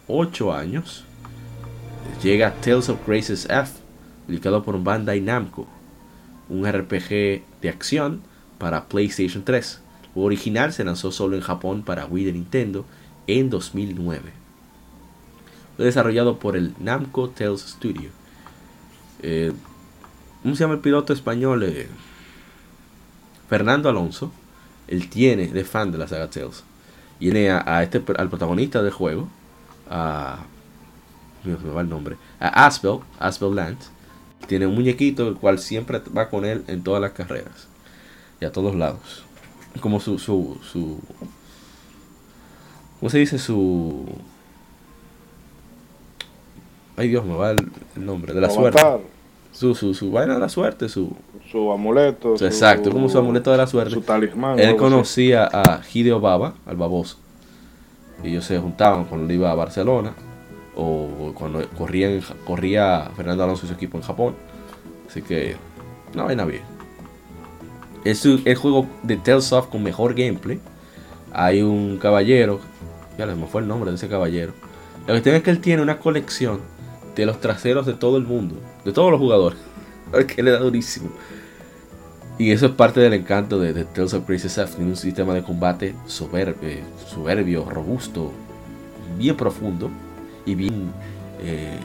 [0.07, 1.05] 8 años
[2.21, 3.71] llega Tales of Graces F,
[4.25, 5.67] publicado por Bandai Namco.
[6.49, 8.21] Un RPG de acción
[8.57, 9.81] para PlayStation 3.
[10.15, 12.85] El original se lanzó solo en Japón para Wii de Nintendo
[13.27, 14.31] en 2009.
[15.75, 18.09] Fue desarrollado por el Namco Tales Studio.
[19.21, 19.53] Eh,
[20.43, 21.63] ¿Cómo se llama el piloto español?
[21.63, 21.87] Eh,
[23.49, 24.31] Fernando Alonso.
[24.87, 26.63] Él tiene de fan de la saga Tales.
[27.19, 29.29] Tiene a, este, al protagonista del juego,
[29.89, 30.39] a.
[31.43, 32.17] Me va el nombre.
[32.39, 33.77] A Asbel, Asbel Land.
[34.47, 37.67] Tiene un muñequito el cual siempre va con él en todas las carreras.
[38.39, 39.23] Y a todos lados.
[39.79, 40.19] Como su.
[40.19, 40.99] su, su
[42.99, 43.37] ¿Cómo se dice?
[43.39, 44.05] Su.
[46.95, 48.33] Ay Dios, me va el, nombre.
[48.33, 48.81] De la suerte.
[49.51, 51.15] Su, su, su vaina de la suerte, su.
[51.51, 52.35] Su amuleto.
[52.35, 53.93] exacto, como su amuleto de la suerte.
[53.93, 54.59] Su talismán.
[54.59, 57.17] Él conocía a Hideo Baba, al baboso.
[58.23, 60.13] Ellos se juntaban cuando iba a Barcelona.
[60.75, 61.67] O cuando
[62.45, 64.35] corría Fernando Alonso y su equipo en Japón.
[65.07, 65.55] Así que,
[66.13, 66.63] una vaina bien.
[68.03, 70.59] Es el juego de Tales of con mejor gameplay.
[71.31, 72.59] Hay un caballero.
[73.17, 74.53] Ya me fue el nombre de ese caballero.
[75.07, 76.59] La cuestión es que él tiene una colección
[77.15, 78.55] de los traseros de todo el mundo.
[78.83, 79.59] De todos los jugadores.
[80.27, 81.09] que le da durísimo.
[82.43, 84.75] Y eso es parte del encanto de, Tales of Crisis F.
[84.75, 88.33] Tiene un sistema de combate soberbio, soberbio, robusto,
[89.17, 89.89] bien profundo
[90.45, 90.91] y bien
[91.41, 91.79] eh,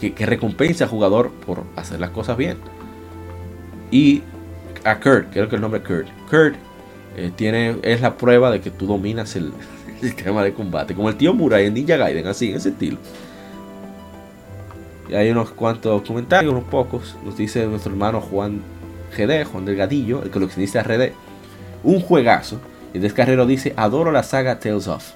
[0.00, 2.56] que, recompensa al jugador por hacer las cosas bien.
[3.92, 4.24] Y
[4.82, 6.08] a Kurt, creo que el nombre es Kurt.
[6.28, 6.56] Kurt
[7.16, 9.52] eh, tiene, es la prueba de que tú dominas el,
[10.00, 10.92] sistema de combate.
[10.92, 12.98] Como el tío Murai en Ninja Gaiden, así, en ese estilo.
[15.08, 17.14] Y hay unos cuantos comentarios, unos pocos.
[17.24, 18.60] Nos dice nuestro hermano Juan
[19.16, 21.12] GD, Juan Delgadillo, el coleccionista RD.
[21.84, 22.58] Un juegazo.
[22.94, 25.12] Y Descarrero dice, adoro la saga Tales of.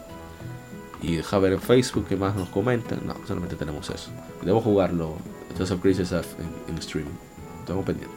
[1.03, 3.01] Y deja ver en Facebook que más nos comentan.
[3.07, 4.11] No, solamente tenemos eso.
[4.43, 5.14] Debo jugarlo,
[5.55, 6.20] Tales of Crisis en,
[6.68, 7.11] en streaming.
[7.66, 8.14] Tengo pendiente.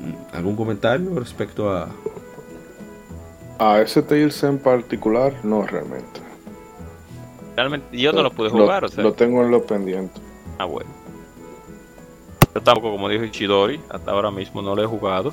[0.00, 1.88] Eh, ¿Algún comentario respecto a...
[3.58, 5.32] A ese Tales en particular?
[5.44, 6.20] No, realmente.
[7.54, 9.04] Realmente yo no lo pude jugar, lo, o sea.
[9.04, 10.20] Lo tengo en lo pendiente.
[10.58, 10.90] Ah, bueno.
[12.54, 15.32] Yo tampoco, como dijo Ichidori, hasta ahora mismo no lo he jugado.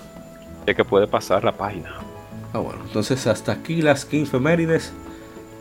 [0.66, 1.96] Sé que puede pasar la página.
[2.54, 4.94] Ah, bueno, entonces hasta aquí las 15 efemérides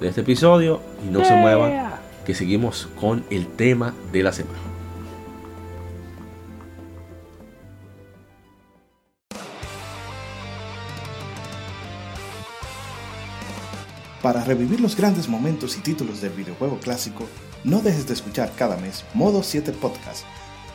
[0.00, 0.80] de este episodio.
[1.04, 1.94] Y no se muevan,
[2.24, 4.58] que seguimos con el tema de la semana.
[14.22, 17.26] Para revivir los grandes momentos y títulos del videojuego clásico,
[17.64, 20.24] no dejes de escuchar cada mes Modo 7 Podcast.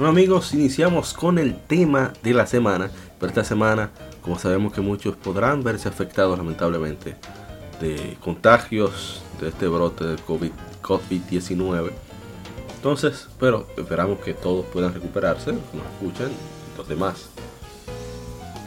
[0.00, 2.90] Bueno amigos, iniciamos con el tema de la semana.
[3.18, 3.90] Pero esta semana,
[4.22, 7.16] como sabemos que muchos podrán verse afectados lamentablemente
[7.82, 11.90] de contagios de este brote del COVID-19.
[12.76, 16.30] Entonces, pero esperamos que todos puedan recuperarse, como escuchan
[16.78, 17.28] los demás.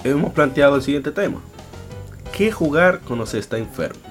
[0.04, 1.42] Hemos planteado el siguiente tema.
[2.32, 4.02] ¿Qué jugar cuando se está enfermo?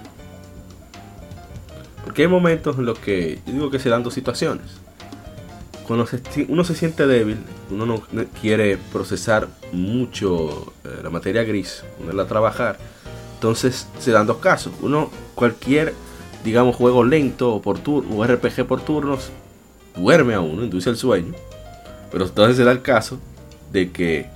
[2.02, 4.82] Porque hay momentos en los que, yo digo que se dan dos situaciones.
[5.86, 7.38] Cuando se uno se siente débil,
[7.70, 8.02] uno no
[8.40, 12.78] quiere procesar mucho eh, la materia gris, ponerla a trabajar.
[13.34, 14.72] Entonces se dan dos casos.
[14.80, 15.94] Uno, cualquier,
[16.44, 19.30] digamos, juego lento o por RPG por turnos,
[19.96, 21.34] duerme a uno, induce el sueño.
[22.10, 23.18] Pero entonces se da el caso
[23.72, 24.26] de que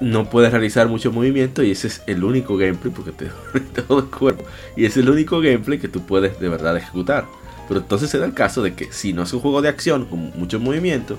[0.00, 3.98] no puedes realizar mucho movimiento y ese es el único gameplay porque te duele todo
[4.00, 4.44] el cuerpo.
[4.76, 7.26] Y es el único gameplay que tú puedes de verdad ejecutar.
[7.68, 10.06] Pero entonces se da el caso de que si no es un juego de acción
[10.06, 11.16] con mucho movimiento,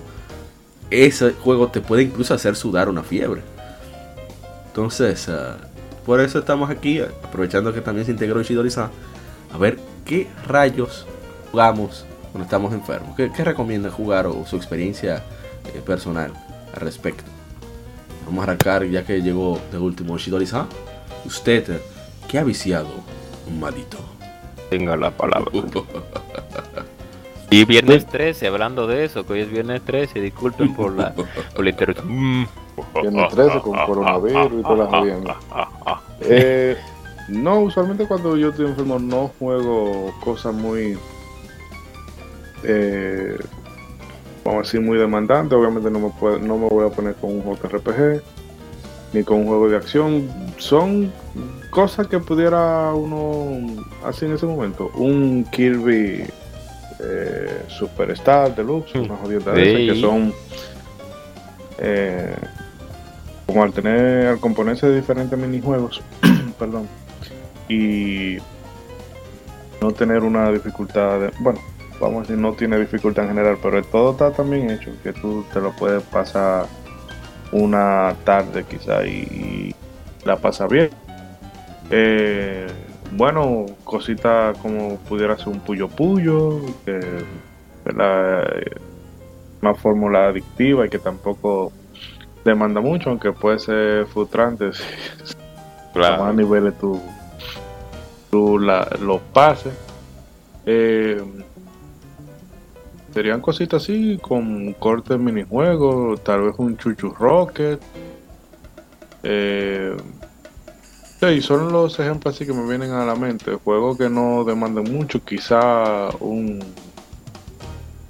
[0.90, 3.42] ese juego te puede incluso hacer sudar una fiebre.
[4.68, 5.58] Entonces, ah,
[6.06, 8.90] por eso estamos aquí, aprovechando que también se integró Ishidori-san,
[9.52, 11.06] a ver qué rayos
[11.52, 13.16] jugamos cuando estamos enfermos.
[13.16, 15.24] ¿Qué, recomienda jugar o su experiencia
[15.74, 16.32] eh, personal
[16.74, 17.24] al respecto?
[18.26, 20.68] Vamos a arrancar ya que llegó de último Ishidori-san.
[21.26, 21.82] Usted, eh,
[22.28, 22.90] ¿qué ha viciado
[23.48, 24.07] un malito?
[24.70, 25.52] Tenga la palabra.
[27.50, 31.64] Y viernes 13, hablando de eso, que hoy es viernes 13, disculpen por la, por
[31.64, 32.48] la interrupción.
[33.02, 35.36] Viernes 13 con coronavirus y todas las jodiendas.
[36.22, 36.78] Eh,
[37.30, 40.96] no, usualmente cuando yo estoy enfermo no juego cosas muy,
[42.64, 43.36] eh,
[44.44, 45.58] vamos a decir, muy demandantes.
[45.58, 48.22] Obviamente no me, puedo- no me voy a poner con un JRPG
[49.14, 50.28] ni con un juego de acción.
[50.58, 51.12] Son
[51.70, 54.90] cosas que pudiera uno hacer en ese momento.
[54.96, 56.24] Un Kirby
[57.00, 60.34] eh, Superstar Deluxe, una jodienda de esas que son...
[61.80, 62.36] eh,
[63.46, 66.02] como al tener, al componerse de diferentes minijuegos,
[66.60, 66.88] perdón,
[67.70, 68.38] y
[69.82, 71.60] no tener una dificultad, de- bueno,
[72.02, 75.46] vamos a decir, no tiene dificultad en general, pero todo está también hecho, que tú
[75.54, 76.66] te lo puedes pasar
[77.52, 79.76] una tarde quizá y, y
[80.26, 80.90] la pasas bien.
[81.90, 82.68] Eh,
[83.12, 86.60] bueno, cositas como pudiera ser un puyo puyo.
[86.86, 87.24] Eh,
[89.62, 91.72] una fórmula adictiva y que tampoco
[92.44, 94.72] demanda mucho, aunque puede ser frustrante
[95.24, 97.02] si a más niveles tú,
[98.30, 99.74] tú la, los pases.
[100.66, 101.22] Eh,
[103.18, 107.82] serían cositas así, con cortes minijuegos, tal vez un chuchu rocket.
[109.24, 109.98] Eh,
[111.20, 113.56] sí, son los ejemplos así que me vienen a la mente.
[113.56, 116.60] Juegos que no demandan mucho, quizá un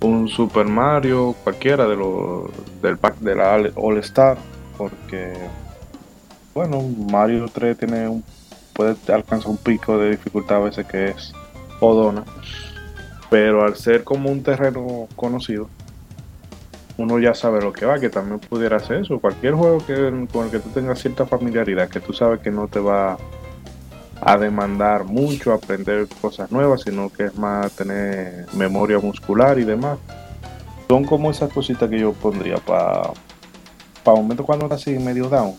[0.02, 2.52] un Super Mario, cualquiera de los
[2.82, 4.38] del pack de la All Star,
[4.78, 5.38] porque
[6.54, 8.26] bueno, Mario 3 tiene un
[8.74, 11.32] puede alcanzar un pico de dificultad a veces que es
[11.80, 12.26] odona,
[13.30, 15.70] pero al ser como un terreno conocido,
[16.98, 20.46] uno ya sabe lo que va, que también pudiera ser eso, cualquier juego que con
[20.46, 23.18] el que tú tengas cierta familiaridad, que tú sabes que no te va
[24.20, 30.00] a demandar mucho aprender cosas nuevas, sino que es más tener memoria muscular y demás.
[30.88, 33.12] Son como esas cositas que yo pondría para
[34.08, 35.54] para momentos cuando estás así medio down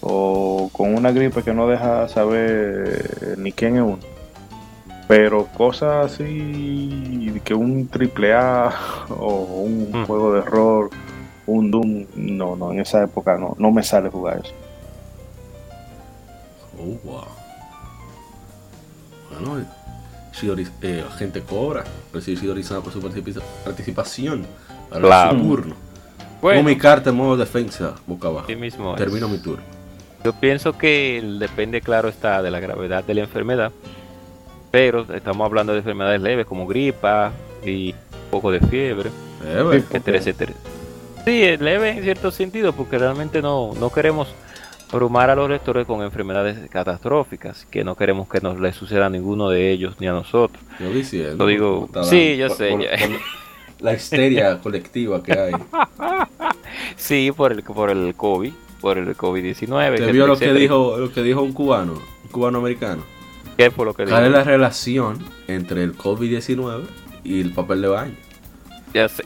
[0.00, 4.13] o con una gripe que no deja saber ni quién es uno.
[5.06, 8.70] Pero cosas así que un triple A
[9.10, 9.34] o
[9.64, 10.06] un Mm.
[10.06, 10.90] juego de error,
[11.46, 14.54] un Doom, no, no, en esa época no, no me sale jugar eso.
[16.78, 17.24] Oh, wow.
[19.30, 19.64] Bueno,
[20.32, 21.84] Shidori, eh, gente cobra.
[22.12, 24.46] Recibe Shidori-san por su participa- participación.
[24.90, 25.38] Ahora Claro.
[25.38, 25.74] su turno.
[26.40, 28.48] Bueno, Pongo mi carta en modo defensa, boca abajo.
[28.56, 28.98] mismo es.
[28.98, 29.62] Termino mi turno.
[30.24, 33.72] Yo pienso que depende, claro, está de la gravedad de la enfermedad,
[34.74, 37.30] pero estamos hablando de enfermedades leves como gripa
[37.64, 39.08] y un poco de fiebre,
[39.44, 40.52] Eh, etcétera, etcétera.
[41.24, 44.26] Sí, es leve en cierto sentido, porque realmente no, no queremos
[44.92, 49.10] abrumar a los lectores con enfermedades catastróficas, que no queremos que nos les suceda a
[49.10, 50.60] ninguno de ellos ni a nosotros.
[50.80, 51.36] Yo diciendo.
[51.36, 53.08] Lo digo- sí, yo sé, ya.
[53.78, 55.52] la histeria colectiva que hay.
[56.96, 59.98] Sí, por el, por el COVID, por el COVID-19.
[59.98, 63.04] ¿Te vio lo que dijo, lo que dijo un cubano, un cubano americano?
[63.56, 64.14] ¿Qué fue lo que dijo?
[64.16, 66.82] ¿Cuál es la relación entre el COVID-19
[67.24, 68.14] y el papel de baño?
[68.92, 69.22] Ya sé.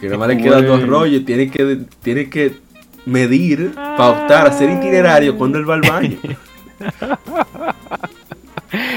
[0.00, 2.56] Que nada más le quedan dos rollos y tiene que, tiene que
[3.06, 6.18] medir, pautar, hacer itinerario cuando él va al baño.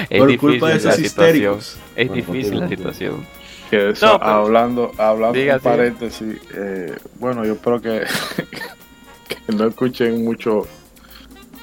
[0.09, 1.05] Es por difícil culpa de la esos situación.
[1.05, 1.77] histéricos.
[1.95, 3.25] Es Bueno, difícil la situación.
[3.69, 5.71] Que eso, No, pero- hablando, hablando Diga, un siga.
[5.71, 8.01] paréntesis, eh, bueno, yo espero que,
[9.47, 10.67] que no escuchen mucho,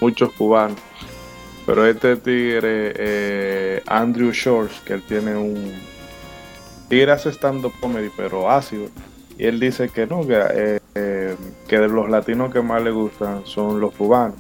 [0.01, 0.79] muchos cubanos,
[1.69, 5.75] pero este tigre, eh, Andrew Shores, que él tiene un
[6.89, 7.31] tigre hace
[7.79, 8.87] comedy, pero ácido,
[9.37, 11.37] y él dice que no, que, eh, eh,
[11.69, 14.39] que de los latinos que más le gustan son los cubanos,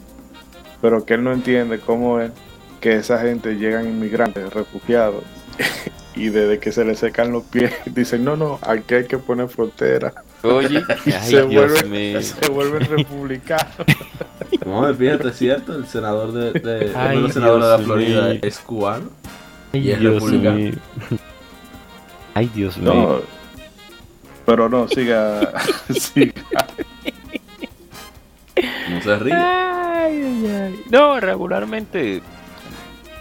[0.81, 2.33] pero que él no entiende cómo es
[2.81, 5.23] que esa gente llegan inmigrantes, refugiados,
[6.19, 9.49] y desde que se les secan los pies, dicen, no, no, aquí hay que poner
[9.49, 10.13] frontera.
[10.43, 13.75] Oye, ay, se, vuelven, se vuelven republicanos.
[14.65, 18.39] No, fíjate, es cierto, el senador de, de, Ay, uno de la Florida mío.
[18.43, 19.11] es cubano.
[19.73, 20.57] Ay, Y es Dios republicano.
[20.57, 20.73] mío.
[22.35, 22.93] Ay, Dios mío.
[22.95, 23.21] No,
[24.45, 25.53] pero no, siga,
[25.91, 26.33] siga.
[28.91, 29.35] No se ríe.
[29.35, 30.81] Ay, ay, ay.
[30.91, 32.23] No, regularmente,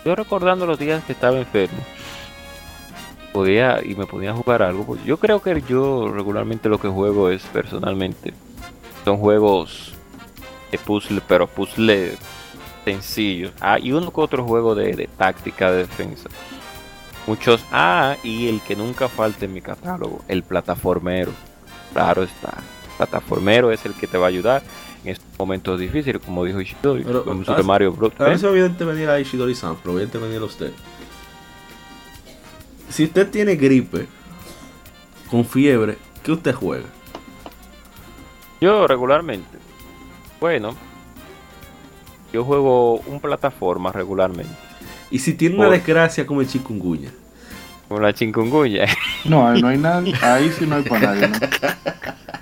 [0.05, 1.77] yo recordando los días que estaba enfermo,
[3.37, 4.83] podía y me podía jugar algo.
[4.83, 8.33] pues yo creo que yo regularmente lo que juego es personalmente
[9.05, 9.93] son juegos
[10.71, 12.13] de puzzle, pero puzzle
[12.83, 13.51] sencillos.
[13.61, 16.29] Ah, y uno que otro juego de, de táctica de defensa.
[17.27, 17.63] Muchos.
[17.71, 21.31] Ah, y el que nunca falta en mi catálogo, el plataformero.
[21.93, 22.57] Claro está.
[22.97, 24.63] Plataformero es el que te va a ayudar
[25.03, 28.13] en estos momentos difíciles, como dijo Ishidori, Pero, con ah, Super Mario Bros.
[28.17, 30.71] A veces voy a Ishidori-san, pero a intervenir a usted.
[32.89, 34.07] Si usted tiene gripe,
[35.29, 36.85] con fiebre, ¿qué usted juega?
[38.61, 39.57] Yo regularmente,
[40.39, 40.75] bueno,
[42.33, 44.51] yo juego un plataforma regularmente,
[45.11, 47.11] Y si tiene una Por- desgracia como el chikungunya.
[47.87, 48.85] como la chingungunya.
[49.25, 51.37] No, ahí no hay nada, ahí sí no hay para nadie, ¿no?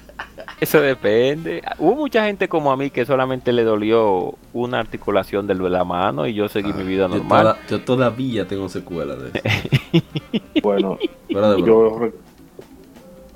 [0.60, 1.62] Eso depende.
[1.80, 6.26] Hubo mucha gente como a mí que solamente le dolió una articulación de la mano
[6.28, 7.42] y yo seguí mi vida Ah, Yo, normal.
[7.42, 10.04] toda- yo todavía tengo secuelas de eso.
[10.64, 10.98] Bueno,
[11.66, 12.14] yo, re-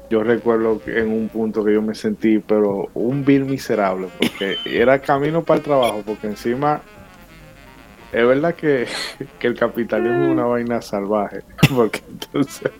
[0.10, 4.58] yo recuerdo que en un punto que yo me sentí, pero un vil miserable, porque
[4.66, 6.82] era camino para el trabajo, porque encima
[8.12, 8.88] es verdad que,
[9.38, 11.42] que el capitalismo es una vaina salvaje,
[11.76, 12.72] porque entonces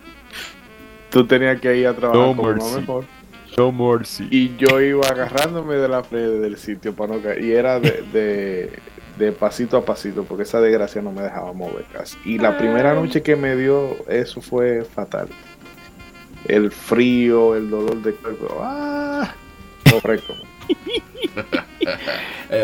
[1.10, 3.04] tú tenías que ir a trabajar No como mejor.
[3.60, 4.26] No mercy.
[4.30, 7.44] Y yo iba agarrándome de la pared del sitio para no caer.
[7.44, 8.78] Y era de, de,
[9.18, 12.16] de pasito a pasito, porque esa desgracia no me dejaba mover casi.
[12.24, 15.28] Y la primera noche que me dio, eso fue fatal.
[16.46, 18.58] El frío, el dolor de cuerpo.
[18.62, 19.34] ¡Ah!
[19.90, 20.34] Correcto.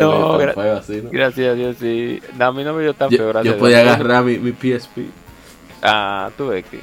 [0.01, 1.09] No, tan gra- feo así, ¿no?
[1.11, 2.19] Gracias a Dios, sí.
[2.37, 3.95] No, a mí no me dio tan feo, Yo, gracias yo podía Dios.
[3.95, 4.97] agarrar mi, mi PSP.
[5.81, 6.79] Ah, tú ves que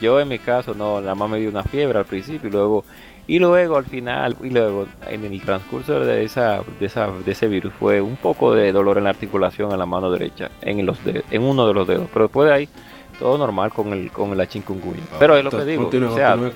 [0.00, 2.84] yo en mi caso no, nada más me dio una fiebre al principio y luego
[3.28, 7.48] y luego al final y luego en el transcurso de esa de esa de ese
[7.48, 11.04] virus fue un poco de dolor en la articulación en la mano derecha, en los
[11.04, 12.68] de- en uno de los dedos, pero después de ahí
[13.18, 15.00] todo normal con el con la chikungunya.
[15.18, 16.50] Pero es lo que digo, continúe, o sea, con,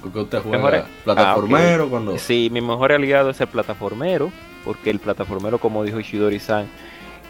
[0.00, 2.16] con que usted juega mejor- plataformero cuando...
[2.18, 4.30] Sí, mi mejor aliado es el plataformero,
[4.64, 6.66] porque el plataformero, como dijo Ishidori-san,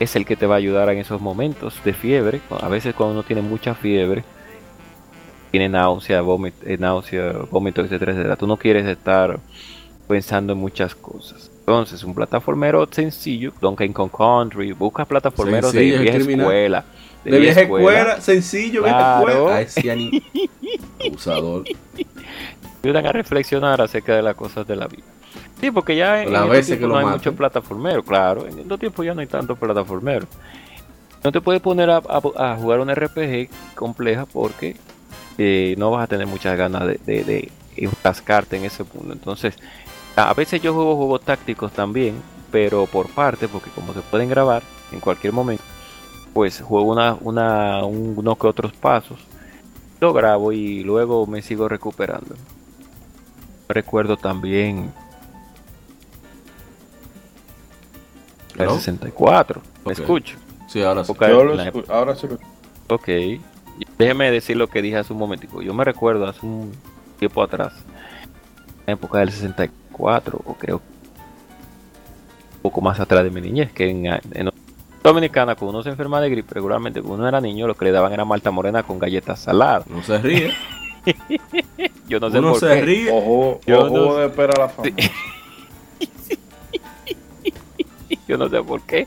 [0.00, 2.40] es el que te va a ayudar en esos momentos de fiebre.
[2.60, 4.22] A veces cuando uno tiene mucha fiebre,
[5.58, 8.34] tiene náusea, vómito, eh, náusea, vómito, etcétera.
[8.36, 9.38] Tú no quieres estar
[10.08, 11.50] pensando en muchas cosas.
[11.60, 16.46] Entonces, un plataformero sencillo, Donkey Kong Country, busca plataformeros Sencillo, de vieja criminal.
[16.46, 16.84] escuela.
[17.24, 19.50] De vieja escuela, sencillo, vieja Claro.
[19.56, 19.56] escuela.
[19.56, 20.22] Ay, sí,
[21.06, 21.64] Abusador.
[22.82, 25.04] ayudan a reflexionar acerca de las cosas de la vida.
[25.60, 28.46] Sí, porque ya en, en veces que no hay muchos plataformeros, claro.
[28.46, 30.28] En estos tiempos ya no hay tantos plataformeros.
[31.22, 34.76] No te puedes poner a, a- a jugar un RPG compleja porque
[35.38, 39.12] eh, no vas a tener muchas ganas de, de, de enfrascarte en ese mundo.
[39.12, 39.54] Entonces,
[40.16, 42.14] a veces yo juego juegos tácticos también,
[42.52, 44.62] pero por parte, porque como se pueden grabar
[44.92, 45.64] en cualquier momento,
[46.32, 49.18] pues juego una, una, un- unos que otros pasos,
[50.00, 52.34] lo grabo y luego me sigo recuperando.
[53.68, 54.92] Recuerdo también
[58.56, 58.74] la ¿Hello?
[58.76, 59.62] 64.
[59.84, 60.36] ¿Me escucho?
[60.68, 61.12] Sí, ahora sí.
[61.20, 62.38] Yo lo escu- ahora sí lo
[62.94, 63.08] Ok.
[63.98, 65.62] Déjeme decir lo que dije hace un momentico.
[65.62, 66.72] Yo me recuerdo hace un
[67.18, 67.72] tiempo atrás,
[68.80, 73.88] en la época del 64, o creo un poco más atrás de mi niñez, que
[73.90, 74.50] en, en
[75.02, 77.92] Dominicana, cuando uno se enferma de gripe, regularmente cuando uno era niño, lo que le
[77.92, 79.86] daban era malta morena con galletas saladas.
[79.86, 80.50] No se ríe.
[82.08, 82.80] Yo no sé Uno por se qué.
[82.82, 83.10] ríe.
[83.12, 84.88] Ojo, Yo ojo no- de espera a la fama.
[88.28, 89.06] Yo no sé por qué.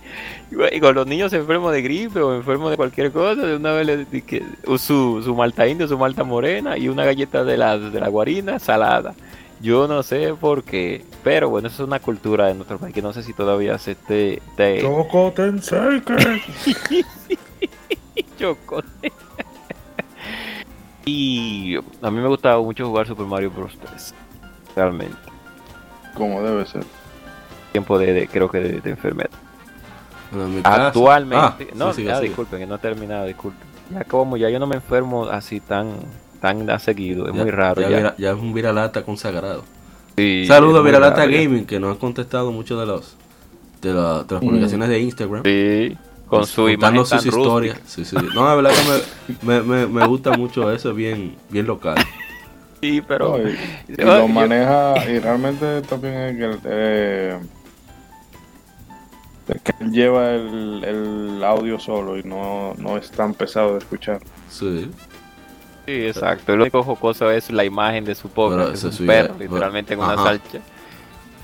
[0.71, 3.85] Y con los niños enfermos de gripe o enfermos de cualquier cosa, de una vez
[3.87, 4.43] le di que
[4.77, 8.59] su, su malta indio, su malta morena y una galleta de la, de la guarina
[8.59, 9.15] salada.
[9.59, 13.01] Yo no sé por qué, pero bueno, eso es una cultura de nuestro país que
[13.01, 17.03] no sé si todavía se esté te, Choco Tensei, que-
[18.39, 18.83] choco.
[21.05, 23.71] y a mí me gustaba mucho jugar Super Mario Bros.
[23.83, 24.13] 3.
[24.75, 25.15] Realmente.
[26.13, 26.83] Como debe ser.
[27.71, 29.29] Tiempo de, de- creo que de, de enfermedad.
[30.31, 33.65] Bueno, Actualmente, Ah, no, sí, ya disculpen, que no he terminado, disculpen.
[33.93, 35.91] Ya como ya yo no me enfermo así tan
[36.41, 37.97] tan a seguido, es Ya- muy raro Ya, ya.
[37.97, 39.63] vira- ya es un viralata consagrado.
[40.17, 41.41] Sí, Saludos muy Viralata raro ya.
[41.43, 43.15] Gaming, que nos han contestado muchos de los
[43.81, 45.43] de, la- de las publicaciones de Instagram.
[45.43, 45.97] Sí,
[46.27, 47.79] Con su imagen tan sus historias.
[47.85, 48.15] Sí, sí.
[48.35, 51.95] No, la verdad que me, me, me, me gusta mucho eso, es bien, bien local.
[52.81, 53.37] Sí, pero...
[53.37, 53.47] No,
[53.87, 57.39] y, lo maneja, y realmente también es que, eh,
[59.63, 64.19] que él lleva el, el audio solo y no, no es tan pesado de escuchar.
[64.49, 64.89] Sí.
[65.85, 66.55] Sí, exacto.
[66.55, 69.93] Lo único jocoso es la imagen de su pobre, que es un perro, pero- literalmente
[69.93, 70.13] en ajá.
[70.13, 70.59] una salcha.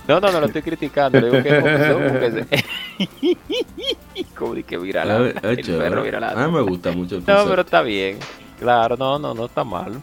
[0.05, 2.31] No, no, no lo estoy criticando, le digo que es jocoso porque
[3.07, 4.25] se...
[4.35, 5.89] Como que vira la, Es- es el chévere.
[6.11, 8.17] perro A mí me gusta mucho el No, pero está bien.
[8.59, 9.93] Claro, no, no, no está mal.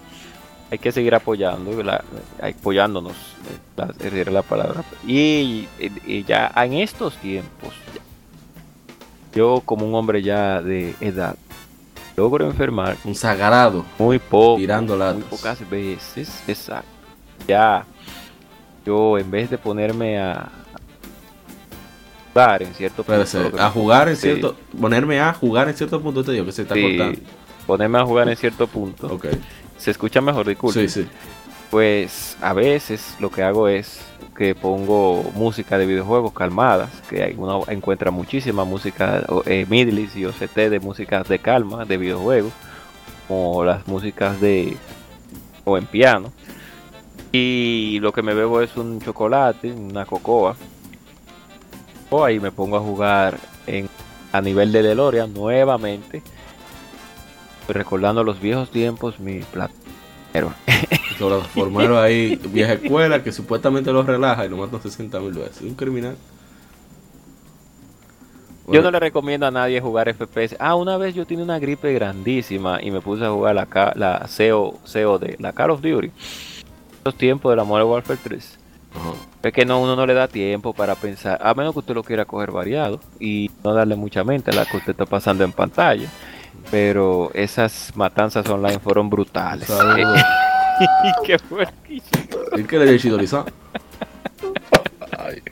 [0.71, 2.05] Hay que seguir apoyando, la-
[2.41, 4.85] apoyándonos, eh, la, era la palabra.
[5.07, 5.66] Y,
[6.07, 7.75] y ya en estos tiempos,
[9.35, 11.35] yo como un hombre ya de edad,
[12.16, 16.89] logro enfermar Un sagrado muy poco, tirando muy pocas veces, exacto.
[17.49, 17.85] Ya,
[18.87, 20.51] yo en vez de ponerme a
[22.33, 24.23] jugar en cierto punto, a jugar en Sí.
[24.23, 24.57] cierto.
[24.81, 27.18] Ponerme a jugar en cierto punto, te digo que se está sí, cortando.
[27.71, 29.27] Ponerme a jugar en cierto punto, Ok.
[29.79, 30.89] se escucha mejor, disculpe.
[30.89, 31.09] Sí, sí.
[31.71, 34.01] Pues a veces lo que hago es
[34.37, 40.25] que pongo música de videojuegos calmadas, que uno encuentra muchísima música o, eh, midlis y
[40.25, 42.53] OCT de músicas de calma de videojuegos,
[43.29, 44.77] como las músicas de
[45.64, 46.33] o en piano.
[47.31, 50.57] Y lo que me bebo es un chocolate, una cocoa.
[52.11, 53.89] O ahí me pongo a jugar en,
[54.33, 56.21] a nivel de DeLorean nuevamente,
[57.73, 59.75] recordando los viejos tiempos, mi plato.
[60.33, 60.53] Pero
[61.29, 65.61] Los formaron ahí, vieja escuela, que supuestamente los relaja y lo matan 60 mil veces.
[65.61, 66.16] Un criminal.
[68.73, 70.57] Yo no le recomiendo a nadie jugar FPS.
[70.61, 74.29] Ah, una vez yo tenía una gripe grandísima y me puse a jugar la, la
[74.35, 76.11] CO, COD, la Call of Duty.
[77.05, 78.59] Los tiempos de la Modern Warfare 3.
[78.95, 79.12] ajá.
[79.43, 82.05] Es que no, uno no le da tiempo para pensar, a menos que usted lo
[82.05, 85.53] quiera coger variado y no darle mucha mente a la que usted está pasando en
[85.53, 86.09] pantalla.
[86.71, 89.67] Pero esas matanzas online fueron brutales.
[89.67, 90.21] Saludos.
[91.25, 91.67] ¿Qué fue?
[91.89, 93.45] ¿Y qué le dio Chidoriza?
[95.19, 95.43] Ay,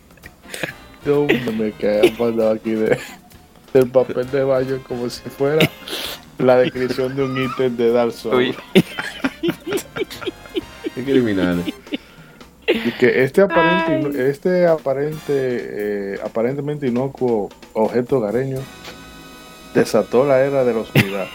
[1.04, 2.98] yo me quedé mandado aquí de,
[3.72, 5.68] del papel de baño como si fuera
[6.38, 8.56] la descripción de un ítem de Dark Souls.
[10.94, 11.66] Qué criminales.
[12.66, 18.58] Y que este aparente, este aparente, eh, aparentemente inocuo objeto gareño
[19.74, 21.26] desató la era de la oscuridad.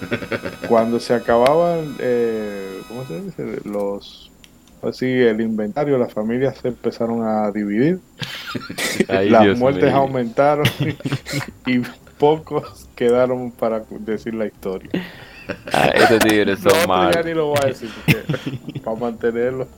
[0.68, 3.60] Cuando se acababan, eh, ¿cómo se dice?
[3.64, 4.30] Los,
[4.82, 8.00] así, el inventario, las familias se empezaron a dividir,
[9.08, 9.96] Ay, las Dios muertes mío.
[9.96, 10.66] aumentaron
[11.66, 11.80] y
[12.18, 14.90] pocos quedaron para decir la historia.
[15.72, 17.24] Ah, esos tigres No, son malos.
[17.24, 18.24] ni lo voy a decir, porque
[18.84, 19.68] para mantenerlo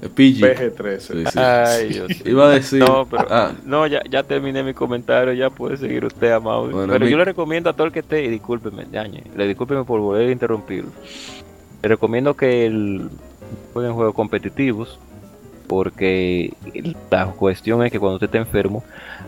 [0.00, 0.40] PG.
[0.40, 0.98] PG-13.
[1.00, 1.38] Sí, sí.
[1.38, 2.32] Ay, Dios mío.
[2.32, 2.80] Iba a decir.
[2.80, 6.68] No, pero ah, no, ya, ya terminé mi comentario, ya puede seguir usted, amado.
[6.70, 9.46] Bueno, pero mi- yo le recomiendo a todo el que esté, y discúlpeme, dañe, le
[9.46, 10.90] discúlpeme por volver a interrumpirlo.
[11.82, 13.08] Le recomiendo que el,
[13.72, 14.98] jueguen juegos competitivos,
[15.66, 16.52] porque
[17.10, 18.84] la cuestión es que cuando usted está enfermo,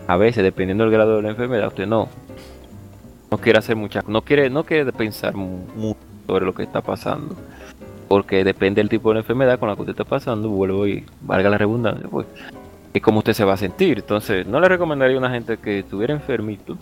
[0.07, 2.09] a veces, dependiendo del grado de la enfermedad, usted no,
[3.31, 6.81] no quiere hacer mucha, no quiere, no quiere pensar mu- mucho sobre lo que está
[6.81, 7.35] pasando.
[8.07, 11.49] Porque depende del tipo de enfermedad con la que usted está pasando, vuelvo y valga
[11.49, 12.25] la redundancia, pues
[12.93, 13.99] y cómo usted se va a sentir.
[13.99, 16.77] Entonces, no le recomendaría a una gente que estuviera enfermito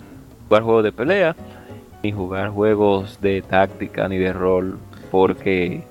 [0.48, 1.36] jugar juegos de pelea,
[2.02, 4.78] ni jugar juegos de táctica ni de rol,
[5.10, 5.82] porque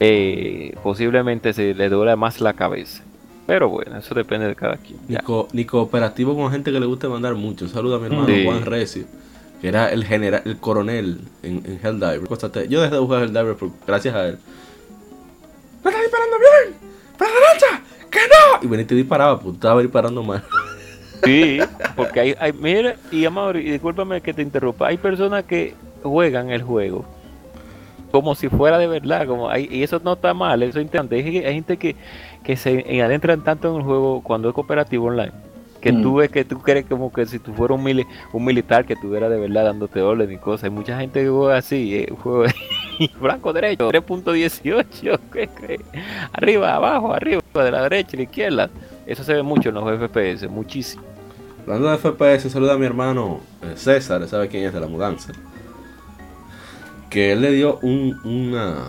[0.00, 3.02] eh, posiblemente se le duele más la cabeza.
[3.46, 4.98] Pero bueno, eso depende de cada quien.
[5.08, 5.20] ni, Ya.
[5.22, 7.64] co- ni cooperativo con gente que le guste mandar mucho.
[7.64, 8.44] Un saludo a mi hermano Sí.
[8.44, 9.04] Juan Recio,
[9.62, 12.68] que era el general, el coronel en, en Helldiver.
[12.68, 14.38] Yo dejé de jugar Helldiver por- gracias a él.
[15.84, 16.78] ¡Me está disparando bien!
[17.16, 17.82] ¡Para la derecha!
[18.10, 18.58] ¡Que no!
[18.62, 20.42] Y venía y te disparaba, pues estaba disparando mal.
[21.24, 21.60] Sí,
[21.94, 26.50] porque hay, hay mira, y Amaury, y discúlpame que te interrumpa, hay personas que juegan
[26.50, 27.04] el juego
[28.10, 31.14] como si fuera de verdad, como hay, y eso no está mal, eso es interesante.
[31.16, 31.96] Hay, hay gente que,
[32.42, 35.32] que se adentran tanto en el juego cuando es cooperativo online,
[35.82, 36.02] que Mm.
[36.02, 38.94] tú ves que tú crees como que si tú fueras un, mili- un militar que
[38.94, 40.64] estuviera de verdad dándote orden y cosas.
[40.64, 42.44] Hay mucha gente que juega así, eh, juego
[43.20, 45.80] blanco derecho, 3.18, ¿qué crees?
[46.32, 48.70] Arriba, abajo, arriba, de la derecha y la izquierda.
[49.04, 51.02] Eso se ve mucho en los FPS, muchísimo.
[51.66, 55.32] Hablando de FPS, saluda a mi hermano eh, César, ¿sabe quién es de la mudanza?
[57.10, 58.86] Que él le dio un, una...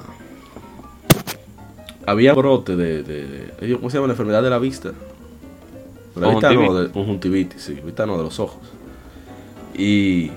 [2.06, 4.08] Había brote de, de, de- ¿Cómo se llama?
[4.08, 4.92] La enfermedad de la vista.
[6.16, 7.74] La vista no, de conjuntivitis, sí.
[7.84, 8.62] Vista no, de los ojos.
[9.76, 10.32] Y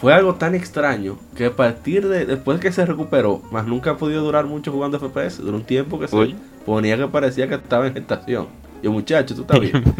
[0.00, 2.26] fue algo tan extraño que a partir de...
[2.26, 5.38] Después que se recuperó, más nunca ha podido durar mucho jugando FPS.
[5.38, 6.36] Duró un tiempo que se Oye.
[6.66, 8.46] ponía que parecía que estaba en gestación.
[8.82, 9.82] Y el muchacho, tú estás bien.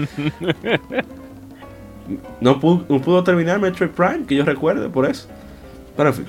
[2.41, 5.29] no pudo, no pudo terminar Metroid Prime, que yo recuerde, por eso.
[5.97, 6.27] Pero en fin,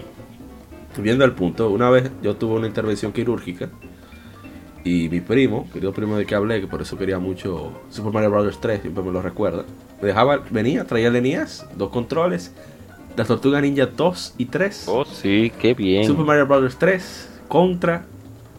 [1.00, 3.70] viendo el punto, una vez yo tuve una intervención quirúrgica
[4.88, 8.32] y mi primo, querido primo de que hablé, que por eso quería mucho Super Mario
[8.32, 8.60] Bros.
[8.60, 9.66] 3, siempre me lo recuerda,
[10.02, 12.54] me dejaba, venía, traía el NES, dos controles,
[13.18, 14.86] las Tortugas Ninja 2 y 3.
[14.88, 16.06] Oh, sí, qué bien.
[16.06, 16.78] Super Mario Bros.
[16.78, 18.06] 3, Contra,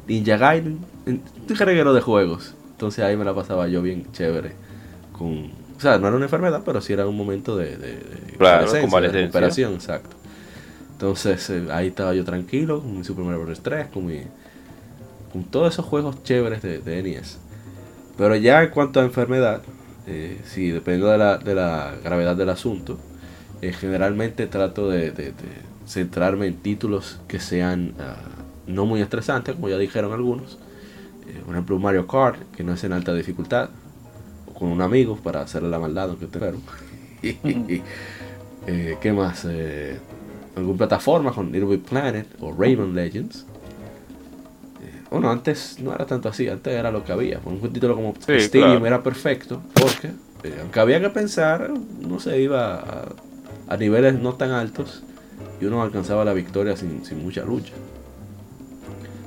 [0.07, 2.55] Ninja Gaiden, un reguero de juegos.
[2.73, 4.53] Entonces ahí me la pasaba yo bien chévere.
[5.13, 8.37] Con, o sea, no era una enfermedad, pero sí era un momento de, de, de
[8.37, 10.17] Claro, de recuperación, exacto.
[10.93, 13.61] Entonces eh, ahí estaba yo tranquilo con mi Super Mario Bros.
[13.63, 14.23] 3, con, mi,
[15.45, 17.39] todos esos juegos chéveres de, de NES.
[18.19, 19.63] Pero ya en cuanto a enfermedad,
[20.11, 22.99] eh, sí, dependiendo de la, gravedad del asunto,
[23.61, 25.35] eh, generalmente trato de,
[25.87, 28.17] centrarme en títulos que sean ah,
[28.67, 30.59] no muy estresantes, como ya dijeron algunos.
[31.29, 33.69] Eh, por ejemplo, Mario Kart, que no es en alta dificultad,
[34.47, 36.41] o con un amigo para hacerle la maldad, aunque te.
[38.67, 39.47] Eh, ¿Qué más?
[40.55, 43.47] Alguna plataforma con Little Big Planet o Rayman Legends.
[45.11, 47.39] Bueno, antes no era tanto así, antes era lo que había.
[47.41, 48.87] Por un título como Sí, Stadium claro.
[48.87, 50.09] era perfecto, porque
[50.45, 53.09] eh, aunque había que pensar, uno se iba a,
[53.69, 55.03] a niveles no tan altos
[55.61, 57.73] y uno alcanzaba la victoria sin, sin mucha lucha.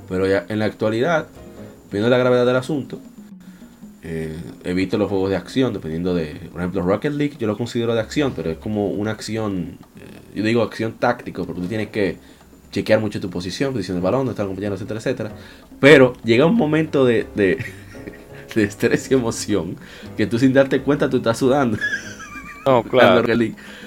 [0.08, 1.26] Pero ya en la actualidad,
[1.90, 2.98] viendo la gravedad del asunto,
[4.02, 7.94] eh, evito los juegos de acción, dependiendo de, por ejemplo, Rocket League, yo lo considero
[7.94, 11.88] de acción, pero es como una acción, eh, yo digo acción táctico, porque tú tienes
[11.88, 12.18] que
[12.72, 15.32] chequear mucho tu posición, posición del balón, donde está el compañero, etcétera, etcétera.
[15.82, 17.58] Pero llega un momento de, de,
[18.54, 19.76] de estrés y emoción
[20.16, 21.76] que tú sin darte cuenta tú estás sudando.
[22.64, 23.22] No, claro.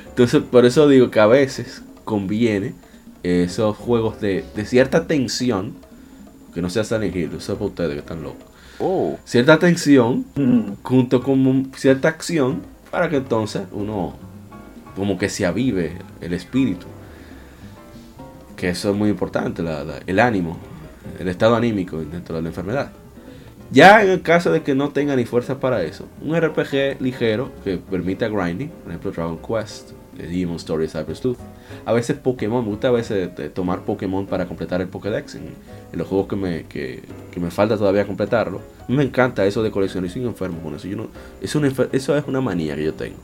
[0.10, 2.74] Entonces, por eso digo que a veces conviene
[3.24, 5.74] esos juegos de, de cierta tensión,
[6.54, 8.44] que no sea Silent Hill, eso es para ustedes que están locos.
[8.80, 10.26] Oh, Cierta tensión
[10.84, 12.62] junto con cierta acción
[12.92, 14.14] para que entonces uno
[14.98, 16.86] como que se avive el espíritu.
[18.56, 20.58] Que eso es muy importante, la- la- el ánimo,
[21.20, 22.92] el estado anímico dentro de la enfermedad.
[23.72, 27.52] Ya en el caso de que no tenga ni fuerzas para eso, un RPG ligero
[27.64, 31.38] que permita grinding, por ejemplo Dragon Quest, Demon Story, Cyber Sleuth.
[31.84, 35.46] A veces Pokémon, me gusta a veces eh, tomar Pokémon para completar el Pokédex en,
[35.92, 37.02] en los juegos que me, que,
[37.32, 38.60] que me falta todavía completarlo.
[38.82, 40.88] A mí me encanta eso de coleccionar, yo soy enfermo con eso.
[40.88, 41.08] Yo no,
[41.42, 43.18] es una enfer- eso es una manía que yo tengo.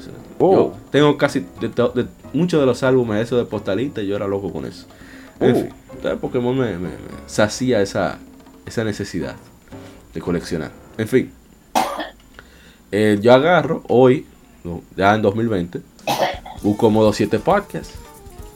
[0.00, 0.52] O sea, Oh.
[0.54, 4.26] Yo tengo casi de, de muchos de los álbumes eso de postalita y yo era
[4.26, 4.86] loco con eso.
[5.42, 5.54] En Oh.
[5.60, 6.94] fin, entonces Pokémon me, me, me
[7.26, 8.18] sacía esa,
[8.66, 9.36] esa necesidad
[10.14, 10.70] de coleccionar.
[10.98, 11.32] En fin,
[12.90, 14.26] eh, yo agarro hoy,
[14.64, 15.80] no, ya en 2020,
[16.62, 17.92] busco modo 7 podcast,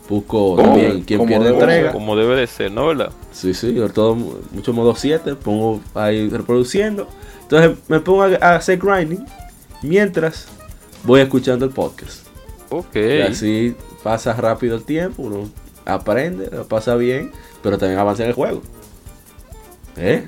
[0.09, 1.93] busco también quien como pierde debe entrega.
[1.93, 2.87] como debe de ser, ¿no?
[2.89, 3.11] ¿Verdad?
[3.33, 7.09] Sí, sí, yo todo mucho modo 7, pongo ahí reproduciendo.
[7.43, 9.25] Entonces me pongo a, a hacer grinding
[9.83, 10.49] mientras
[11.05, 12.27] voy escuchando el podcast.
[12.71, 12.97] Ok.
[12.97, 15.49] Y así pasa rápido el tiempo, uno
[15.87, 17.33] aprende, lo pasa bien,
[17.63, 18.61] pero también avanza en el juego.
[19.97, 20.27] ¿Eh?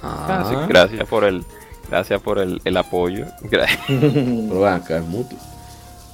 [0.00, 1.44] Gracias, Ah, gracias por el,
[1.90, 3.24] gracias por el, el apoyo.
[3.42, 3.80] Gracias.
[3.88, 5.36] pero vean acá, es mutuo.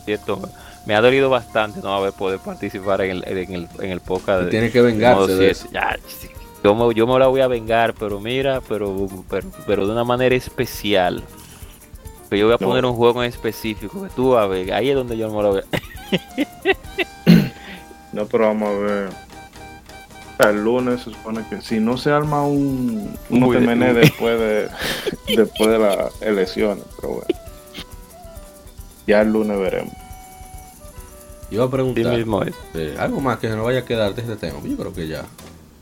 [0.06, 0.40] Cierto,
[0.86, 4.44] me ha dolido bastante no haber podido participar en el, en el, en el podcast.
[4.44, 5.68] de- Tiene que vengarse de eso.
[5.72, 6.28] Ya, sí,
[6.62, 10.04] yo, me, yo me la voy a vengar, pero mira, pero, pero, pero de una
[10.04, 11.22] manera especial.
[12.30, 12.66] Que yo voy a No.
[12.68, 14.72] poner un juego en específico que tú a ver.
[14.72, 15.64] Ahí es donde yo me lo voy a.
[18.14, 19.08] No, pero vamos a ver.
[20.38, 23.78] El lunes se supone que si no se arma un, un Muy bien.
[23.78, 24.68] TMN después de,
[25.36, 27.26] después de las elecciones, pero bueno.
[29.06, 29.92] Ya el lunes veremos.
[31.50, 32.54] Yo iba a Sí preguntar mismo es.
[32.74, 34.58] eh, algo más que se nos vaya a quedar de este tema.
[34.64, 35.24] Yo creo que ya.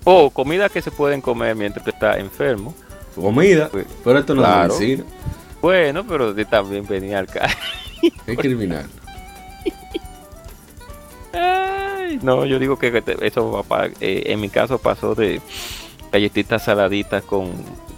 [0.04, 2.74] O comida que se pueden comer mientras tú estás enfermo.
[3.14, 3.80] Comida, Sí.
[4.04, 4.74] pero esto no Claro.
[4.74, 5.04] es medicina,
[5.62, 7.56] Bueno, pero de también venía al caso.
[8.26, 8.86] es criminal.
[12.22, 15.40] No, yo digo que eso va pa- eh, en mi caso pasó de
[16.12, 17.50] galletitas saladitas con,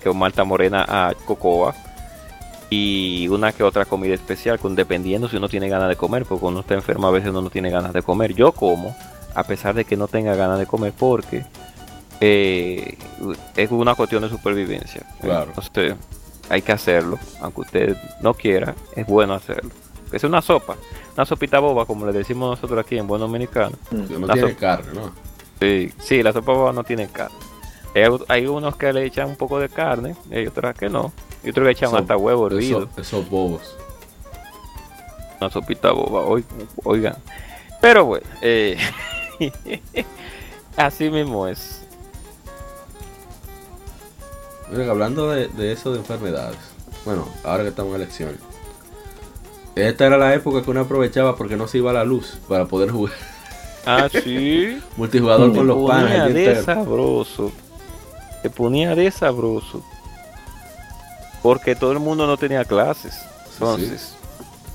[0.03, 1.75] con malta morena a cocoa
[2.71, 6.45] y una que otra comida especial, con dependiendo si uno tiene ganas de comer, porque
[6.45, 8.35] uno está enfermo a veces uno no tiene ganas de comer.
[8.35, 8.97] Yo como,
[9.35, 11.45] a pesar de que no tenga ganas de comer, porque
[12.21, 12.97] eh,
[13.57, 15.03] es una cuestión de supervivencia.
[15.21, 15.53] Claro.
[15.57, 15.95] Entonces,
[16.49, 19.71] hay que hacerlo, aunque usted no quiera, es bueno hacerlo.
[20.15, 20.77] Es una sopa,
[21.17, 23.77] una sopita boba, como le decimos nosotros aquí en buen dominicano.
[23.91, 24.61] Que no tiene sopa.
[24.61, 25.13] carne, ¿no?
[25.61, 27.37] Sí, sí, la sopa boba no tiene carne.
[27.95, 31.13] Hay, hay unos que le echan un poco de carne, y hay otras que no.
[31.43, 32.85] Y otros que echan hasta huevo hervido.
[32.93, 33.77] Eso- esos bobos.
[35.41, 36.45] Una sopita boba, oi-
[36.85, 37.17] oigan.
[37.81, 38.79] Pero bueno, eh,
[40.77, 41.83] así mismo es.
[44.71, 46.57] Miren, hablando de, de eso de enfermedades,
[47.05, 48.39] bueno, ahora que estamos en elecciones,
[49.77, 52.91] Esta era la época que uno aprovechaba porque no se iba la luz para poder
[52.91, 53.15] jugar
[53.87, 54.81] Ah, sí.
[54.97, 56.05] multijugador con los panas.
[56.11, 56.65] ponía el día de entero.
[56.65, 57.53] sabroso.
[58.43, 59.83] Se ponía de sabroso.
[61.43, 63.21] Porque todo el mundo no tenía clases.
[63.55, 64.15] Entonces,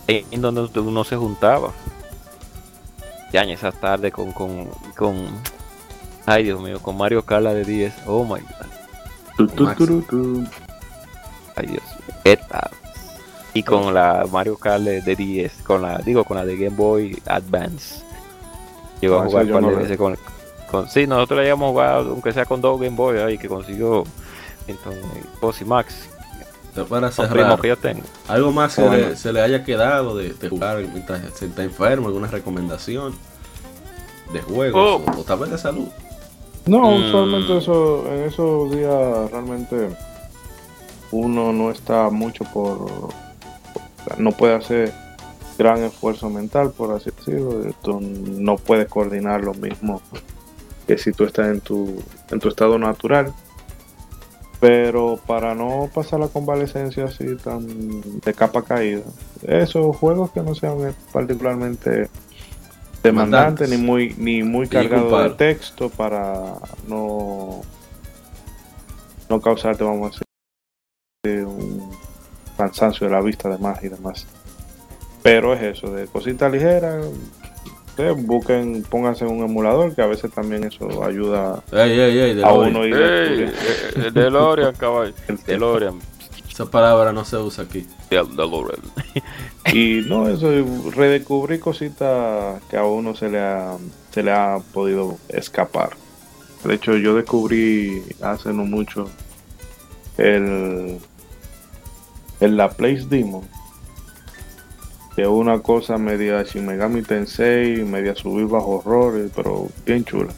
[0.08, 1.72] en- en donde uno se juntaba.
[3.34, 4.66] Ya en esas tardes con, con,
[4.98, 5.28] con.
[6.26, 7.94] Ay, Dios mío, con Mario Kart de 10.
[8.06, 8.68] Oh my god.
[9.38, 9.86] Tu, tu, Maxi.
[9.86, 10.44] tu, tu.
[11.56, 12.16] Ay, Dios mío.
[12.24, 12.70] ¿Qué tal?
[13.54, 15.52] Y con la Mario Kart de de 10.
[15.66, 18.04] Con la, digo, con la de Game Boy Advance.
[19.02, 20.18] Llegó Ah, a jugar par no la- veces con,
[20.70, 20.88] con.
[20.90, 24.04] Sí, nosotros le habíamos jugado, aunque sea con dos Game Boy ahí, que consiguió.
[24.68, 25.04] Entonces,
[25.42, 26.10] Bossy Max.
[26.68, 28.04] Entonces, Para cerrar, primos que yo tengo.
[28.28, 28.98] algo más que Bueno.
[29.10, 33.14] le- se le haya quedado de, de jugar mientras se está enfermo, alguna recomendación
[34.32, 35.12] de juegos Oh.
[35.18, 35.88] o, o tal vez de salud.
[36.68, 37.06] No, Mm.
[37.08, 39.90] usualmente eso, en esos días realmente
[41.12, 43.10] uno no está mucho por,
[44.18, 44.94] no puede hacer
[45.58, 47.74] gran esfuerzo mental, por así decirlo.
[47.82, 50.02] Tú no puedes coordinar lo mismo
[50.88, 53.34] que si tú estás en tu, en tu estado natural.
[54.60, 59.04] Pero para no pasar la convalecencia así tan de capa caída,
[59.44, 62.10] esos juegos que no sean particularmente
[63.02, 66.56] demandantes ni muy ni muy cargados de texto para
[66.88, 67.62] no
[69.30, 70.22] no causarte vamos a
[71.24, 71.90] decir un
[72.60, 74.28] cansancio de la vista además y demás
[75.24, 77.06] pero es eso de cositas ligeras
[77.88, 82.52] ustedes busquen pónganse un emulador que a veces también eso ayuda Ey, ey, ey, a
[82.54, 85.14] uno ir Ey, descubriendo eh, eh, DeLorean, caballo.
[85.28, 85.38] el.
[85.46, 86.00] DeLorean.
[86.50, 87.86] Esa palabra no se usa aquí.
[88.10, 88.82] Del- DeLorean.
[89.74, 90.50] y no eso
[90.96, 93.76] redescubrir cositas que a uno se le ha
[94.12, 95.92] se le ha podido escapar
[96.64, 99.08] de hecho yo descubrí hace no mucho
[100.18, 101.00] el
[102.40, 103.44] el la Place Demon
[105.16, 110.34] que es una cosa media Shin Megami Tensei media subir bajo horrores pero bien chula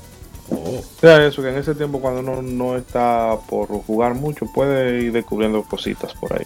[0.53, 4.45] Oh, o sea eso que en ese tiempo cuando uno no está por jugar mucho
[4.53, 6.45] puede ir descubriendo cositas por ahí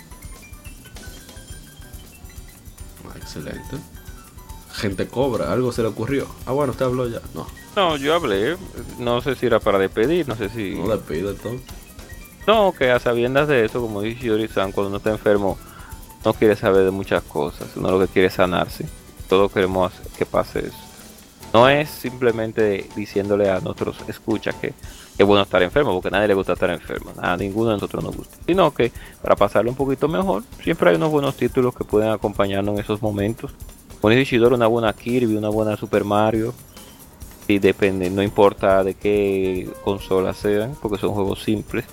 [3.07, 3.77] ah, excelente.
[4.73, 6.27] Gente cobra, algo se le ocurrió.
[6.45, 7.21] Ah, bueno, usted habló ya.
[7.33, 8.57] No, No, yo hablé.
[8.99, 10.75] No sé si era para despedir, no sé si.
[10.75, 11.65] no le pido entonces.
[12.47, 15.57] No, que a sabiendas de eso, como dice Yori-san, cuando uno está enfermo,
[16.23, 17.69] no quiere saber de muchas cosas.
[17.75, 18.85] Uno lo que quiere es sanarse.
[19.27, 20.77] Todos queremos que pase eso.
[21.53, 24.73] No es simplemente diciéndole a nuestros escuchas que
[25.17, 27.11] es bueno estar enfermo, porque a nadie le gusta estar enfermo.
[27.17, 28.37] A ninguno de nosotros nos gusta.
[28.45, 28.91] Sino que
[29.21, 33.01] para pasarlo un poquito mejor, siempre hay unos buenos títulos que pueden acompañarnos en esos
[33.01, 33.51] momentos.
[34.03, 36.53] Dice Isidoro, una buena Kirby, una buena Super Mario.
[37.47, 41.85] Y depende, no importa de qué consola sean, porque son juegos simples.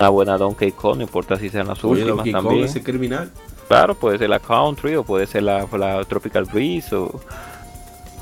[0.00, 2.64] Una buena Donkey Kong, no importa si sean las Oye, últimas Donkey Kong, también.
[2.66, 3.32] ese criminal.
[3.66, 7.20] Claro, puede ser la Country o puede ser la, la Tropical Breeze o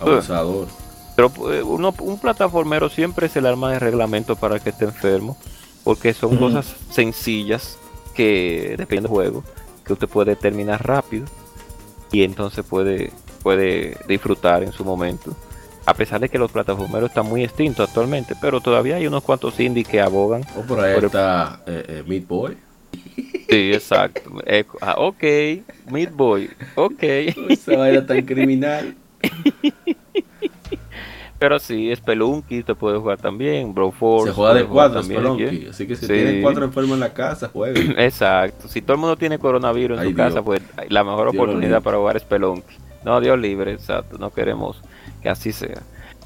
[0.00, 0.68] Abusador.
[1.14, 4.84] pero eh, uno, un plataformero siempre es el arma de reglamento para el que esté
[4.86, 5.36] enfermo,
[5.84, 7.78] porque son cosas sencillas
[8.14, 9.44] que depende del juego,
[9.84, 11.26] que usted puede terminar rápido
[12.10, 13.12] y entonces puede,
[13.42, 15.32] puede disfrutar en su momento.
[15.86, 19.58] A pesar de que los plataformeros están muy extintos actualmente, pero todavía hay unos cuantos
[19.60, 20.42] indies que abogan.
[20.56, 22.56] O por ahí Por el- está eh, eh, Meat Boy.
[23.48, 24.42] Sí, exacto.
[24.44, 25.22] Eh, ah, ok,
[25.92, 27.00] Meat Boy, ok.
[27.48, 28.96] Esa vaina tan criminal.
[31.38, 34.30] Pero sí, Spelunky te puede jugar también, Broforce.
[34.30, 35.48] Se juega de cuatro, Spelunky.
[35.48, 35.66] ¿sí?
[35.70, 36.12] Así que si Sí.
[36.12, 37.94] tienen cuatro enfermos en la casa, jueguen.
[37.98, 38.68] Exacto.
[38.68, 41.82] Si todo el mundo tiene coronavirus en Ay, su casa, pues la mejor Dios oportunidad
[41.82, 42.74] para jugar es Spelunky.
[43.04, 44.16] No, Dios libre, exacto.
[44.18, 44.80] No queremos
[45.22, 45.82] que así sea.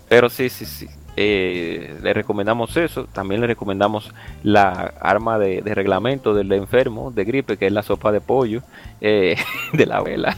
[0.08, 0.88] Pero sí, sí, sí.
[1.16, 3.04] Eh, le recomendamos eso.
[3.12, 4.10] También le recomendamos
[4.42, 8.62] la arma de, de reglamento del enfermo de gripe, que es la sopa de pollo
[9.00, 9.36] eh,
[9.72, 10.36] de la abuela.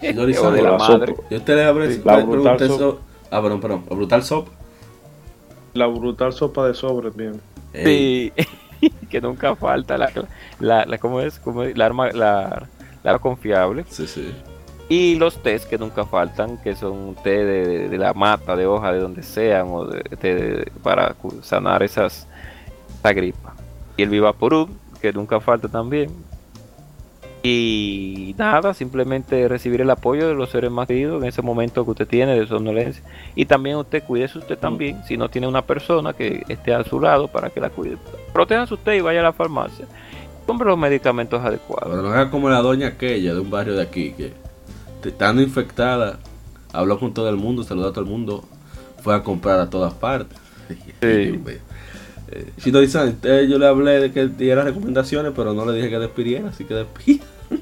[0.00, 1.14] Señor O de la La madre.
[1.14, 1.28] sopa.
[1.30, 3.84] Yo te le habré Sí, Ah, perdón, perdón.
[3.88, 4.48] La brutal sop.
[5.74, 7.40] la brutal sopa de sobres bien
[7.72, 8.32] Sí,
[9.10, 10.10] que nunca falta la,
[10.58, 11.38] la, la- ¿cómo es?
[11.38, 11.76] ¿Cómo es?
[11.78, 12.66] La arma, la,
[13.04, 13.84] la arma confiable.
[13.88, 14.32] Sí, sí.
[14.90, 18.92] Y los tés que nunca faltan, que son té de, de- la mata, de hoja,
[18.92, 22.26] de donde sean, o de, para sanar esas,
[22.98, 23.54] esa gripa.
[23.96, 24.68] Y el Vivaporub,
[25.00, 26.10] que nunca falta también.
[27.42, 31.92] Y nada, simplemente recibir el apoyo de los seres más queridos en ese momento que
[31.92, 33.02] usted tiene de somnolencia.
[33.34, 37.00] Y también usted cuídese usted también, si no tiene una persona que esté a su
[37.00, 37.96] lado para que la cuide.
[38.32, 39.86] Protéjase usted y vaya a la farmacia.
[40.46, 41.88] Compre los medicamentos adecuados.
[41.90, 44.32] Pero no haga como la doña aquella de un barrio de aquí que
[45.04, 46.18] estando infectada,
[46.72, 48.44] habló con todo el mundo, saludó a todo el mundo,
[49.02, 50.38] fue a comprar a todas partes.
[51.00, 51.58] Dios mío.
[52.32, 55.98] Eh, Shidori-san, eh, yo le hablé de que diera recomendaciones, pero no le dije que
[55.98, 57.20] despidiera, así que despide.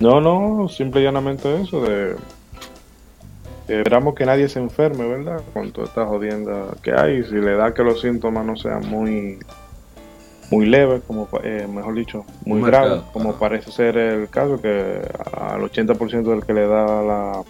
[0.00, 2.16] No, no, simple y llanamente eso de
[3.68, 5.42] esperamos que nadie se enferme, ¿verdad?
[5.52, 9.38] Con toda esta jodienda que hay, si le da que los síntomas no sean muy
[10.54, 13.38] muy leves, como eh, mejor dicho, muy marcado, como ajá.
[13.40, 15.00] parece ser el caso, que
[15.36, 17.42] al 80% del que le da la,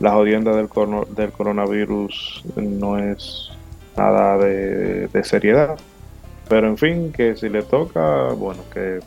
[0.00, 3.50] la jodienda del, corno- del coronavirus no es
[3.96, 5.76] nada de, de seriedad.
[6.48, 9.00] Pero en fin, que si le toca, bueno, que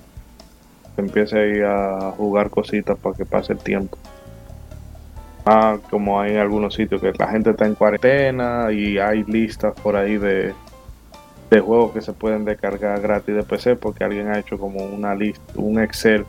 [0.98, 3.98] empiece ahí a jugar cositas para que pase el tiempo.
[5.46, 9.74] Ah, como hay en algunos sitios que la gente está en cuarentena y hay listas
[9.82, 10.54] por ahí de,
[11.50, 15.16] de juegos que se pueden descargar gratis de PC porque alguien ha hecho como una
[15.16, 16.26] lista, un Excel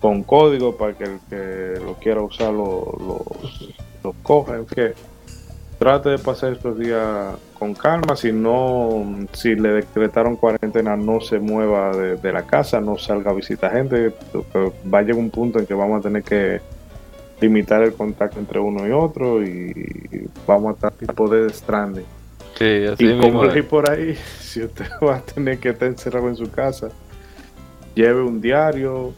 [0.00, 3.24] con código para que el que lo quiera usar lo,
[4.02, 4.56] lo, coja.
[4.56, 4.94] En que
[5.78, 8.16] trate de pasar estos días con calma.
[8.16, 13.30] Si no, si le decretaron cuarentena, no se mueva de, de la casa, no salga
[13.30, 14.14] a visitar gente.
[14.92, 16.60] Va a llegar un punto en que vamos a tener que
[17.40, 22.19] limitar el contacto entre uno y otro y vamos a estar tipo de stranding.
[22.60, 25.88] Sí, así Y mismo como leí por ahí, si usted va a tener que estar
[25.88, 26.90] encerrado en su casa,
[27.94, 29.14] lleve un diario,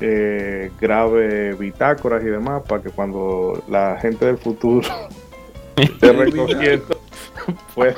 [0.00, 4.88] eh, grabe bitácoras y demás para que cuando la gente del futuro
[5.76, 7.00] esté recogiendo
[7.76, 7.94] pueda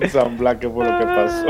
[0.00, 1.46] ensamblar qué fue lo que pasó.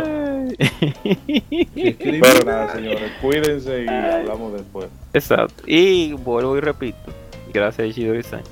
[2.21, 4.89] Pero nada, señores, cuídense y hablamos después.
[5.15, 5.63] Exacto.
[5.67, 7.11] Y vuelvo y repito,
[7.55, 8.43] gracias Ishidori-san,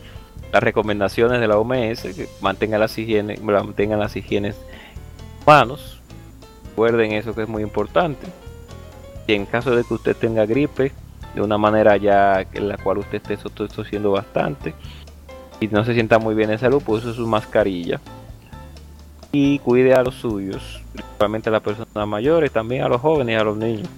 [0.52, 4.56] las recomendaciones de la OMS que mantengan las higienes, mantengan las higienes
[5.46, 6.00] manos.
[6.70, 8.26] Recuerden eso que es muy importante.
[9.26, 10.92] Y en caso de que usted tenga gripe,
[11.34, 14.74] de una manera ya en la cual usted esté tos- tosiendo bastante
[15.60, 18.00] y no se sienta muy bien en salud, pues use su mascarilla.
[19.30, 23.36] Y cuide a los suyos, principalmente a las personas mayores, también a los jóvenes y
[23.38, 23.88] a los niños.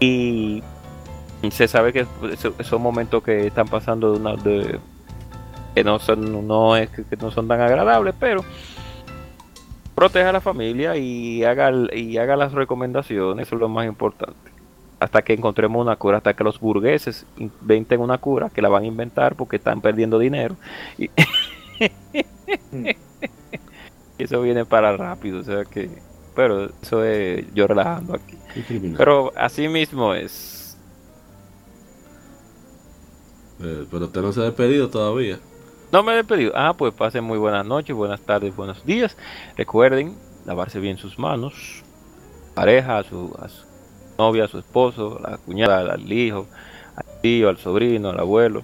[0.00, 0.62] Y
[1.50, 2.06] se sabe que
[2.58, 4.80] esos momentos que están pasando de una de
[5.74, 8.44] que no son no es que, no son tan agradables pero
[9.94, 14.36] proteja a la familia y haga y haga las recomendaciones eso es lo más importante.
[15.00, 18.82] Hasta que encontremos una cura hasta que los burgueses inventen una cura que la van
[18.82, 20.56] a inventar porque están perdiendo dinero.
[20.96, 21.08] Y
[24.18, 25.88] eso viene para rápido o sea que
[26.38, 28.38] pero eso es yo relajando aquí.
[28.96, 30.78] Pero así mismo es.
[33.60, 35.40] Eh, pero usted no se ha despedido todavía.
[35.92, 36.52] No me he despedido.
[36.54, 39.16] Ah, pues pasen muy buenas noches, buenas tardes, buenos días.
[39.56, 41.82] Recuerden lavarse bien sus manos.
[42.54, 43.64] Pareja, a su, a su
[44.18, 46.46] novia, a su esposo, a la cuñada, al hijo,
[46.96, 48.62] al tío, al sobrino, al abuelo.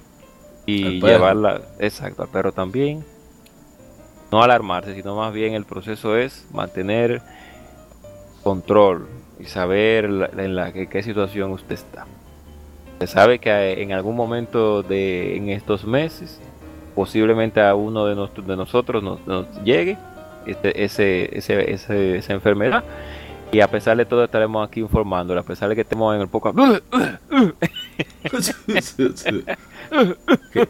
[0.66, 3.04] Y llevarla, exacto, al perro también.
[4.30, 7.22] No alarmarse, sino más bien el proceso es mantener
[8.42, 12.06] control y saber la- en la que qué situación usted está.
[12.98, 16.40] Se sabe que eh, en algún momento de en estos meses
[16.94, 19.96] posiblemente a uno de, de nosotros nos, nos llegue
[20.46, 22.84] este- ese, ese- ese- esa enfermedad
[23.52, 26.28] y a pesar de todo estaremos aquí informándole, a pesar de que estemos en el
[26.28, 26.52] poco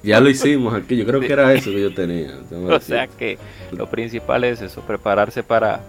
[0.02, 0.96] ya lo hicimos aquí.
[0.96, 2.34] Yo creo que era eso que yo tenía.
[2.70, 3.38] o sea que
[3.72, 5.80] lo principal es eso, prepararse para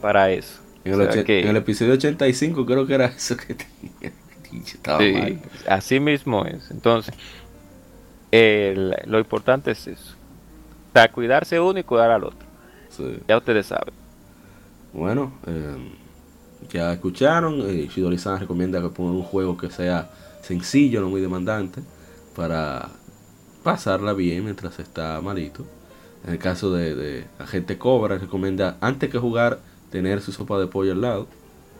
[0.00, 0.60] para eso.
[0.84, 4.12] en, el o sea que- en el episodio 85 creo que era eso que tenía.
[4.66, 5.38] Estaba Sí, mal.
[5.68, 6.70] así mismo es.
[6.72, 7.14] Entonces,
[8.30, 10.14] el- lo importante es eso.
[10.90, 12.46] O sea, cuidarse uno y cuidar al otro.
[12.90, 13.18] Sí.
[13.28, 13.94] Ya ustedes saben.
[14.92, 15.76] Bueno, eh,
[16.72, 17.60] ya escucharon.
[17.68, 20.10] Eh, Shidori-san recomienda que pongan un juego que sea
[20.42, 21.80] sencillo, no muy demandante,
[22.34, 22.88] para
[23.62, 25.64] pasarla bien mientras está malito.
[26.26, 29.58] En el caso de, de Agente Cobra, recomienda antes que jugar
[29.90, 31.26] tener su sopa de pollo al lado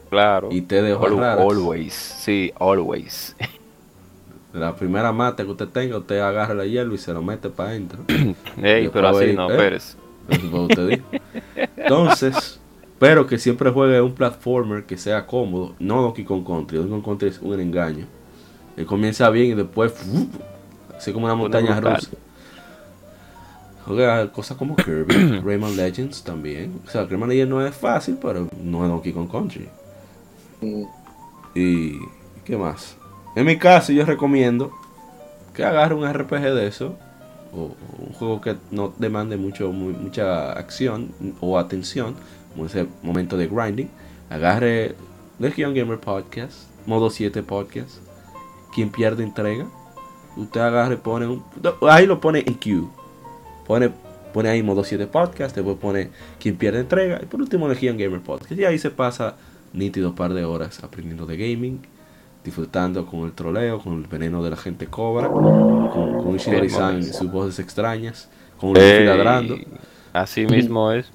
[0.08, 0.48] Claro.
[0.50, 1.94] y té de always.
[1.94, 3.36] Sí, always.
[4.52, 7.70] La primera mata que usted tenga, usted agarra la hierba y se lo mete para
[7.70, 8.00] adentro.
[8.62, 9.56] Ey, pero así ir, no, ¿eh?
[9.56, 9.96] Pérez.
[10.28, 11.06] Eso es lo que usted dijo.
[11.76, 12.60] Entonces,
[12.98, 16.78] pero que siempre juegue un platformer que sea cómodo, no Donkey Kong Country.
[16.78, 18.06] Donkey Kong Country es un engaño.
[18.76, 20.28] Él comienza bien y después, ¡fu!
[20.96, 22.10] así como una montaña rusa.
[23.86, 26.80] Juega cosas como Kirby, Rayman Legends también.
[26.86, 29.68] O sea, Rayman Legends no es fácil, pero no es Donkey Kong Country.
[30.60, 30.84] Mm,
[31.54, 31.98] Y
[32.44, 32.96] ¿qué más?
[33.36, 34.72] En mi caso yo recomiendo
[35.54, 36.96] que agarre un RPG de eso
[37.52, 42.14] o, un juego que no demande mucho mu- mucha acción o atención,
[42.52, 43.88] como ese momento de grinding.
[44.30, 44.94] Agarre
[45.38, 47.98] Legion Gamer Podcast, modo 7 Podcast.
[48.74, 49.66] Quien pierde entrega.
[50.36, 51.42] Usted agarre, pone un
[51.88, 52.84] ahí lo pone en queue.
[53.66, 53.90] Pone
[54.32, 58.20] pone ahí modo 7 Podcast, después pone quien pierde entrega y por último Legion Gamer
[58.20, 58.52] Podcast.
[58.52, 59.36] Y ahí se pasa
[59.72, 61.80] nítido par de horas aprendiendo de gaming
[62.44, 67.04] disfrutando con el troleo, con el veneno de la gente cobra, con, con Ishidori-san y
[67.04, 69.56] sus voces extrañas, con Luffy ladrando.
[70.12, 71.10] Así mismo es.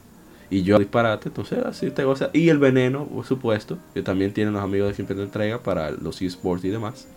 [0.49, 2.29] Y yo disparate, entonces así te goza.
[2.31, 5.91] Y el veneno, por supuesto, que también tienen los amigos de siempre te entrega para
[5.91, 7.07] los esports y demás.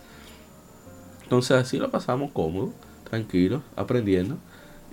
[1.25, 2.73] Entonces así lo pasamos cómodo,
[3.09, 4.39] tranquilo, aprendiendo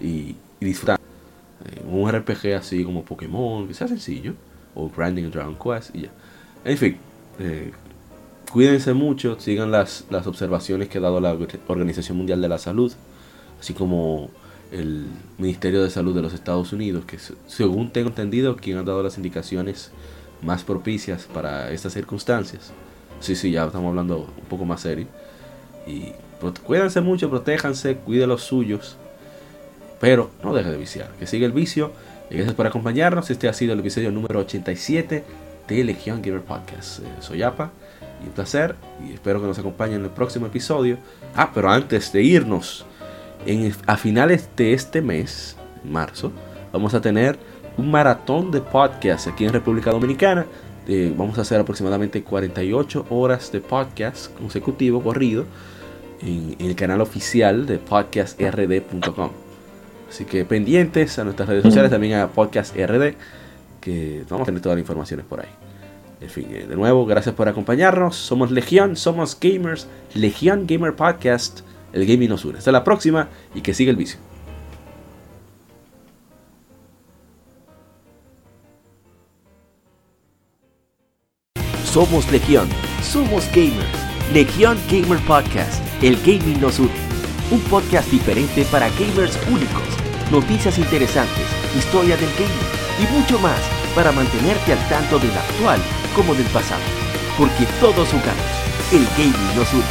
[0.01, 1.01] y, y disfrutando.
[1.65, 4.33] Eh, un RPG así como Pokémon, que sea sencillo,
[4.75, 6.09] o Grinding Dragon Quest y ya.
[6.65, 6.97] En fin,
[7.39, 7.71] eh,
[8.55, 11.35] cuídense mucho, sigan las, las observaciones que ha dado la
[11.67, 12.89] Organización Mundial de la Salud,
[13.59, 14.29] así como
[14.71, 15.07] el
[15.37, 19.03] Ministerio de Salud de los Estados Unidos, que se- según tengo entendido, quien ha dado
[19.03, 19.91] las indicaciones
[20.41, 22.71] más propicias para estas circunstancias.
[23.19, 25.07] Sí, sí, ya estamos hablando un poco más serio.
[25.85, 26.13] Y
[26.65, 28.95] cuídense mucho, protéjanse, cuiden los suyos.
[29.99, 31.91] Pero no deje de viciar, que siga el vicio.
[32.29, 33.29] Y gracias por acompañarnos.
[33.29, 35.25] Este ha sido el episodio número 87
[35.67, 36.99] de Legion Gamer Podcast.
[36.99, 37.71] Eh, soy Apa
[38.23, 38.75] y un placer.
[39.07, 40.97] Y espero que nos acompañen en el próximo episodio.
[41.35, 42.85] Ah, pero antes de irnos,
[43.45, 46.31] en, a finales de este mes, en marzo,
[46.71, 47.37] vamos a tener
[47.77, 50.45] un maratón de podcast aquí en República Dominicana.
[50.87, 55.45] Eh, vamos a hacer aproximadamente 48 horas de podcast consecutivo corrido
[56.21, 59.45] en, en el canal oficial de podcastrd.com.
[60.09, 63.15] Así que pendientes a nuestras redes sociales, también a Podcast RD,
[63.81, 65.64] que vamos a tener todas las informaciones por ahí.
[66.21, 68.15] En fin, eh, de nuevo, gracias por acompañarnos.
[68.15, 69.87] Somos Legión, somos gamers.
[70.13, 71.61] Legión Gamer Podcast.
[71.93, 72.57] El gaming nos une.
[72.57, 74.19] Hasta la próxima y que siga el vicio.
[81.83, 82.67] Somos Legión,
[83.01, 83.87] somos gamers.
[84.33, 86.91] Legión Gamer Podcast, el gaming nos une.
[87.51, 89.87] Un podcast diferente para gamers únicos,
[90.31, 91.45] noticias interesantes,
[91.77, 92.67] historia del gaming
[92.99, 95.81] y mucho más para mantenerte al tanto del actual
[96.13, 96.83] como del pasado.
[97.37, 98.51] Porque todos jugamos,
[98.91, 99.83] el gaming nos une.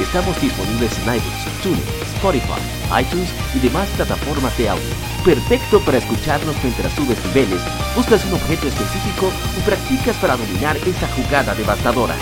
[0.00, 1.82] Estamos disponibles en iBooks, TuneIn,
[2.14, 2.60] Spotify,
[3.00, 4.94] iTunes y demás plataformas de audio.
[5.24, 7.60] Perfecto para escucharnos mientras subes niveles,
[7.96, 12.14] buscas un objeto específico o practicas para dominar esta jugada devastadora.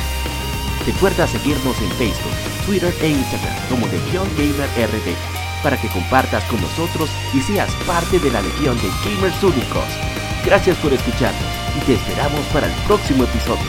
[0.87, 6.61] Recuerda seguirnos en Facebook, Twitter e Instagram como Legión Gamer RD para que compartas con
[6.61, 10.20] nosotros y seas parte de la legión de gamers únicos.
[10.45, 13.67] Gracias por escucharnos y te esperamos para el próximo episodio.